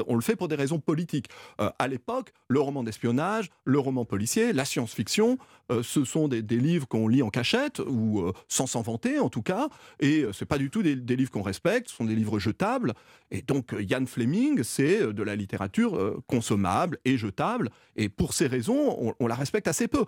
on 0.06 0.14
le 0.14 0.20
fait 0.20 0.36
pour 0.36 0.48
des 0.48 0.54
raisons 0.54 0.78
politiques. 0.78 1.28
à 1.58 1.88
l'époque, 1.88 2.32
le 2.48 2.60
roman 2.60 2.82
d'espionnage, 2.82 3.50
le 3.64 3.78
roman 3.78 4.04
policier, 4.04 4.52
la 4.52 4.64
science-fiction, 4.64 5.38
ce 5.82 6.04
sont 6.04 6.28
des, 6.28 6.42
livres 6.42 6.86
qu'on 6.86 7.08
lit 7.08 7.22
en 7.22 7.30
cachette 7.30 7.80
ou 7.80 8.30
sans 8.48 8.66
s'en 8.66 8.82
vanter 8.82 9.18
en 9.18 9.28
tout 9.28 9.42
cas, 9.42 9.68
et 10.00 10.22
ce 10.22 10.32
c'est 10.32 10.46
pas 10.46 10.58
du 10.58 10.70
tout 10.70 10.82
des, 10.82 10.94
livres 10.94 11.30
qu'on 11.30 11.42
respecte, 11.42 11.88
ce 11.88 11.96
sont 11.96 12.04
des 12.04 12.14
livres 12.14 12.38
jetables. 12.38 12.94
Et 13.30 13.42
donc 13.42 13.74
Ian 13.78 14.06
Fleming, 14.06 14.62
c'est 14.62 15.12
de 15.12 15.22
la 15.22 15.34
littérature 15.34 16.22
consommable 16.26 16.98
et 17.04 17.16
jetable, 17.16 17.70
et 17.96 18.08
pour 18.08 18.32
ces 18.32 18.46
raisons, 18.46 18.96
on, 19.00 19.14
on 19.18 19.26
la 19.26 19.34
respecte 19.34 19.68
assez 19.68 19.88
peu. 19.88 20.04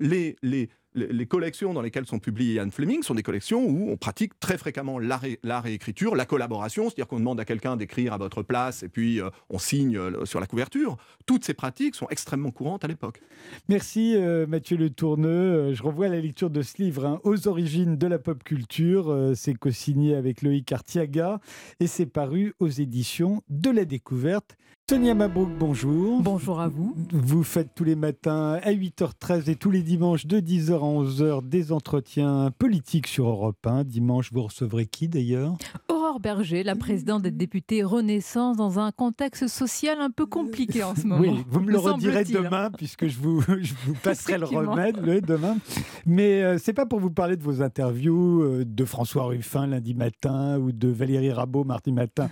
les, 0.00 0.36
les 0.42 0.68
les 0.94 1.26
collections 1.26 1.72
dans 1.72 1.80
lesquelles 1.80 2.06
sont 2.06 2.18
publiés 2.18 2.54
Ian 2.54 2.70
Fleming 2.70 3.02
sont 3.02 3.14
des 3.14 3.22
collections 3.22 3.64
où 3.64 3.90
on 3.90 3.96
pratique 3.96 4.38
très 4.40 4.58
fréquemment 4.58 4.98
la, 4.98 5.60
réécriture, 5.60 6.14
la 6.14 6.26
collaboration, 6.26 6.84
c'est-à-dire 6.84 7.06
qu'on 7.06 7.18
demande 7.18 7.40
à 7.40 7.44
quelqu'un 7.44 7.76
d'écrire 7.76 8.12
à 8.12 8.18
votre 8.18 8.42
place 8.42 8.82
et 8.82 8.88
puis 8.88 9.20
euh, 9.20 9.30
on 9.48 9.58
signe 9.58 9.96
euh, 9.96 10.24
sur 10.24 10.40
la 10.40 10.46
couverture. 10.46 10.96
Toutes 11.26 11.44
ces 11.44 11.54
pratiques 11.54 11.94
sont 11.94 12.08
extrêmement 12.10 12.50
courantes 12.50 12.84
à 12.84 12.88
l'époque. 12.88 13.22
Merci 13.68 14.14
euh, 14.16 14.46
Mathieu 14.46 14.76
Le 14.76 14.90
Tourneux. 14.90 15.72
Je 15.72 15.82
revois 15.82 16.08
la 16.08 16.20
lecture 16.20 16.50
de 16.50 16.62
ce 16.62 16.82
livre, 16.82 17.06
hein, 17.06 17.20
Aux 17.24 17.48
origines 17.48 17.96
de 17.96 18.06
la 18.06 18.18
pop 18.18 18.42
culture. 18.42 19.32
c'est 19.34 19.54
co-signé 19.54 20.14
avec 20.14 20.42
Loïc 20.42 20.70
Artiaga 20.72 21.40
et 21.80 21.86
c'est 21.86 22.06
paru 22.06 22.54
aux 22.60 22.68
éditions 22.68 23.42
de 23.48 23.70
la 23.70 23.84
découverte. 23.84 24.56
Sonia 24.90 25.14
Mabrouk, 25.14 25.48
bonjour. 25.58 26.20
Bonjour 26.20 26.60
à 26.60 26.68
vous. 26.68 26.94
Vous 27.12 27.44
faites 27.44 27.70
tous 27.74 27.84
les 27.84 27.94
matins 27.94 28.58
à 28.62 28.72
8h13 28.72 29.48
et 29.48 29.56
tous 29.56 29.70
les 29.70 29.80
dimanches 29.80 30.26
de 30.26 30.38
10h 30.38 30.74
à 30.74 31.04
11h 31.04 31.48
des 31.48 31.72
entretiens 31.72 32.50
politiques 32.58 33.06
sur 33.06 33.28
Europe 33.28 33.64
1. 33.64 33.84
Dimanche, 33.84 34.30
vous 34.32 34.42
recevrez 34.42 34.86
qui 34.86 35.08
d'ailleurs? 35.08 35.56
Aurore 35.88 36.20
Berger, 36.20 36.62
la 36.62 36.74
présidente 36.74 37.22
des 37.22 37.30
députés 37.30 37.84
Renaissance, 37.84 38.56
dans 38.58 38.80
un 38.80 38.90
contexte 38.90 39.46
social 39.46 39.98
un 40.00 40.10
peu 40.10 40.26
compliqué 40.26 40.82
en 40.82 40.94
ce 40.94 41.06
moment. 41.06 41.20
Oui, 41.20 41.44
vous 41.48 41.60
me, 41.60 41.70
le 41.70 41.78
redirez 41.78 42.24
demain, 42.24 42.70
puisque 42.76 43.06
je 43.06 43.18
vous, 43.18 43.40
je 43.60 43.72
vous 43.86 43.94
passerai 43.94 44.36
le 44.36 44.46
remède 44.46 45.00
demain. 45.24 45.56
Mais 46.04 46.42
euh, 46.42 46.58
c'est 46.58 46.74
pas 46.74 46.86
pour 46.86 46.98
vous 46.98 47.10
parler 47.10 47.36
de 47.36 47.42
vos 47.42 47.62
interviews 47.62 48.42
euh, 48.42 48.64
de 48.66 48.84
François 48.84 49.24
Ruffin 49.24 49.68
lundi 49.68 49.94
matin 49.94 50.58
ou 50.58 50.72
de 50.72 50.88
Valérie 50.88 51.32
Rabault 51.32 51.64
mardi 51.64 51.92
matin 51.92 52.28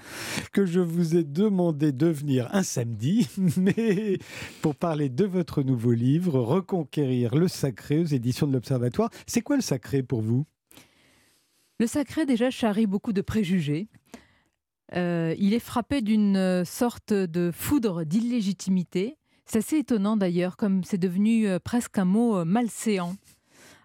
que 0.52 0.66
je 0.66 0.80
vous 0.80 1.16
ai 1.16 1.22
demandé 1.24 1.92
de 1.92 2.08
venir 2.08 2.39
un 2.52 2.62
samedi, 2.62 3.28
mais 3.56 4.18
pour 4.62 4.74
parler 4.74 5.08
de 5.08 5.24
votre 5.24 5.62
nouveau 5.62 5.92
livre, 5.92 6.40
Reconquérir 6.40 7.34
le 7.34 7.48
sacré 7.48 7.98
aux 7.98 8.04
éditions 8.04 8.46
de 8.46 8.52
l'Observatoire. 8.52 9.10
C'est 9.26 9.42
quoi 9.42 9.56
le 9.56 9.62
sacré 9.62 10.02
pour 10.02 10.22
vous? 10.22 10.46
Le 11.78 11.86
sacré 11.86 12.26
déjà 12.26 12.50
charrie 12.50 12.86
beaucoup 12.86 13.12
de 13.12 13.22
préjugés. 13.22 13.88
Euh, 14.94 15.34
il 15.38 15.54
est 15.54 15.60
frappé 15.60 16.02
d'une 16.02 16.64
sorte 16.64 17.12
de 17.12 17.50
foudre 17.52 18.04
d'illégitimité. 18.04 19.16
C'est 19.50 19.58
assez 19.58 19.78
étonnant 19.78 20.16
d'ailleurs, 20.16 20.56
comme 20.56 20.84
c'est 20.84 20.96
devenu 20.96 21.48
euh, 21.48 21.58
presque 21.58 21.98
un 21.98 22.04
mot 22.04 22.38
euh, 22.38 22.44
malséant. 22.44 23.16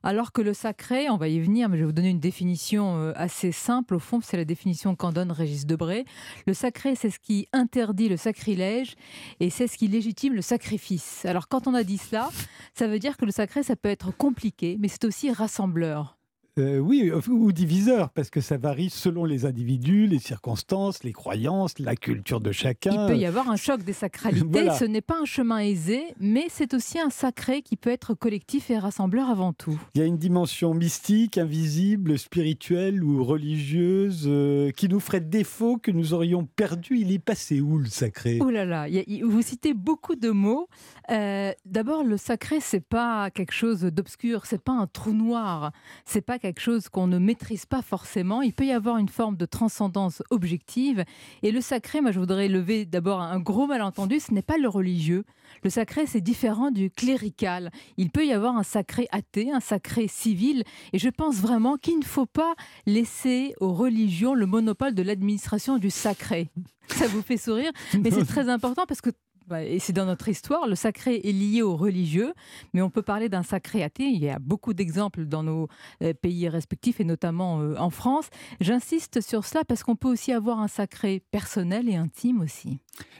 Alors 0.08 0.32
que 0.32 0.44
le 0.44 0.54
sacré, 0.54 1.10
on 1.10 1.18
va 1.18 1.30
y 1.30 1.40
venir, 1.40 1.68
mais 1.68 1.78
je 1.78 1.82
vais 1.82 1.88
vous 1.88 1.92
donner 1.92 2.12
une 2.12 2.20
définition 2.20 2.96
euh, 3.00 3.12
assez 3.16 3.52
simple. 3.52 3.96
Au 3.96 4.00
fond, 4.00 4.20
c'est 4.22 4.38
la 4.38 4.46
définition 4.46 4.96
qu'en 4.96 5.12
donne 5.12 5.32
Régis 5.32 5.66
Debray. 5.66 6.06
Le 6.46 6.54
sacré, 6.54 6.94
c'est 6.94 7.10
ce 7.10 7.18
qui 7.18 7.48
interdit 7.54 8.08
le 8.08 8.16
sacrilège 8.16 8.94
et 9.40 9.50
c'est 9.50 9.66
ce 9.66 9.80
qui 9.80 9.88
légitime 9.88 10.36
le 10.36 10.44
sacrifice. 10.44 11.26
Alors 11.26 11.48
quand 11.48 11.66
on 11.66 11.74
a 11.74 11.82
dit 11.82 11.98
cela, 11.98 12.30
ça 12.76 12.88
veut 12.88 13.00
dire 13.00 13.18
que 13.18 13.26
le 13.26 13.32
sacré, 13.32 13.64
ça 13.64 13.76
peut 13.76 13.90
être 13.90 14.16
compliqué, 14.16 14.78
mais 14.80 14.90
c'est 14.90 15.06
aussi 15.06 15.32
rassembleur. 15.32 16.15
Euh, 16.58 16.80
oui, 16.80 17.12
ou 17.28 17.52
diviseur, 17.52 18.12
parce 18.12 18.30
que 18.30 18.40
ça 18.40 18.56
varie 18.58 18.90
selon 18.90 19.26
les 19.26 19.46
individus, 19.46 20.08
les 20.08 20.20
circonstances, 20.20 21.04
les 21.04 21.12
croyances, 21.12 21.80
la 21.80 21.98
culture 21.98 22.40
de 22.40 22.54
chacun. 22.54 22.92
Il 22.92 23.14
peut 23.14 23.18
y 23.18 23.26
avoir 23.26 23.50
un 23.50 23.58
choc 23.58 23.84
des 23.84 23.92
sacralités. 23.92 24.70
Ce 24.80 24.86
n'est 24.86 25.02
pas 25.02 25.20
un 25.22 25.26
chemin 25.26 25.60
aisé, 25.60 26.02
mais 26.18 26.46
c'est 26.50 26.74
aussi 26.74 26.98
un 26.98 27.10
sacré 27.10 27.62
qui 27.62 27.76
peut 27.76 27.90
être 27.90 28.14
collectif 28.14 28.70
et 28.70 28.78
rassembleur 28.78 29.30
avant 29.30 29.52
tout. 29.52 29.78
Il 29.96 30.00
y 30.00 30.02
a 30.02 30.08
une 30.08 30.18
dimension 30.18 30.74
mystique, 30.74 31.38
invisible, 31.38 32.18
spirituelle 32.18 33.04
ou 33.04 33.26
religieuse 33.26 34.24
euh, 34.26 34.72
qui 34.72 34.88
nous 34.88 35.02
ferait 35.02 35.20
défaut, 35.20 35.78
que 35.78 35.92
nous 35.92 36.14
aurions 36.14 36.46
perdu. 36.46 37.00
Il 37.00 37.12
est 37.12 37.20
passé 37.20 37.60
où 37.60 37.80
le 37.80 37.88
sacré? 37.88 38.40
Oh 38.42 38.50
là 38.50 38.64
là, 38.64 38.88
vous 39.24 39.42
citez 39.42 39.74
beaucoup 39.74 40.16
de 40.16 40.30
mots. 40.30 40.70
Euh, 41.12 41.52
d'abord, 41.66 42.06
le 42.06 42.16
sacré, 42.16 42.62
c'est 42.62 42.80
pas 42.80 43.30
quelque 43.30 43.54
chose 43.54 43.82
d'obscur, 43.82 44.46
c'est 44.46 44.62
pas 44.62 44.72
un 44.72 44.88
trou 44.88 45.12
noir, 45.12 45.74
c'est 46.06 46.22
pas 46.22 46.40
quelque 46.46 46.62
chose 46.62 46.90
qu'on 46.90 47.08
ne 47.08 47.18
maîtrise 47.18 47.66
pas 47.66 47.82
forcément. 47.82 48.44
Il 48.44 48.54
peut 48.54 48.68
y 48.68 48.72
avoir 48.72 48.98
une 48.98 49.10
forme 49.10 49.36
de 49.36 49.48
transcendance 49.48 50.22
objective. 50.30 51.04
Et 51.42 51.52
le 51.52 51.60
sacré, 51.60 52.02
moi, 52.02 52.12
je 52.12 52.20
voudrais 52.20 52.48
lever 52.48 52.86
d'abord 52.86 53.20
un 53.20 53.40
gros 53.40 53.66
malentendu, 53.66 54.20
ce 54.20 54.32
n'est 54.32 54.44
pas 54.44 54.60
le 54.60 54.70
religieux. 54.70 55.24
Le 55.64 55.72
sacré, 55.72 56.06
c'est 56.06 56.22
différent 56.22 56.70
du 56.70 56.92
clérical. 56.92 57.72
Il 57.98 58.12
peut 58.12 58.28
y 58.28 58.32
avoir 58.32 58.56
un 58.58 58.62
sacré 58.62 59.08
athée, 59.12 59.52
un 59.52 59.60
sacré 59.60 60.08
civil. 60.08 60.64
Et 60.94 61.00
je 61.00 61.10
pense 61.10 61.38
vraiment 61.38 61.78
qu'il 61.78 61.98
ne 61.98 62.06
faut 62.06 62.28
pas 62.28 62.54
laisser 62.86 63.56
aux 63.60 63.74
religions 63.74 64.36
le 64.36 64.46
monopole 64.46 64.94
de 64.94 65.02
l'administration 65.02 65.80
du 65.80 65.90
sacré. 65.90 66.52
Ça 66.90 67.08
vous 67.08 67.24
fait 67.24 67.38
sourire, 67.38 67.72
mais 68.00 68.12
c'est 68.12 68.26
très 68.26 68.50
important 68.50 68.84
parce 68.88 69.02
que 69.02 69.10
et 69.54 69.80
c'est 69.80 69.94
dans 69.94 70.06
notre 70.06 70.28
histoire, 70.28 70.68
le 70.68 70.76
sacré 70.76 71.22
est 71.24 71.32
lié 71.32 71.62
au 71.62 71.76
religieux, 71.76 72.34
mais 72.74 72.82
on 72.82 72.90
peut 72.90 73.02
parler 73.02 73.30
d'un 73.30 73.44
sacré 73.44 73.84
athée. 73.84 74.06
Il 74.06 74.24
y 74.24 74.30
a 74.30 74.40
beaucoup 74.40 74.74
d'exemples 74.74 75.26
dans 75.26 75.44
nos 75.44 75.68
euh, 76.02 76.14
pays 76.14 76.50
respectifs 76.50 77.00
et 77.00 77.04
notamment 77.04 77.62
euh, 77.62 77.76
en 77.78 77.90
France. 77.90 78.30
J'insiste 78.60 79.22
sur 79.22 79.46
cela 79.46 79.64
parce 79.64 79.84
qu'on 79.84 79.96
peut 79.96 80.10
aussi 80.10 80.32
avoir 80.32 80.60
un 80.60 80.68
sacré 80.68 81.22
personnel 81.32 81.90
et 81.90 81.96
intime 81.96 82.42
aussi. 82.42 82.80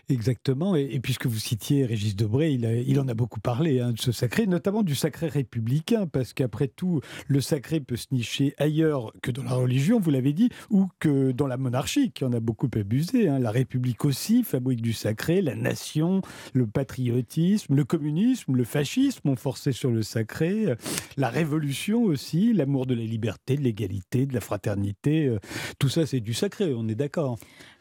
Exactement. 0.10 0.76
Et, 0.76 1.00
puisque 1.00 1.26
vous 1.26 1.38
citiez 1.38 1.86
Régis 1.86 2.16
Debray, 2.16 2.54
il, 2.54 2.66
il 2.88 3.00
en 3.00 3.08
a 3.08 3.14
beaucoup 3.14 3.40
parlé 3.40 3.80
hein, 3.80 3.92
de 3.92 4.00
ce 4.00 4.12
sacré, 4.12 4.48
notamment 4.48 4.84
du 4.84 4.96
sacré 4.96 5.28
républicain, 5.28 6.08
parce 6.08 6.34
qu'après 6.34 6.68
tout, 6.68 7.02
le 7.28 7.42
sacré 7.42 7.80
peut 7.80 7.98
se 7.98 8.08
nicher 8.12 8.54
ailleurs 8.58 9.12
que 9.22 9.32
dans 9.32 9.44
la 9.44 9.54
religion, 9.54 10.00
vous 10.00 10.12
l'avez 10.12 10.34
dit, 10.34 10.50
ou 10.70 10.88
que 11.00 11.32
dans 11.32 11.48
la 11.48 11.58
monarchie, 11.58 12.12
qui 12.12 12.24
en 12.24 12.34
a 12.34 12.40
beaucoup 12.40 12.70
abusé. 12.76 13.28
Hein. 13.28 13.40
La 13.40 13.52
République 13.52 14.06
aussi 14.06 14.44
fabrique 14.44 14.82
du 14.82 14.94
sacré, 14.94 15.42
la 15.42 15.56
nation 15.56 16.15
le 16.54 16.68
patriotisme, 16.68 17.76
le 17.76 17.84
communisme, 17.84 18.56
le 18.56 18.64
fascisme 18.64 19.30
ont 19.30 19.36
forcé 19.36 19.72
sur 19.72 19.92
le 19.92 20.02
sacré, 20.04 20.66
euh, 20.68 20.76
la 21.18 21.30
révolution 21.30 22.04
aussi, 22.04 22.54
l'amour 22.54 22.86
de 22.86 22.96
la 22.96 23.04
liberté, 23.04 23.58
de 23.58 23.62
l'égalité, 23.62 24.26
de 24.26 24.34
la 24.34 24.42
fraternité. 24.42 25.28
euh, 25.28 25.40
Tout 25.80 25.90
ça, 25.90 26.06
c'est 26.06 26.20
du 26.20 26.34
sacré, 26.34 26.74
on 26.76 26.88
est 26.88 26.96
d'accord. 26.96 27.38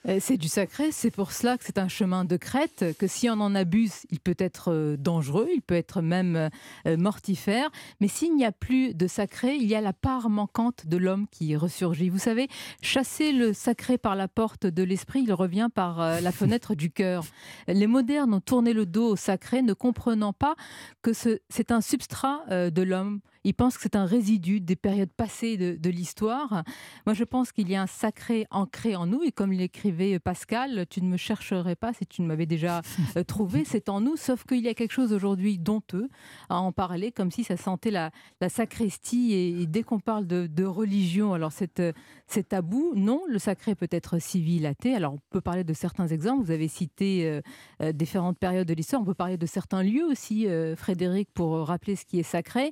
Euh, 0.07 0.19
C'est 0.21 0.37
du 0.37 0.49
sacré, 0.49 0.93
c'est 0.93 1.11
pour 1.11 1.33
cela 1.33 1.57
que 1.57 1.65
c'est 1.65 1.79
un 1.79 1.89
chemin 1.89 2.25
de 2.27 2.37
crête, 2.37 2.85
que 2.99 3.07
si 3.07 3.31
on 3.31 3.41
en 3.41 3.55
abuse, 3.55 4.03
il 4.11 4.21
peut 4.21 4.35
être 4.39 4.71
euh, 4.71 4.97
dangereux, 4.99 5.49
il 5.55 5.63
peut 5.63 5.75
être 5.75 6.03
même 6.03 6.51
euh, 6.87 6.97
mortifère, 6.99 7.71
mais 8.01 8.09
s'il 8.09 8.35
n'y 8.37 8.45
a 8.45 8.53
plus 8.53 8.93
de 8.95 9.07
sacré, 9.07 9.55
il 9.57 9.65
y 9.67 9.75
a 9.75 9.81
la 9.81 9.95
part 9.95 10.29
manquante 10.29 10.87
de 10.87 10.99
l'homme 10.99 11.27
qui 11.31 11.57
ressurgit. 11.57 12.11
Vous 12.11 12.19
savez, 12.19 12.49
chasser 12.83 13.33
le 13.33 13.55
sacré 13.55 13.97
par 13.97 14.15
la 14.15 14.29
porte 14.29 14.67
de 14.67 14.83
l'esprit, 14.83 15.23
il 15.27 15.33
revient 15.33 15.69
par 15.75 16.21
la 16.21 16.33
fenêtre 16.33 16.75
du 16.75 16.91
cœur. 16.91 17.25
Les 17.67 17.87
modernes 17.87 18.35
ont 18.35 18.41
tourné 18.41 18.73
le 18.75 18.85
dos 18.87 19.13
au 19.13 19.17
sacré, 19.17 19.63
ne 19.63 19.73
comprenant 19.73 20.33
pas 20.35 20.55
que 21.03 21.13
ce- 21.15 21.39
c'est 21.49 21.71
un 21.71 21.81
substrat 21.81 22.45
de 22.51 22.83
l'homme. 22.83 23.21
Ils 23.45 23.55
pensent 23.55 23.77
que 23.77 23.83
c'est 23.83 23.97
un 23.97 24.07
résidu 24.07 24.61
des 24.61 24.77
périodes 24.77 25.13
passées 25.13 25.57
de, 25.57 25.77
de 25.77 25.91
l'histoire. 25.91 26.65
Moi, 27.07 27.15
je 27.15 27.25
pense 27.25 27.53
qu'il 27.53 27.69
y 27.69 27.77
a 27.77 27.83
un 27.83 27.87
sacré 27.87 28.47
ancré 28.51 28.97
en 28.97 29.07
nous, 29.07 29.23
et 29.23 29.33
comme 29.33 29.53
l'écrivait 29.53 30.19
Pascal, 30.19 30.87
tu 30.89 31.03
ne 31.03 31.09
me 31.09 31.17
chercherais 31.17 31.77
pas 31.77 31.93
si 31.93 32.07
tu 32.07 32.23
ne 32.23 32.27
m'avais 32.27 32.47
déjà 32.47 32.83
euh, 33.17 33.25
trouvé, 33.25 33.65
c'est 33.67 33.89
en 33.89 34.01
nous, 34.01 34.17
sauf 34.17 34.45
qu'il 34.45 34.61
y 34.61 34.69
a 34.69 34.75
quelque 34.75 34.93
chose 34.93 35.13
aujourd'hui 35.13 35.59
donteux 35.59 36.09
à 36.49 36.59
en 36.59 36.73
parler, 36.73 37.13
comme 37.13 37.31
si 37.31 37.45
ça 37.45 37.57
sentait 37.57 37.91
la, 37.91 38.11
la 38.41 38.49
sacristie, 38.49 39.33
et, 39.33 39.63
et 39.63 39.67
dès 39.67 39.83
qu'on 39.83 40.01
parle 40.01 40.27
de, 40.27 40.47
de 40.47 40.65
religion, 40.65 41.35
alors 41.35 41.53
c'est 41.53 41.81
euh, 41.81 41.93
c'est 42.27 42.49
tabou. 42.49 42.93
Non, 42.95 43.23
le 43.29 43.39
sacré 43.39 43.75
peut 43.75 43.89
être 43.91 44.19
civil, 44.19 44.67
athée. 44.67 44.95
Alors, 44.95 45.15
on 45.15 45.19
peut 45.31 45.41
parler 45.41 45.65
de 45.65 45.73
certains 45.73 46.09
exemples. 46.09 46.45
Vous 46.45 46.51
avez 46.51 46.69
cité 46.69 47.29
euh, 47.29 47.41
euh, 47.83 47.93
différentes 47.93 48.39
périodes 48.39 48.67
de 48.67 48.75
l'histoire. 48.75 49.03
On 49.03 49.05
peut 49.05 49.15
parler 49.15 49.37
de 49.37 49.47
certains 49.47 49.83
lieux 49.83 50.05
aussi, 50.05 50.47
euh, 50.49 50.77
Frédéric, 50.77 51.29
pour 51.33 51.55
euh, 51.55 51.65
rappeler 51.65 51.97
ce 51.97 52.05
qui 52.05 52.19
est 52.19 52.25
sacré. 52.25 52.71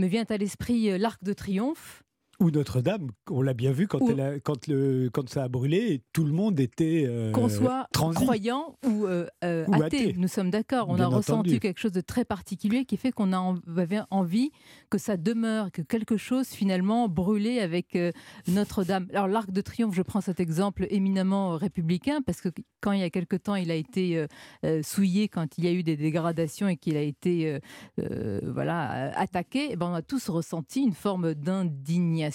Me 0.00 0.06
vient 0.06 0.24
à 0.30 0.38
l'esprit 0.38 0.90
euh, 0.90 0.96
l'Arc 0.96 1.22
de 1.22 1.34
Triomphe. 1.34 2.02
Ou 2.40 2.50
Notre-Dame, 2.50 3.10
on 3.30 3.42
l'a 3.42 3.52
bien 3.54 3.70
vu 3.70 3.86
quand, 3.86 4.00
Ou- 4.00 4.10
elle 4.12 4.20
a- 4.20 4.40
quand, 4.40 4.66
le, 4.66 5.10
quand 5.12 5.28
ça 5.28 5.44
a 5.44 5.48
brûlé, 5.48 6.02
tout 6.14 6.24
le 6.24 6.32
monde 6.32 6.58
était 6.58 7.04
euh, 7.06 7.32
qu'on 7.32 7.48
soit 7.50 7.86
transi. 7.92 8.24
croyant 8.24 8.76
ou, 8.86 9.04
euh, 9.06 9.26
euh, 9.44 9.66
Ou 9.68 9.74
athée. 9.74 9.84
athée. 9.84 10.14
Nous 10.16 10.26
sommes 10.28 10.50
d'accord. 10.50 10.88
On 10.88 10.94
Bien 10.94 11.04
a 11.04 11.08
ressenti 11.08 11.60
quelque 11.60 11.78
chose 11.78 11.92
de 11.92 12.00
très 12.00 12.24
particulier 12.24 12.86
qui 12.86 12.96
fait 12.96 13.12
qu'on 13.12 13.32
avait 13.76 14.00
envie 14.10 14.50
que 14.88 14.96
ça 14.96 15.16
demeure, 15.18 15.70
que 15.70 15.82
quelque 15.82 16.16
chose 16.16 16.46
finalement 16.48 17.08
brûlait 17.08 17.60
avec 17.60 17.94
euh, 17.94 18.10
Notre-Dame. 18.48 19.06
Alors 19.12 19.28
l'Arc 19.28 19.50
de 19.50 19.60
Triomphe, 19.60 19.94
je 19.94 20.02
prends 20.02 20.22
cet 20.22 20.40
exemple 20.40 20.86
éminemment 20.90 21.56
républicain 21.56 22.20
parce 22.24 22.40
que 22.40 22.48
quand 22.80 22.92
il 22.92 23.00
y 23.00 23.04
a 23.04 23.10
quelque 23.10 23.36
temps 23.36 23.54
il 23.54 23.70
a 23.70 23.74
été 23.74 24.24
souillé, 24.82 25.28
quand 25.28 25.58
il 25.58 25.64
y 25.64 25.68
a 25.68 25.72
eu 25.72 25.82
des 25.82 25.96
dégradations 25.98 26.68
et 26.68 26.76
qu'il 26.78 26.96
a 26.96 27.02
été 27.02 27.58
voilà 28.42 29.12
attaqué, 29.18 29.68
eh 29.72 29.76
ben, 29.76 29.86
on 29.90 29.94
a 29.94 30.02
tous 30.02 30.30
ressenti 30.30 30.80
une 30.80 30.94
forme 30.94 31.34
d'indignation. 31.34 32.29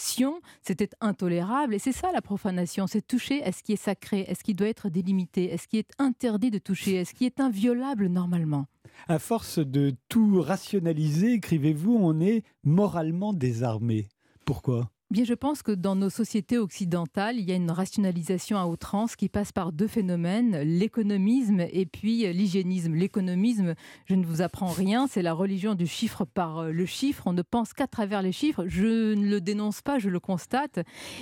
C'était 0.62 0.89
intolérable 1.01 1.75
et 1.75 1.79
c'est 1.79 1.91
ça 1.91 2.12
la 2.12 2.21
profanation, 2.21 2.88
c'est 2.88 3.05
toucher 3.05 3.43
à 3.43 3.51
ce 3.51 3.63
qui 3.63 3.73
est 3.73 3.77
sacré, 3.77 4.25
à 4.29 4.36
ce 4.36 4.43
qui 4.43 4.53
doit 4.53 4.67
être 4.67 4.89
délimité, 4.89 5.51
à 5.51 5.58
ce 5.58 5.67
qui 5.67 5.77
est 5.77 5.91
interdit 5.99 6.51
de 6.51 6.60
toucher, 6.60 6.99
à 6.99 7.05
ce 7.05 7.13
qui 7.13 7.25
est 7.25 7.39
inviolable 7.39 8.08
normalement. 8.08 8.67
À 9.08 9.19
force 9.19 9.60
de 9.60 9.95
tout 10.10 10.41
rationaliser, 10.41 11.34
écrivez-vous, 11.34 11.95
on 11.95 12.19
est 12.19 12.43
moralement 12.63 13.34
désarmé. 13.34 14.08
Pourquoi? 14.45 14.89
Bien, 15.12 15.24
je 15.24 15.36
pense 15.36 15.62
que 15.62 15.72
dans 15.72 15.96
nos 15.96 16.10
sociétés 16.10 16.58
occidentales, 16.58 17.38
il 17.38 17.48
y 17.48 17.52
a 17.52 17.56
une 17.56 17.70
rationalisation 17.70 18.58
à 18.58 18.65
outrance 18.65 19.15
qui 19.15 19.30
passe 19.30 19.52
par 19.52 19.72
deux 19.72 19.86
phénomènes, 19.88 20.58
l'économisme 20.62 21.60
et 21.72 21.86
puis 21.86 22.26
euh, 22.26 22.32
l'hygiénisme. 22.32 22.96
L'économisme, 22.96 23.76
je 24.06 24.15
ne 24.15 24.26
vous 24.26 24.41
apprends 24.41 24.72
rien, 24.72 25.06
c'est 25.06 25.22
la 25.22 25.34
religion 25.34 25.76
du 25.76 25.86
chiffre 25.86 26.26
par 26.26 26.58
euh, 26.58 26.72
le 26.72 26.88
chiffre. 26.88 27.28
On 27.28 27.34
ne 27.34 27.44
pense 27.44 27.72
qu'à 27.74 27.86
travers 27.86 28.24
les 28.24 28.32
chiffres. 28.32 28.65
Je 28.65 29.13
ne 29.13 29.30
le 29.30 29.41
dénonce 29.41 29.84
pas, 29.84 30.00
je 30.00 30.10
le 30.10 30.20
constate. 30.20 30.80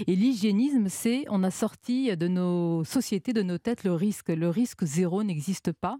Et 0.07 0.15
l'hygiénisme, 0.15 0.87
c'est 0.87 1.25
on 1.29 1.43
a 1.43 1.51
sorti 1.51 2.15
de 2.15 2.29
nos 2.29 2.85
sociétés, 2.85 3.33
de 3.33 3.43
nos 3.43 3.57
têtes, 3.57 3.83
le 3.83 3.93
risque. 3.93 4.29
Le 4.29 4.47
risque 4.47 4.85
zéro 4.85 5.23
n'existe 5.23 5.73
pas. 5.73 5.97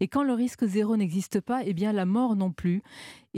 Et 0.00 0.08
quand 0.08 0.22
le 0.22 0.32
risque 0.32 0.64
zéro 0.64 0.96
n'existe 0.96 1.42
pas, 1.42 1.60
eh 1.66 1.74
bien 1.74 1.92
la 1.92 2.06
mort 2.06 2.34
non 2.34 2.50
plus. 2.50 2.82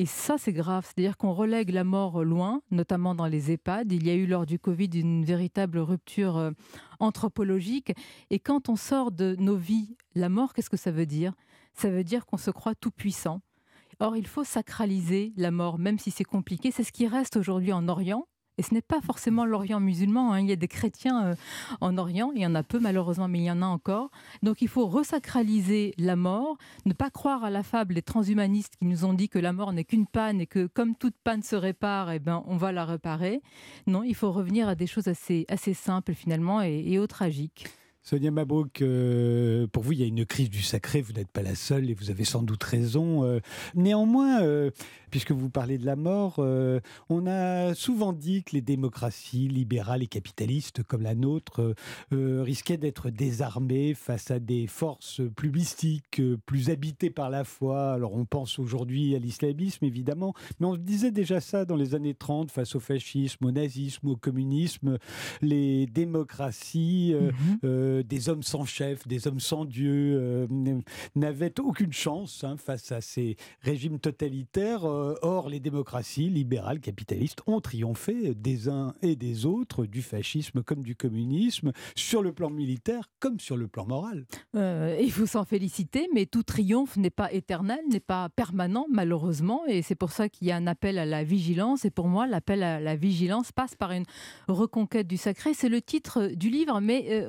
Et 0.00 0.06
ça, 0.06 0.38
c'est 0.38 0.52
grave. 0.52 0.86
C'est-à-dire 0.86 1.16
qu'on 1.16 1.32
relègue 1.32 1.70
la 1.70 1.82
mort 1.82 2.22
loin, 2.22 2.62
notamment 2.70 3.16
dans 3.16 3.26
les 3.26 3.50
EHPAD. 3.50 3.90
Il 3.90 4.06
y 4.06 4.10
a 4.10 4.14
eu 4.14 4.26
lors 4.26 4.46
du 4.46 4.56
Covid 4.60 4.90
une 4.94 5.24
véritable 5.24 5.80
rupture 5.80 6.36
euh, 6.36 6.52
anthropologique. 7.00 7.92
Et 8.30 8.38
quand 8.38 8.68
on 8.68 8.76
sort 8.76 9.10
de 9.10 9.34
nos 9.40 9.56
vies, 9.56 9.96
la 10.14 10.28
mort, 10.28 10.54
qu'est-ce 10.54 10.70
que 10.70 10.76
ça 10.76 10.92
veut 10.92 11.04
dire? 11.04 11.34
Ça 11.74 11.90
veut 11.90 12.04
dire 12.04 12.26
qu'on 12.26 12.36
se 12.36 12.52
croit 12.52 12.76
tout 12.76 12.92
puissant. 12.92 13.40
Or, 13.98 14.16
il 14.16 14.28
faut 14.28 14.44
sacraliser 14.44 15.32
la 15.36 15.50
mort, 15.50 15.80
même 15.80 15.98
si 15.98 16.12
c'est 16.12 16.22
compliqué. 16.22 16.70
C'est 16.70 16.84
ce 16.84 16.92
qui 16.92 17.08
reste 17.08 17.36
aujourd'hui 17.36 17.72
en 17.72 17.88
Orient. 17.88 18.28
Et 18.58 18.62
ce 18.62 18.74
n'est 18.74 18.82
pas 18.82 19.00
forcément 19.00 19.44
l'Orient 19.44 19.80
musulman. 19.80 20.32
hein. 20.32 20.40
Il 20.40 20.48
y 20.48 20.52
a 20.52 20.56
des 20.56 20.68
chrétiens 20.68 21.24
euh, 21.24 21.34
en 21.80 21.96
Orient. 21.96 22.32
Il 22.34 22.42
y 22.42 22.46
en 22.46 22.54
a 22.54 22.62
peu, 22.62 22.78
malheureusement, 22.80 23.28
mais 23.28 23.38
il 23.38 23.44
y 23.44 23.50
en 23.50 23.62
a 23.62 23.66
encore. 23.66 24.10
Donc, 24.42 24.60
il 24.62 24.68
faut 24.68 24.86
resacraliser 24.86 25.94
la 25.96 26.16
mort, 26.16 26.58
ne 26.84 26.92
pas 26.92 27.10
croire 27.10 27.44
à 27.44 27.50
la 27.50 27.62
fable 27.62 27.94
des 27.94 28.02
transhumanistes 28.02 28.74
qui 28.78 28.86
nous 28.86 29.04
ont 29.04 29.14
dit 29.14 29.28
que 29.28 29.38
la 29.38 29.52
mort 29.52 29.72
n'est 29.72 29.84
qu'une 29.84 30.06
panne 30.06 30.40
et 30.40 30.46
que, 30.46 30.66
comme 30.66 30.96
toute 30.96 31.14
panne 31.22 31.42
se 31.42 31.56
répare, 31.56 32.10
eh 32.10 32.18
ben, 32.18 32.42
on 32.46 32.56
va 32.56 32.72
la 32.72 32.84
réparer. 32.84 33.42
Non, 33.86 34.02
il 34.02 34.14
faut 34.14 34.32
revenir 34.32 34.68
à 34.68 34.74
des 34.74 34.86
choses 34.86 35.08
assez, 35.08 35.46
assez 35.48 35.74
simples, 35.74 36.14
finalement, 36.14 36.60
et, 36.60 36.82
et 36.86 36.98
au 36.98 37.06
tragique. 37.06 37.66
Sonia 38.02 38.30
Mabrouk, 38.30 38.80
euh, 38.80 39.66
pour 39.66 39.82
vous, 39.82 39.92
il 39.92 40.00
y 40.00 40.02
a 40.02 40.06
une 40.06 40.24
crise 40.24 40.48
du 40.48 40.62
sacré, 40.62 41.02
vous 41.02 41.12
n'êtes 41.12 41.30
pas 41.30 41.42
la 41.42 41.54
seule 41.54 41.90
et 41.90 41.94
vous 41.94 42.10
avez 42.10 42.24
sans 42.24 42.42
doute 42.42 42.62
raison. 42.62 43.24
Euh, 43.24 43.40
néanmoins, 43.74 44.42
euh, 44.42 44.70
puisque 45.10 45.32
vous 45.32 45.50
parlez 45.50 45.76
de 45.76 45.84
la 45.84 45.96
mort, 45.96 46.38
on 47.08 47.26
a 47.26 47.74
souvent 47.74 48.12
dit 48.12 48.44
que 48.44 48.52
les 48.52 48.60
démocraties 48.60 49.48
libérales 49.48 50.02
et 50.02 50.06
capitalistes 50.06 50.82
comme 50.82 51.02
la 51.02 51.14
nôtre 51.14 51.74
risquaient 52.12 52.76
d'être 52.76 53.08
désarmées 53.08 53.94
face 53.94 54.30
à 54.30 54.38
des 54.38 54.66
forces 54.66 55.22
plus 55.34 55.50
mystiques, 55.50 56.20
plus 56.44 56.68
habitées 56.68 57.10
par 57.10 57.30
la 57.30 57.44
foi. 57.44 57.92
Alors 57.92 58.14
on 58.14 58.26
pense 58.26 58.58
aujourd'hui 58.58 59.14
à 59.14 59.18
l'islamisme, 59.18 59.84
évidemment, 59.86 60.34
mais 60.60 60.66
on 60.66 60.76
disait 60.76 61.10
déjà 61.10 61.40
ça 61.40 61.64
dans 61.64 61.76
les 61.76 61.94
années 61.94 62.14
30 62.14 62.50
face 62.50 62.74
au 62.74 62.80
fascisme, 62.80 63.46
au 63.46 63.50
nazisme, 63.50 64.08
au 64.08 64.16
communisme. 64.16 64.98
Les 65.40 65.86
démocraties... 65.86 67.14
euh, 67.64 67.87
euh, 67.88 68.02
des 68.02 68.28
hommes 68.28 68.42
sans 68.42 68.64
chef, 68.64 69.06
des 69.06 69.26
hommes 69.26 69.40
sans 69.40 69.64
Dieu, 69.64 70.18
euh, 70.20 70.46
n'avaient 71.14 71.58
aucune 71.60 71.92
chance 71.92 72.44
hein, 72.44 72.56
face 72.56 72.92
à 72.92 73.00
ces 73.00 73.36
régimes 73.62 73.98
totalitaires. 73.98 74.84
Euh, 74.84 75.14
or, 75.22 75.48
les 75.48 75.60
démocraties 75.60 76.28
libérales, 76.28 76.80
capitalistes, 76.80 77.40
ont 77.46 77.60
triomphé 77.60 78.34
des 78.34 78.68
uns 78.68 78.94
et 79.02 79.16
des 79.16 79.46
autres, 79.46 79.86
du 79.86 80.02
fascisme 80.02 80.62
comme 80.62 80.82
du 80.82 80.94
communisme, 80.94 81.72
sur 81.94 82.22
le 82.22 82.32
plan 82.32 82.50
militaire 82.50 83.08
comme 83.20 83.40
sur 83.40 83.56
le 83.56 83.68
plan 83.68 83.86
moral. 83.86 84.26
Il 84.54 85.10
faut 85.12 85.26
s'en 85.26 85.44
féliciter, 85.44 86.08
mais 86.14 86.26
tout 86.26 86.42
triomphe 86.42 86.96
n'est 86.96 87.10
pas 87.10 87.32
éternel, 87.32 87.80
n'est 87.90 88.00
pas 88.00 88.28
permanent, 88.28 88.86
malheureusement. 88.90 89.62
Et 89.66 89.82
c'est 89.82 89.94
pour 89.94 90.10
ça 90.10 90.28
qu'il 90.28 90.48
y 90.48 90.52
a 90.52 90.56
un 90.56 90.66
appel 90.66 90.98
à 90.98 91.06
la 91.06 91.24
vigilance. 91.24 91.84
Et 91.84 91.90
pour 91.90 92.08
moi, 92.08 92.26
l'appel 92.26 92.62
à 92.62 92.80
la 92.80 92.96
vigilance 92.96 93.52
passe 93.52 93.74
par 93.74 93.92
une 93.92 94.04
reconquête 94.48 95.06
du 95.06 95.16
sacré. 95.16 95.54
C'est 95.54 95.68
le 95.68 95.80
titre 95.80 96.28
du 96.34 96.50
livre, 96.50 96.80
mais 96.80 97.06
euh, 97.10 97.26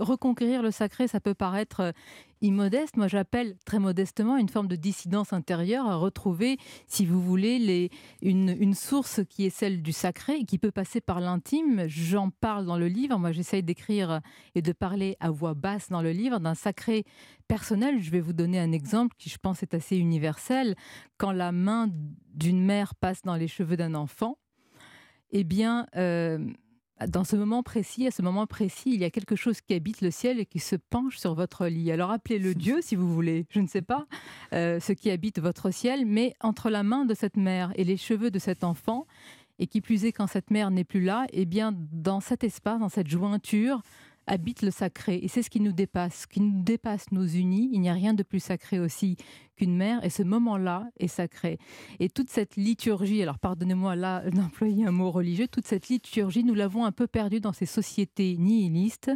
le 0.57 0.71
sacré, 0.71 1.07
ça 1.07 1.19
peut 1.19 1.33
paraître 1.33 1.79
euh, 1.81 1.91
immodeste. 2.41 2.97
Moi, 2.97 3.07
j'appelle 3.07 3.55
très 3.65 3.79
modestement 3.79 4.37
une 4.37 4.49
forme 4.49 4.67
de 4.67 4.75
dissidence 4.75 5.33
intérieure 5.33 5.87
à 5.87 5.95
retrouver, 5.95 6.57
si 6.87 7.05
vous 7.05 7.21
voulez, 7.21 7.59
les, 7.59 7.89
une, 8.21 8.73
source 8.73 9.21
qui 9.29 9.45
est 9.45 9.49
celle 9.49 9.81
du 9.81 9.91
sacré 9.91 10.37
et 10.37 10.45
qui 10.45 10.57
peut 10.57 10.71
passer 10.71 11.01
par 11.01 11.19
l'intime. 11.19 11.83
J'en 11.87 12.29
parle 12.29 12.65
dans 12.65 12.77
le 12.77 12.87
livre. 12.87 13.17
Moi, 13.17 13.31
j'essaye 13.31 13.63
d'écrire 13.63 14.21
et 14.55 14.61
de 14.61 14.71
parler 14.71 15.15
à 15.19 15.29
voix 15.29 15.53
basse 15.53 15.89
dans 15.89 16.01
le 16.01 16.11
livre 16.11 16.39
d'un 16.39 16.55
sacré 16.55 17.05
personnel. 17.47 18.01
Je 18.01 18.11
vais 18.11 18.21
vous 18.21 18.33
donner 18.33 18.59
un 18.59 18.71
exemple 18.71 19.15
qui, 19.17 19.29
je 19.29 19.37
pense, 19.37 19.63
est 19.63 19.73
assez 19.73 19.97
universel. 19.97 20.75
Quand 21.17 21.31
la 21.31 21.51
main 21.51 21.89
d'une 22.33 22.63
mère 22.63 22.95
passe 22.95 23.21
dans 23.21 23.35
les 23.35 23.47
cheveux 23.47 23.77
d'un 23.77 23.95
enfant, 23.95 24.37
eh 25.31 25.43
bien, 25.43 25.85
euh, 25.95 26.39
dans 27.07 27.23
ce 27.23 27.35
moment 27.35 27.63
précis, 27.63 28.07
à 28.07 28.11
ce 28.11 28.21
moment 28.21 28.45
précis, 28.45 28.91
il 28.93 28.99
y 28.99 29.05
a 29.05 29.09
quelque 29.09 29.35
chose 29.35 29.61
qui 29.61 29.73
habite 29.73 30.01
le 30.01 30.11
ciel 30.11 30.39
et 30.39 30.45
qui 30.45 30.59
se 30.59 30.75
penche 30.75 31.17
sur 31.17 31.33
votre 31.33 31.67
lit. 31.67 31.91
Alors 31.91 32.11
appelez-le 32.11 32.53
Dieu 32.55 32.79
si 32.81 32.95
vous 32.95 33.13
voulez, 33.13 33.45
je 33.49 33.59
ne 33.59 33.67
sais 33.67 33.81
pas 33.81 34.05
euh, 34.53 34.79
ce 34.79 34.91
qui 34.91 35.09
habite 35.09 35.39
votre 35.39 35.71
ciel, 35.71 36.05
mais 36.05 36.33
entre 36.41 36.69
la 36.69 36.83
main 36.83 37.05
de 37.05 37.13
cette 37.13 37.37
mère 37.37 37.71
et 37.75 37.83
les 37.83 37.97
cheveux 37.97 38.31
de 38.31 38.39
cet 38.39 38.63
enfant, 38.63 39.07
et 39.59 39.67
qui 39.67 39.81
plus 39.81 40.05
est 40.05 40.11
quand 40.11 40.27
cette 40.27 40.51
mère 40.51 40.71
n'est 40.71 40.83
plus 40.85 41.01
là, 41.01 41.27
eh 41.31 41.45
bien, 41.45 41.73
dans 41.91 42.21
cet 42.21 42.43
espace, 42.43 42.79
dans 42.79 42.89
cette 42.89 43.07
jointure, 43.07 43.81
habite 44.29 44.61
le 44.61 44.71
sacré. 44.71 45.19
Et 45.21 45.27
c'est 45.27 45.41
ce 45.41 45.49
qui 45.49 45.59
nous 45.59 45.71
dépasse. 45.71 46.21
Ce 46.21 46.27
qui 46.27 46.39
nous 46.39 46.63
dépasse 46.63 47.11
nous 47.11 47.27
unit. 47.35 47.69
Il 47.73 47.81
n'y 47.81 47.89
a 47.89 47.93
rien 47.93 48.13
de 48.13 48.23
plus 48.23 48.39
sacré 48.39 48.79
aussi 48.79 49.17
qu'une 49.57 49.75
mère. 49.75 50.03
Et 50.05 50.09
ce 50.09 50.23
moment-là 50.23 50.89
est 50.99 51.07
sacré. 51.07 51.57
Et 51.99 52.09
toute 52.09 52.29
cette 52.29 52.55
liturgie, 52.55 53.21
alors 53.21 53.39
pardonnez-moi 53.39 53.95
là 53.95 54.29
d'employer 54.31 54.85
un 54.85 54.91
mot 54.91 55.11
religieux, 55.11 55.47
toute 55.47 55.65
cette 55.65 55.89
liturgie, 55.89 56.43
nous 56.43 56.53
l'avons 56.53 56.85
un 56.85 56.91
peu 56.91 57.07
perdue 57.07 57.39
dans 57.39 57.53
ces 57.53 57.65
sociétés 57.65 58.37
nihilistes, 58.37 59.11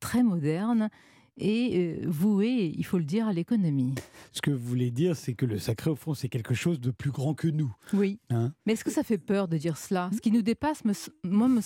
très 0.00 0.22
modernes, 0.22 0.88
et 1.36 1.98
euh, 2.00 2.06
voué, 2.06 2.72
il 2.76 2.84
faut 2.84 2.98
le 2.98 3.04
dire, 3.04 3.26
à 3.26 3.32
l'économie. 3.32 3.96
Ce 4.32 4.40
que 4.40 4.52
vous 4.52 4.64
voulez 4.64 4.92
dire, 4.92 5.16
c'est 5.16 5.34
que 5.34 5.46
le 5.46 5.58
sacré, 5.58 5.90
au 5.90 5.96
fond, 5.96 6.14
c'est 6.14 6.28
quelque 6.28 6.54
chose 6.54 6.80
de 6.80 6.92
plus 6.92 7.10
grand 7.10 7.34
que 7.34 7.48
nous. 7.48 7.74
Oui. 7.92 8.20
Hein? 8.30 8.52
Mais 8.66 8.74
est-ce 8.74 8.84
que 8.84 8.92
ça 8.92 9.02
fait 9.02 9.18
peur 9.18 9.48
de 9.48 9.56
dire 9.56 9.76
cela? 9.76 10.10
Ce 10.14 10.20
qui 10.20 10.30
nous 10.30 10.42
dépasse, 10.42 10.84
me, 10.84 10.92
moi, 11.24 11.48
me, 11.48 11.60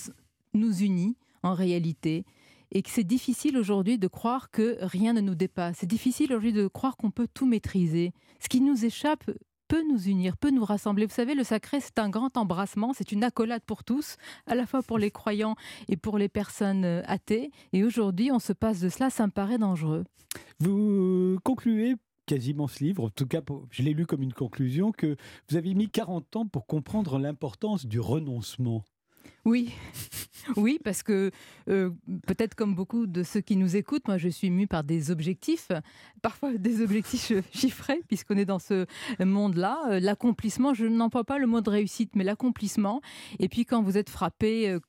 nous 0.54 0.82
unit 0.82 1.16
en 1.42 1.52
réalité. 1.52 2.24
Et 2.72 2.82
que 2.82 2.90
c'est 2.90 3.04
difficile 3.04 3.56
aujourd'hui 3.56 3.98
de 3.98 4.08
croire 4.08 4.50
que 4.50 4.76
rien 4.80 5.12
ne 5.12 5.20
nous 5.20 5.34
dépasse. 5.34 5.78
C'est 5.80 5.86
difficile 5.86 6.26
aujourd'hui 6.26 6.52
de 6.52 6.66
croire 6.68 6.96
qu'on 6.96 7.10
peut 7.10 7.28
tout 7.32 7.46
maîtriser. 7.46 8.12
Ce 8.40 8.48
qui 8.48 8.60
nous 8.60 8.84
échappe 8.84 9.30
peut 9.68 9.84
nous 9.88 10.08
unir, 10.08 10.36
peut 10.36 10.50
nous 10.50 10.64
rassembler. 10.64 11.06
Vous 11.06 11.14
savez, 11.14 11.34
le 11.34 11.44
sacré, 11.44 11.80
c'est 11.80 11.98
un 11.98 12.08
grand 12.08 12.36
embrassement, 12.36 12.92
c'est 12.94 13.12
une 13.12 13.22
accolade 13.22 13.62
pour 13.64 13.84
tous, 13.84 14.16
à 14.46 14.54
la 14.54 14.66
fois 14.66 14.82
pour 14.82 14.98
les 14.98 15.10
croyants 15.10 15.56
et 15.88 15.96
pour 15.96 16.18
les 16.18 16.28
personnes 16.28 16.84
euh, 16.84 17.02
athées. 17.06 17.50
Et 17.72 17.84
aujourd'hui, 17.84 18.32
on 18.32 18.38
se 18.38 18.54
passe 18.54 18.80
de 18.80 18.88
cela, 18.88 19.10
ça 19.10 19.26
me 19.26 19.30
paraît 19.30 19.58
dangereux. 19.58 20.04
Vous 20.58 21.38
concluez 21.44 21.96
quasiment 22.26 22.66
ce 22.66 22.84
livre, 22.84 23.04
en 23.04 23.10
tout 23.10 23.26
cas, 23.26 23.40
je 23.70 23.82
l'ai 23.82 23.94
lu 23.94 24.04
comme 24.04 24.22
une 24.22 24.34
conclusion, 24.34 24.92
que 24.92 25.16
vous 25.48 25.56
avez 25.56 25.74
mis 25.74 25.88
40 25.88 26.36
ans 26.36 26.46
pour 26.46 26.66
comprendre 26.66 27.18
l'importance 27.18 27.86
du 27.86 28.00
renoncement. 28.00 28.84
Oui, 29.44 29.72
oui, 30.56 30.78
parce 30.82 31.02
que 31.02 31.30
euh, 31.68 31.90
peut-être 32.26 32.54
comme 32.54 32.74
beaucoup 32.74 33.06
de 33.06 33.22
ceux 33.22 33.40
qui 33.40 33.56
nous 33.56 33.76
écoutent, 33.76 34.06
moi 34.08 34.18
je 34.18 34.28
suis 34.28 34.50
mue 34.50 34.66
par 34.66 34.84
des 34.84 35.10
objectifs, 35.10 35.68
parfois 36.22 36.52
des 36.54 36.82
objectifs 36.82 37.32
chiffrés, 37.52 38.00
puisqu'on 38.08 38.36
est 38.36 38.44
dans 38.44 38.58
ce 38.58 38.86
monde-là. 39.18 39.78
Euh, 39.88 40.00
l'accomplissement, 40.00 40.74
je 40.74 40.86
n'emploie 40.86 41.24
pas 41.24 41.38
le 41.38 41.46
mot 41.46 41.60
de 41.60 41.70
réussite, 41.70 42.14
mais 42.14 42.24
l'accomplissement. 42.24 43.00
Et 43.38 43.48
puis 43.48 43.64
quand 43.64 43.82
vous 43.82 43.96
êtes 43.96 44.10
frappé, 44.10 44.68
euh, 44.68 44.80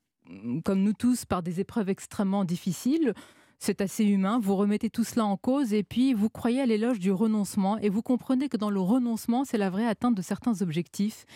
comme 0.64 0.82
nous 0.82 0.92
tous, 0.92 1.24
par 1.24 1.42
des 1.42 1.60
épreuves 1.60 1.88
extrêmement 1.88 2.44
difficiles, 2.44 3.14
c'est 3.60 3.82
assez 3.82 4.04
humain. 4.04 4.40
Vous 4.42 4.56
remettez 4.56 4.90
tout 4.90 5.04
cela 5.04 5.26
en 5.26 5.36
cause 5.36 5.72
et 5.72 5.82
puis 5.84 6.14
vous 6.14 6.30
croyez 6.30 6.60
à 6.62 6.66
l'éloge 6.66 6.98
du 6.98 7.12
renoncement 7.12 7.78
et 7.78 7.90
vous 7.90 8.02
comprenez 8.02 8.48
que 8.48 8.56
dans 8.56 8.70
le 8.70 8.80
renoncement, 8.80 9.44
c'est 9.44 9.58
la 9.58 9.70
vraie 9.70 9.86
atteinte 9.86 10.16
de 10.16 10.22
certains 10.22 10.62
objectifs. 10.62 11.26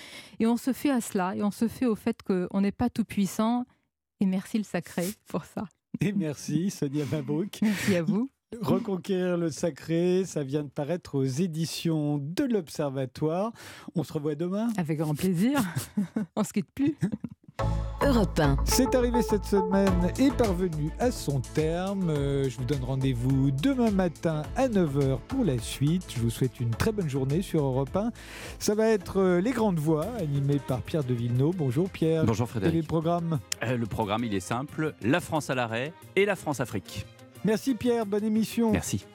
Et 0.41 0.47
on 0.47 0.57
se 0.57 0.73
fait 0.73 0.91
à 0.91 1.01
cela 1.01 1.37
et 1.37 1.43
on 1.43 1.51
se 1.51 1.69
fait 1.69 1.87
au 1.87 1.95
fait 1.95 2.23
qu'on 2.23 2.61
n'est 2.61 2.73
pas 2.73 2.89
tout 2.89 3.05
puissant. 3.05 3.67
Et 4.21 4.27
merci 4.27 4.59
le 4.59 4.65
sacré 4.65 5.07
pour 5.27 5.45
ça. 5.45 5.67
Et 6.01 6.13
merci 6.13 6.71
Sonia 6.71 7.05
Mabrouk. 7.13 7.59
Merci 7.63 7.95
à 7.95 8.03
vous. 8.03 8.31
Reconquérir 8.61 9.37
le 9.37 9.51
sacré, 9.51 10.25
ça 10.25 10.45
vient 10.45 10.63
de 10.63 10.69
paraître 10.69 11.17
aux 11.17 11.25
éditions 11.25 12.19
de 12.19 12.45
l'Observatoire. 12.45 13.53
On 13.95 14.05
se 14.05 14.13
revoit 14.13 14.35
demain. 14.35 14.69
Avec 14.77 14.99
grand 14.99 15.15
plaisir. 15.15 15.61
on 16.37 16.45
se 16.45 16.53
quitte 16.53 16.71
plus. 16.75 16.97
Europe 18.05 18.39
1. 18.39 18.57
C'est 18.65 18.95
arrivé 18.95 19.23
cette 19.23 19.47
semaine 19.47 20.13
et 20.19 20.31
parvenu 20.31 20.91
à 20.99 21.11
son 21.11 21.41
terme. 21.41 22.11
Euh, 22.11 22.51
je 22.51 22.59
vous 22.59 22.65
donne 22.65 22.85
rendez-vous 22.85 23.51
demain 23.51 23.91
matin 23.91 24.43
à 24.57 24.69
9h 24.69 25.19
pour 25.27 25.43
la 25.43 25.59
suite. 25.59 26.05
Je 26.15 26.21
vous 26.21 26.29
souhaite 26.29 26.61
une 26.61 26.71
très 26.71 26.93
bonne 26.93 27.09
journée 27.09 27.41
sur 27.41 27.65
Europe 27.65 27.97
1. 27.97 28.11
Ça 28.59 28.75
va 28.75 28.89
être 28.89 29.21
euh, 29.21 29.41
Les 29.41 29.53
Grandes 29.53 29.79
Voix, 29.79 30.07
animé 30.19 30.59
par 30.59 30.83
Pierre 30.83 31.03
de 31.05 31.15
Villeneuve. 31.15 31.55
Bonjour 31.57 31.89
Pierre. 31.89 32.27
Bonjour 32.27 32.47
Frédéric. 32.47 32.73
Quel 32.73 32.79
est 32.79 32.83
le 32.83 32.89
programme 32.89 33.39
euh, 33.63 33.77
Le 33.79 33.87
programme, 33.87 34.25
il 34.25 34.35
est 34.35 34.41
simple. 34.41 34.93
La 35.01 35.21
France 35.21 35.49
à 35.49 35.55
l'arrêt 35.55 35.95
et 36.15 36.27
la 36.27 36.37
France-Afrique. 36.37 37.07
Merci 37.45 37.75
Pierre, 37.75 38.05
bonne 38.05 38.25
émission. 38.25 38.71
Merci. 38.71 39.07